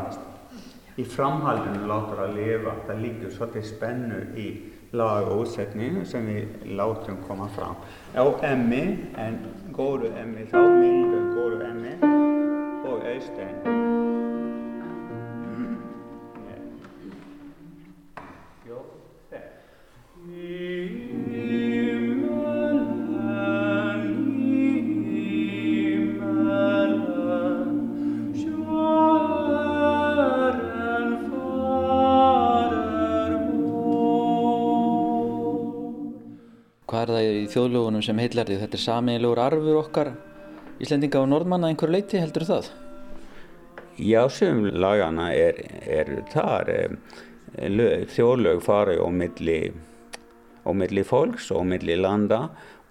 í 1.00 1.04
framhaldinu 1.04 1.88
látur 1.90 2.24
að 2.24 2.38
lifa, 2.40 2.78
það 2.88 3.04
líkur 3.04 3.36
svolítið 3.36 3.68
spennu 3.74 4.22
í 4.40 4.48
lag 4.92 5.28
og 5.30 5.44
útsetning 5.44 6.02
sem 6.08 6.26
við 6.26 6.74
látum 6.78 7.20
koma 7.28 7.50
fram. 7.54 7.78
Á 8.18 8.26
emmi, 8.52 8.84
en 9.18 9.40
góru 9.74 10.10
emmi 10.18 10.48
þá, 10.50 10.58
mildu 10.80 11.22
góru 11.36 11.62
emmi 11.68 11.94
og 12.90 13.06
austein. 13.06 14.39
Er 37.10 37.16
það 37.16 37.28
í 37.28 37.46
þjóðlögunum 37.50 38.02
sem 38.06 38.20
heillar 38.22 38.46
því? 38.46 38.56
Þetta 38.62 38.78
er 38.78 38.82
samiðilegur 38.84 39.40
arfur 39.42 39.78
okkar 39.80 40.10
Íslendinga 40.78 41.24
og 41.24 41.32
Norðmanna 41.32 41.72
einhver 41.72 41.90
leiti, 41.90 42.20
heldur 42.22 42.44
það? 42.46 42.68
Já, 43.98 44.20
sem 44.30 44.60
lagana 44.78 45.32
er, 45.34 45.58
er 45.90 46.12
þar. 46.30 46.70
Þjóðlög 48.14 48.62
fara 48.62 48.94
á 49.02 49.10
milli, 49.10 49.58
á 50.62 50.70
milli 50.78 51.04
fólks 51.08 51.50
og 51.50 51.66
milli 51.72 51.96
landa 51.98 52.44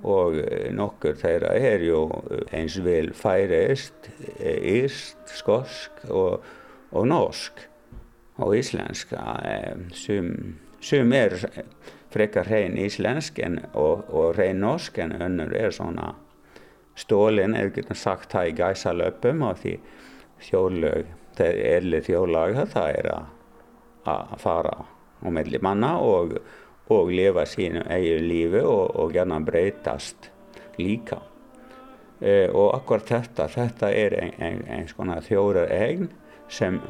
og 0.02 0.34
nokkur 0.74 1.14
þeirra 1.22 1.52
er 1.54 1.84
ju 1.86 2.02
eins 2.50 2.80
vel 2.82 3.12
færeist, 3.14 4.10
íst, 4.42 5.22
skosk 5.38 6.02
og, 6.10 6.42
og 6.90 7.06
norsk 7.06 7.62
og 8.42 8.58
íslenska. 8.58 9.22
Sum, 9.94 10.34
sum 10.82 11.14
er 11.14 11.38
frekar 12.12 12.48
hrein 12.48 12.78
íslensk 12.80 13.38
en, 13.44 13.60
og, 13.74 14.08
og 14.08 14.36
hrein 14.36 14.60
norsk 14.62 14.98
en 15.04 15.16
önnur 15.18 15.54
er 15.56 15.74
svona 15.74 16.14
stólin, 16.98 17.54
eða 17.54 17.74
getum 17.76 17.98
sagt 17.98 18.32
það 18.32 18.50
í 18.50 18.54
gæsalöpum 18.58 19.42
og 19.46 19.58
því 19.62 19.74
þjóðlög, 20.48 21.10
er 21.38 21.58
erli 21.76 22.00
þjóðlag 22.02 22.56
það 22.72 22.88
er 22.98 23.10
að, 23.12 23.28
að 24.10 24.38
fara 24.42 24.72
á 25.22 25.28
melli 25.30 25.60
manna 25.62 25.92
og, 26.02 26.34
og 26.90 27.12
lifa 27.14 27.44
sínu 27.46 27.84
eigin 27.86 28.26
lífi 28.26 28.62
og, 28.64 28.96
og 28.98 29.12
gæna 29.14 29.38
breytast 29.46 30.30
líka. 30.78 31.20
E, 32.18 32.48
og 32.50 32.72
akkur 32.74 33.04
þetta, 33.06 33.46
þetta 33.52 33.92
er 33.94 34.16
eins 34.18 34.40
ein, 34.42 34.64
ein 34.66 34.88
svona 34.90 35.20
þjóðar 35.22 35.70
eign 35.74 36.08
sem 36.48 36.80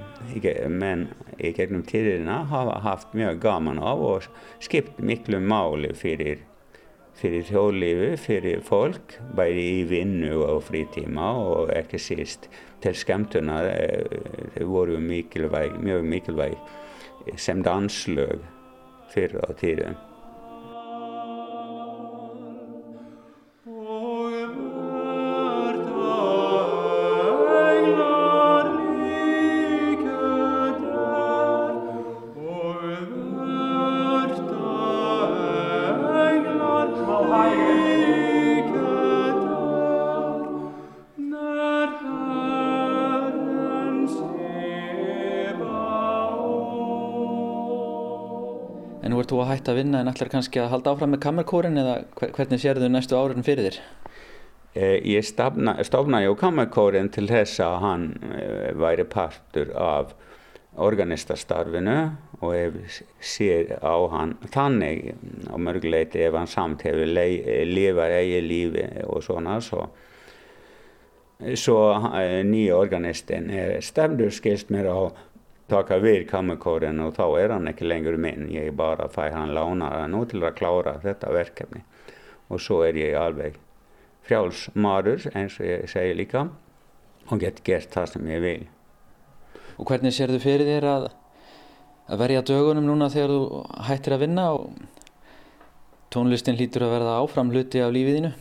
menn 0.70 1.08
í 1.38 1.52
gegnum 1.56 1.82
tíðina 1.86 2.44
hafa 2.50 2.78
haft 2.84 3.14
mjög 3.18 3.40
gaman 3.42 3.80
af 3.82 4.04
og 4.10 4.28
skipt 4.64 5.00
miklu 5.02 5.40
máli 5.42 5.90
fyrir, 5.98 6.44
fyrir 7.18 7.46
þjóðlífi, 7.50 8.10
fyrir 8.22 8.64
fólk, 8.66 9.18
bæði 9.38 9.68
í 9.80 9.84
vinnu 9.90 10.34
og 10.46 10.64
frítíma 10.70 11.30
og 11.42 11.72
ekki 11.74 12.00
síst 12.02 12.48
til 12.82 12.94
skemmtuna. 12.94 13.62
Þau 14.56 14.66
voru 14.70 15.00
mikilvæg, 15.02 15.78
mjög 15.82 16.06
mikilvæg 16.14 16.58
sem 17.36 17.64
danslög 17.66 18.44
fyrir 19.12 19.42
á 19.42 19.50
tíðum. 19.58 20.07
Að 49.78 49.84
vinna 49.84 50.02
en 50.02 50.10
ætlar 50.10 50.32
kannski 50.32 50.60
að 50.62 50.72
halda 50.74 50.94
áfram 50.94 51.14
með 51.14 51.22
kammerkórin 51.24 51.78
eða 51.78 51.98
hvernig 52.18 52.62
sér 52.62 52.80
þau 52.82 52.90
næstu 52.90 53.18
árin 53.18 53.46
fyrir 53.46 53.68
þér? 53.68 53.80
Ég 55.08 55.26
stofnaði 55.26 56.30
á 56.30 56.34
kammerkórin 56.38 57.10
til 57.14 57.28
þess 57.30 57.62
að 57.64 57.76
hann 57.84 58.08
væri 58.78 59.06
partur 59.08 59.70
af 59.78 60.16
organistastarfinu 60.78 61.96
og 62.40 62.52
ef 62.54 62.98
sér 63.24 63.78
á 63.82 63.96
hann 64.12 64.36
þannig 64.52 65.14
á 65.50 65.56
mörguleiti 65.58 66.22
ef 66.26 66.36
hann 66.38 66.50
samt 66.50 66.84
hefur 66.86 67.08
lifað 67.08 68.18
eigi 68.20 68.42
lífi 68.44 68.84
og 69.06 69.24
svona 69.26 69.58
svo, 69.64 69.88
svo 71.58 71.80
nýja 72.46 72.78
organistinn 72.78 73.50
er 73.50 73.80
stemdur 73.82 74.30
skilst 74.34 74.70
mér 74.74 74.90
á 74.92 75.00
taka 75.68 75.98
við 76.00 76.26
kammerkórin 76.30 77.00
og 77.04 77.14
þá 77.16 77.24
er 77.42 77.54
hann 77.56 77.70
ekki 77.70 77.88
lengur 77.88 78.16
minn, 78.20 78.48
ég 78.52 78.72
bara 78.76 79.08
fæ 79.12 79.28
hann 79.34 79.54
lána 79.56 80.06
nú 80.08 80.24
til 80.28 80.42
að 80.42 80.56
klára 80.60 80.98
þetta 81.02 81.32
verkefni 81.34 81.84
og 82.48 82.62
svo 82.64 82.80
er 82.86 82.96
ég 82.96 83.16
alveg 83.20 83.58
frjáls 84.24 84.66
maður 84.74 85.28
eins 85.34 85.58
og 85.60 85.68
ég 85.68 85.88
segi 85.90 86.16
líka 86.16 86.48
og 87.28 87.40
get 87.42 87.62
gert 87.64 87.92
það 87.92 88.12
sem 88.14 88.28
ég 88.32 88.44
vil. 88.44 88.60
Og 89.78 89.88
hvernig 89.88 90.14
sér 90.16 90.32
þú 90.32 90.40
fyrir 90.42 90.68
þér 90.68 90.86
að, 90.90 91.08
að 92.08 92.22
verja 92.24 92.44
dögunum 92.50 92.88
núna 92.88 93.10
þegar 93.12 93.34
þú 93.34 93.62
hættir 93.88 94.16
að 94.16 94.24
vinna 94.24 94.46
og 94.56 94.70
tónlistin 96.12 96.56
hlýtur 96.58 96.86
að 96.86 96.94
verða 96.96 97.18
áfram 97.20 97.52
hluti 97.52 97.82
af 97.84 97.92
lífiðinu? 97.94 98.32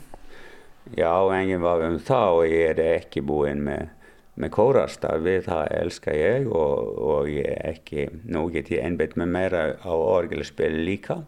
Já, 0.95 1.11
enginn 1.35 1.63
var 1.63 1.83
um 1.83 1.97
það 1.99 2.37
og 2.39 2.45
ég 2.47 2.69
er 2.71 2.81
ekki 2.95 3.21
búinn 3.27 3.63
með, 3.65 3.89
með 4.37 4.53
kórastarfi, 4.53 5.39
það 5.47 5.63
elskar 5.79 6.17
ég 6.17 6.47
og, 6.51 6.93
og 7.01 7.31
ég 7.31 7.57
ekki, 7.71 8.07
nú 8.29 8.45
get 8.53 8.69
ég 8.73 8.85
einbeitt 8.85 9.17
með 9.17 9.33
meira 9.33 9.63
á 9.81 9.91
orgelspil 9.93 10.75
líka. 10.85 11.21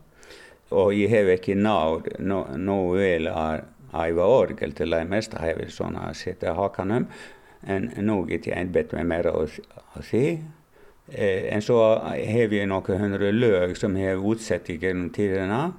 Og 0.70 0.94
ég 0.94 1.10
hef 1.10 1.32
ekki 1.34 1.58
náð 1.58 2.12
nógu 2.22 3.00
vel 3.00 3.32
að 3.32 3.66
æfa 3.90 4.30
orgel 4.30 4.76
til 4.78 4.92
að 4.94 5.10
mest 5.10 5.34
að 5.34 5.48
hefi 5.48 5.68
svona 5.74 6.06
að 6.12 6.20
setja 6.20 6.54
hakanum 6.54 7.08
en 7.68 7.90
nú 8.06 8.22
get 8.30 8.48
ég 8.48 8.58
einbeitt 8.60 8.94
með 8.94 9.10
meira 9.10 9.34
á, 9.34 9.42
á 9.42 10.00
því. 10.06 10.26
Eh, 11.10 11.50
en 11.56 11.64
så 11.66 11.80
har 12.06 12.50
vi 12.52 12.62
noen 12.70 13.02
hundre 13.02 13.32
løg 13.34 13.74
som 13.78 13.98
jeg 13.98 14.14
har 14.14 14.26
utsett 14.32 14.70
gjennom 14.70 15.10
tidene, 15.14 15.72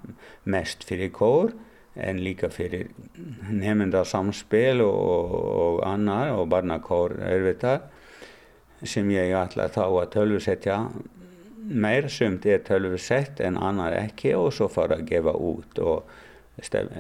mest 0.45 0.83
for 0.89 1.55
kår 2.01 2.09
enn 2.09 2.23
like 2.25 2.51
for 2.51 2.77
nemndasamspill 3.51 4.81
og, 4.81 5.35
og 5.35 5.81
annet, 5.87 6.33
og 6.33 6.49
barnekår, 6.49 7.17
som 8.83 9.11
jeg 9.11 9.33
ætler 9.33 9.69
ta 9.69 9.87
å 9.89 10.05
tølvsette 10.09 10.79
mer 11.71 12.09
sumt 12.09 12.47
er 12.47 12.65
tølvsett 12.65 13.41
enn 13.41 13.57
annet 13.57 14.13
ikke, 14.13 14.37
og 14.37 14.53
så 14.53 14.69
for 14.69 14.91
å 14.91 15.01
give 15.05 15.31
ut. 15.31 15.79
og 15.79 16.05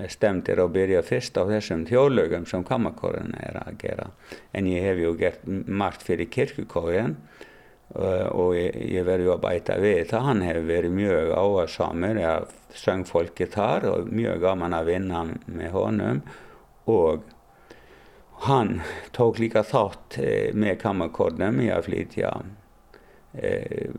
stemte 0.08 0.54
å 0.56 0.68
begynne 0.72 1.02
først 1.04 1.36
av 1.36 1.50
þessum 1.50 1.82
þjóðlögum 1.84 2.46
sem 2.48 2.62
kammarkóren 2.64 3.34
er 3.36 3.58
að 3.60 3.74
gera. 3.82 4.06
En 4.54 4.64
ég 4.64 4.80
hef 4.80 4.96
ju 4.96 5.10
gert 5.18 5.42
margt 5.68 6.02
fyrir 6.02 6.30
kirkukóren 6.32 7.18
Eh, 7.20 7.49
og 7.90 8.54
ég, 8.54 8.76
ég 8.94 9.06
verði 9.06 9.32
að 9.32 9.42
bæta 9.42 9.76
við 9.82 10.04
það. 10.12 10.26
Hann 10.28 10.42
hefur 10.46 10.68
verið 10.68 10.94
mjög 10.94 11.32
áhersamur, 11.34 12.20
ég 12.22 12.56
söng 12.78 13.04
fólkið 13.08 13.52
þar 13.56 13.88
og 13.90 14.12
mjög 14.14 14.40
gaman 14.44 14.76
að 14.76 14.92
vinna 14.92 15.24
með 15.50 15.74
honum 15.74 16.22
og 16.90 17.26
hann 18.46 18.80
tók 19.12 19.40
líka 19.42 19.64
þátt 19.66 20.18
eh, 20.22 20.54
með 20.56 20.78
kammarkornum 20.84 21.60
í 21.60 21.68
að 21.74 21.90
flytja 21.90 22.30
eh, 23.36 23.90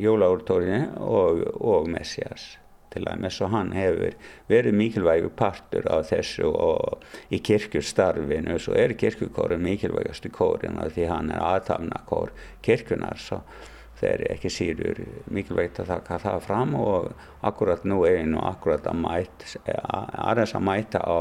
jólaúrtórinni 0.00 0.86
og, 0.96 1.44
og 1.60 1.90
Messias 1.92 2.54
til 2.90 3.06
dæmis 3.06 3.40
og 3.44 3.52
hann 3.54 3.72
hefur 3.76 4.14
verið 4.50 4.78
mikilvægur 4.80 5.34
partur 5.38 5.86
af 5.90 6.08
þessu 6.10 6.50
og 6.50 7.04
í 7.30 7.38
kirkustarfinu 7.38 8.58
så 8.58 8.74
er 8.78 8.96
kirkukórin 8.98 9.62
mikilvægastu 9.66 10.32
kórin 10.34 10.80
því 10.80 11.10
hann 11.10 11.30
er 11.30 11.44
aðtafna 11.44 12.02
kór 12.08 12.34
kirkunar 12.66 13.20
það 14.00 14.10
er 14.10 14.26
ekki 14.32 14.50
síður 14.52 15.00
mikilvægt 15.30 15.80
að 15.82 15.92
taka 15.94 16.18
það 16.24 16.44
fram 16.46 16.76
og 16.80 17.10
akkurat 17.46 17.84
nú 17.84 18.02
er 18.08 18.22
nú 18.28 18.42
akkurat 18.48 18.86
að 18.88 19.02
mæta 19.04 19.74
aðeins 20.30 20.54
að 20.56 20.66
mæta 20.68 21.02
á 21.04 21.20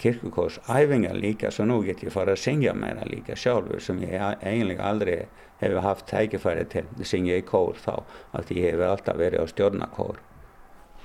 kirkukórsæfingar 0.00 1.16
líka 1.20 1.50
svo 1.52 1.66
nú 1.68 1.82
get 1.86 2.02
ég 2.02 2.12
fara 2.12 2.34
að 2.34 2.42
syngja 2.42 2.74
meira 2.74 3.04
líka 3.06 3.36
sjálfur 3.38 3.82
sem 3.84 4.00
ég 4.02 4.16
eiginlega 4.42 4.88
aldrei 4.90 5.26
hefur 5.60 5.84
haft 5.84 6.08
tækifæri 6.10 6.64
til 6.72 6.86
að 6.88 7.08
syngja 7.12 7.38
í 7.38 7.44
kór 7.46 7.78
þá 7.78 8.02
því 8.34 8.62
ég 8.62 8.72
hefur 8.72 8.88
alltaf 8.88 9.20
verið 9.20 9.44
á 9.44 9.46
stjórnakór 9.52 10.22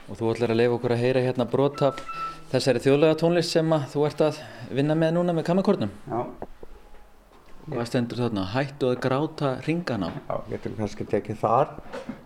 og 0.09 0.17
þú 0.17 0.31
ætlar 0.33 0.53
að 0.53 0.59
leifa 0.61 0.77
okkur 0.77 0.95
að 0.95 1.03
heyra 1.03 1.25
hérna 1.25 1.45
brot 1.49 1.83
af 1.85 1.99
þessari 2.51 2.81
þjóðlega 2.83 3.19
tónlist 3.21 3.53
sem 3.53 3.75
þú 3.93 4.05
ert 4.09 4.23
að 4.25 4.39
vinna 4.73 4.97
með 4.97 5.13
núna 5.19 5.35
með 5.37 5.45
kammerkornum. 5.49 5.91
Já. 6.09 6.21
Hvað 7.69 7.85
stendur 7.85 8.17
þarna? 8.23 8.43
Hættu 8.49 8.87
að 8.89 9.01
gráta 9.03 9.49
ringana? 9.61 10.07
Já, 10.25 10.37
getur 10.49 10.73
kannski 10.79 11.05
tekið 11.09 11.41
þar. 11.43 11.75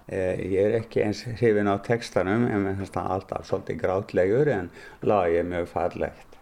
Eh, 0.07 0.39
ég 0.53 0.69
er 0.69 0.77
ekki 0.77 1.03
eins 1.03 1.25
hrifin 1.27 1.67
á 1.67 1.75
textanum 1.84 2.45
en 2.47 2.63
mér 2.63 2.77
finnst 2.79 2.95
það 2.95 3.09
alltaf 3.17 3.49
svolítið 3.49 3.81
grátlegur 3.81 4.51
en 4.53 4.69
lagið 5.03 5.41
er 5.41 5.49
mjög 5.49 5.67
farlegt. 5.73 6.32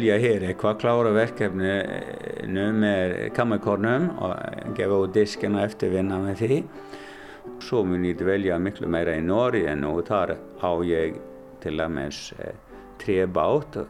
Dvelja 0.00 0.16
hér 0.16 0.40
eitthvað, 0.48 0.78
klára 0.80 1.10
verkefninu 1.12 2.62
með 2.72 3.28
kammerkornum 3.36 4.06
og 4.24 4.32
gefa 4.78 4.96
út 5.04 5.12
diskina 5.12 5.60
eftirvinna 5.66 6.16
með 6.22 6.38
því. 6.40 6.56
Svo 7.60 7.82
mun 7.84 8.06
ég 8.08 8.16
dvelja 8.16 8.56
miklu 8.56 8.88
meira 8.88 9.12
í 9.18 9.20
Nóri 9.20 9.66
en 9.68 9.84
og 9.84 10.08
þar 10.08 10.40
á 10.64 10.80
ég 10.88 11.20
til 11.60 11.76
dæmis 11.76 12.32
eh, 12.40 12.56
trebát 13.02 13.76
eh, 13.76 13.84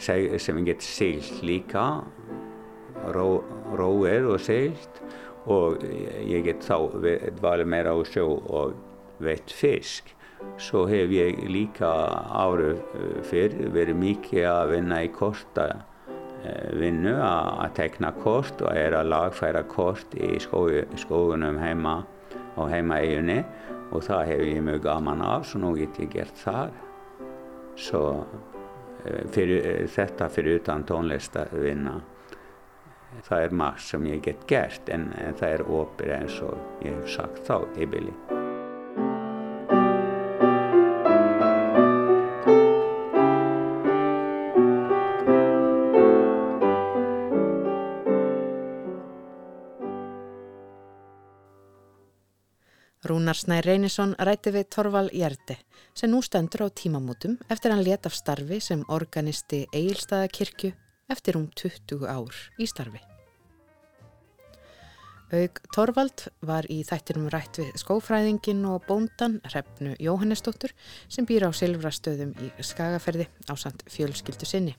sem 0.00 0.56
ég 0.62 0.66
get 0.70 0.80
seilt 0.80 1.44
líka, 1.44 2.00
ró, 3.12 3.44
róið 3.76 4.32
og 4.32 4.40
seilt 4.40 5.04
og 5.44 5.84
ég 5.84 6.40
get 6.48 6.64
þá 6.64 6.88
dvalið 7.36 7.68
meira 7.68 7.92
á 7.92 8.00
sjó 8.08 8.40
og 8.48 8.80
veitt 9.20 9.52
fisk. 9.52 10.13
Svo 10.58 10.84
hef 10.86 11.10
ég 11.10 11.40
líka 11.50 11.90
árið 12.30 12.78
eh, 12.78 13.18
fyrr 13.26 13.56
verið 13.74 13.98
mikið 13.98 14.46
að 14.46 14.70
vinna 14.70 15.00
í 15.02 15.10
korta 15.14 15.66
eh, 16.46 17.10
að 17.26 17.74
tekna 17.74 18.12
kort 18.20 18.62
og 18.62 18.70
er 18.76 18.94
að 18.94 19.10
lagfæra 19.10 19.64
kort 19.66 20.14
í 20.14 20.38
skógunum 20.38 21.58
heima 21.58 22.04
á 22.54 22.62
heimaeginni 22.70 23.40
og 23.90 24.06
það 24.06 24.26
hef 24.30 24.44
ég 24.46 24.62
mjög 24.62 24.82
gaman 24.86 25.22
af 25.26 25.48
svo 25.50 25.60
nú 25.62 25.74
get 25.78 25.98
ég 25.98 26.10
gert 26.14 26.38
það. 26.38 26.78
Svo 27.74 28.04
eh, 29.04 29.26
fyrir, 29.34 29.86
þetta 29.90 30.30
fyrir 30.30 30.62
utan 30.62 30.86
tónlist 30.86 31.36
að 31.40 31.58
vinna. 31.66 31.98
Það 33.26 33.44
er 33.44 33.58
margt 33.58 33.86
sem 33.86 34.06
ég 34.10 34.22
get 34.22 34.46
gert 34.50 34.88
en, 34.90 35.10
en 35.18 35.36
það 35.38 35.58
er 35.58 35.68
opir 35.82 36.16
eins 36.20 36.40
og 36.42 36.86
ég 36.86 36.94
hef 36.94 37.14
sagt 37.18 37.44
þá 37.46 37.60
í 37.78 37.86
bylli. 37.90 38.43
Rúnar 53.34 53.42
Snær 53.42 53.66
Reynisson 53.66 54.12
rætti 54.22 54.52
við 54.54 54.68
Torval 54.70 55.08
Jærdi 55.10 55.56
sem 55.98 56.10
nú 56.10 56.20
stendur 56.22 56.62
á 56.62 56.68
tímamótum 56.70 57.32
eftir 57.50 57.72
hann 57.72 57.82
let 57.82 58.06
af 58.06 58.14
starfi 58.14 58.60
sem 58.62 58.84
organisti 58.86 59.64
Egilstaðakirkju 59.74 60.70
eftir 61.10 61.38
um 61.40 61.48
20 61.50 62.06
ár 62.06 62.30
í 62.62 62.68
starfi. 62.70 63.00
Aug 65.34 65.58
Torvald 65.74 66.28
var 66.46 66.70
í 66.70 66.84
þættinum 66.86 67.26
rætt 67.34 67.58
við 67.58 67.74
skófræðingin 67.82 68.62
og 68.70 68.86
bóndan 68.86 69.40
Hrefnu 69.50 69.96
Jóhannesdóttur 69.98 70.70
sem 71.08 71.26
býr 71.26 71.48
á 71.48 71.50
Silvrastöðum 71.50 72.36
í 72.38 72.52
Skagaferði 72.62 73.26
á 73.50 73.58
samt 73.58 73.82
fjölskyldu 73.90 74.46
sinni. 74.46 74.78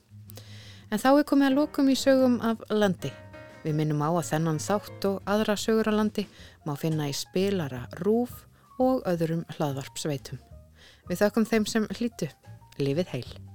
En 0.88 0.96
þá 0.96 1.18
er 1.18 1.28
komið 1.28 1.50
að 1.50 1.60
lókum 1.60 1.92
í 1.92 2.00
sögum 2.00 2.40
af 2.40 2.64
landi 2.72 3.12
Við 3.66 3.74
minnum 3.74 4.02
á 4.06 4.14
að 4.14 4.28
þennan 4.28 4.58
þátt 4.62 5.06
og 5.08 5.22
aðra 5.26 5.56
sögur 5.58 5.88
á 5.90 5.98
landi 5.98 6.22
má 6.62 6.76
finna 6.78 7.08
í 7.10 7.14
spilara 7.18 7.88
rúf 7.98 8.45
og 8.82 9.02
öðrum 9.08 9.44
hlaðvarpsveitum. 9.56 10.40
Við 11.08 11.22
þökkum 11.22 11.48
þeim 11.48 11.68
sem 11.70 11.90
hlýtu. 11.98 12.30
Lífið 12.82 13.12
heil. 13.14 13.45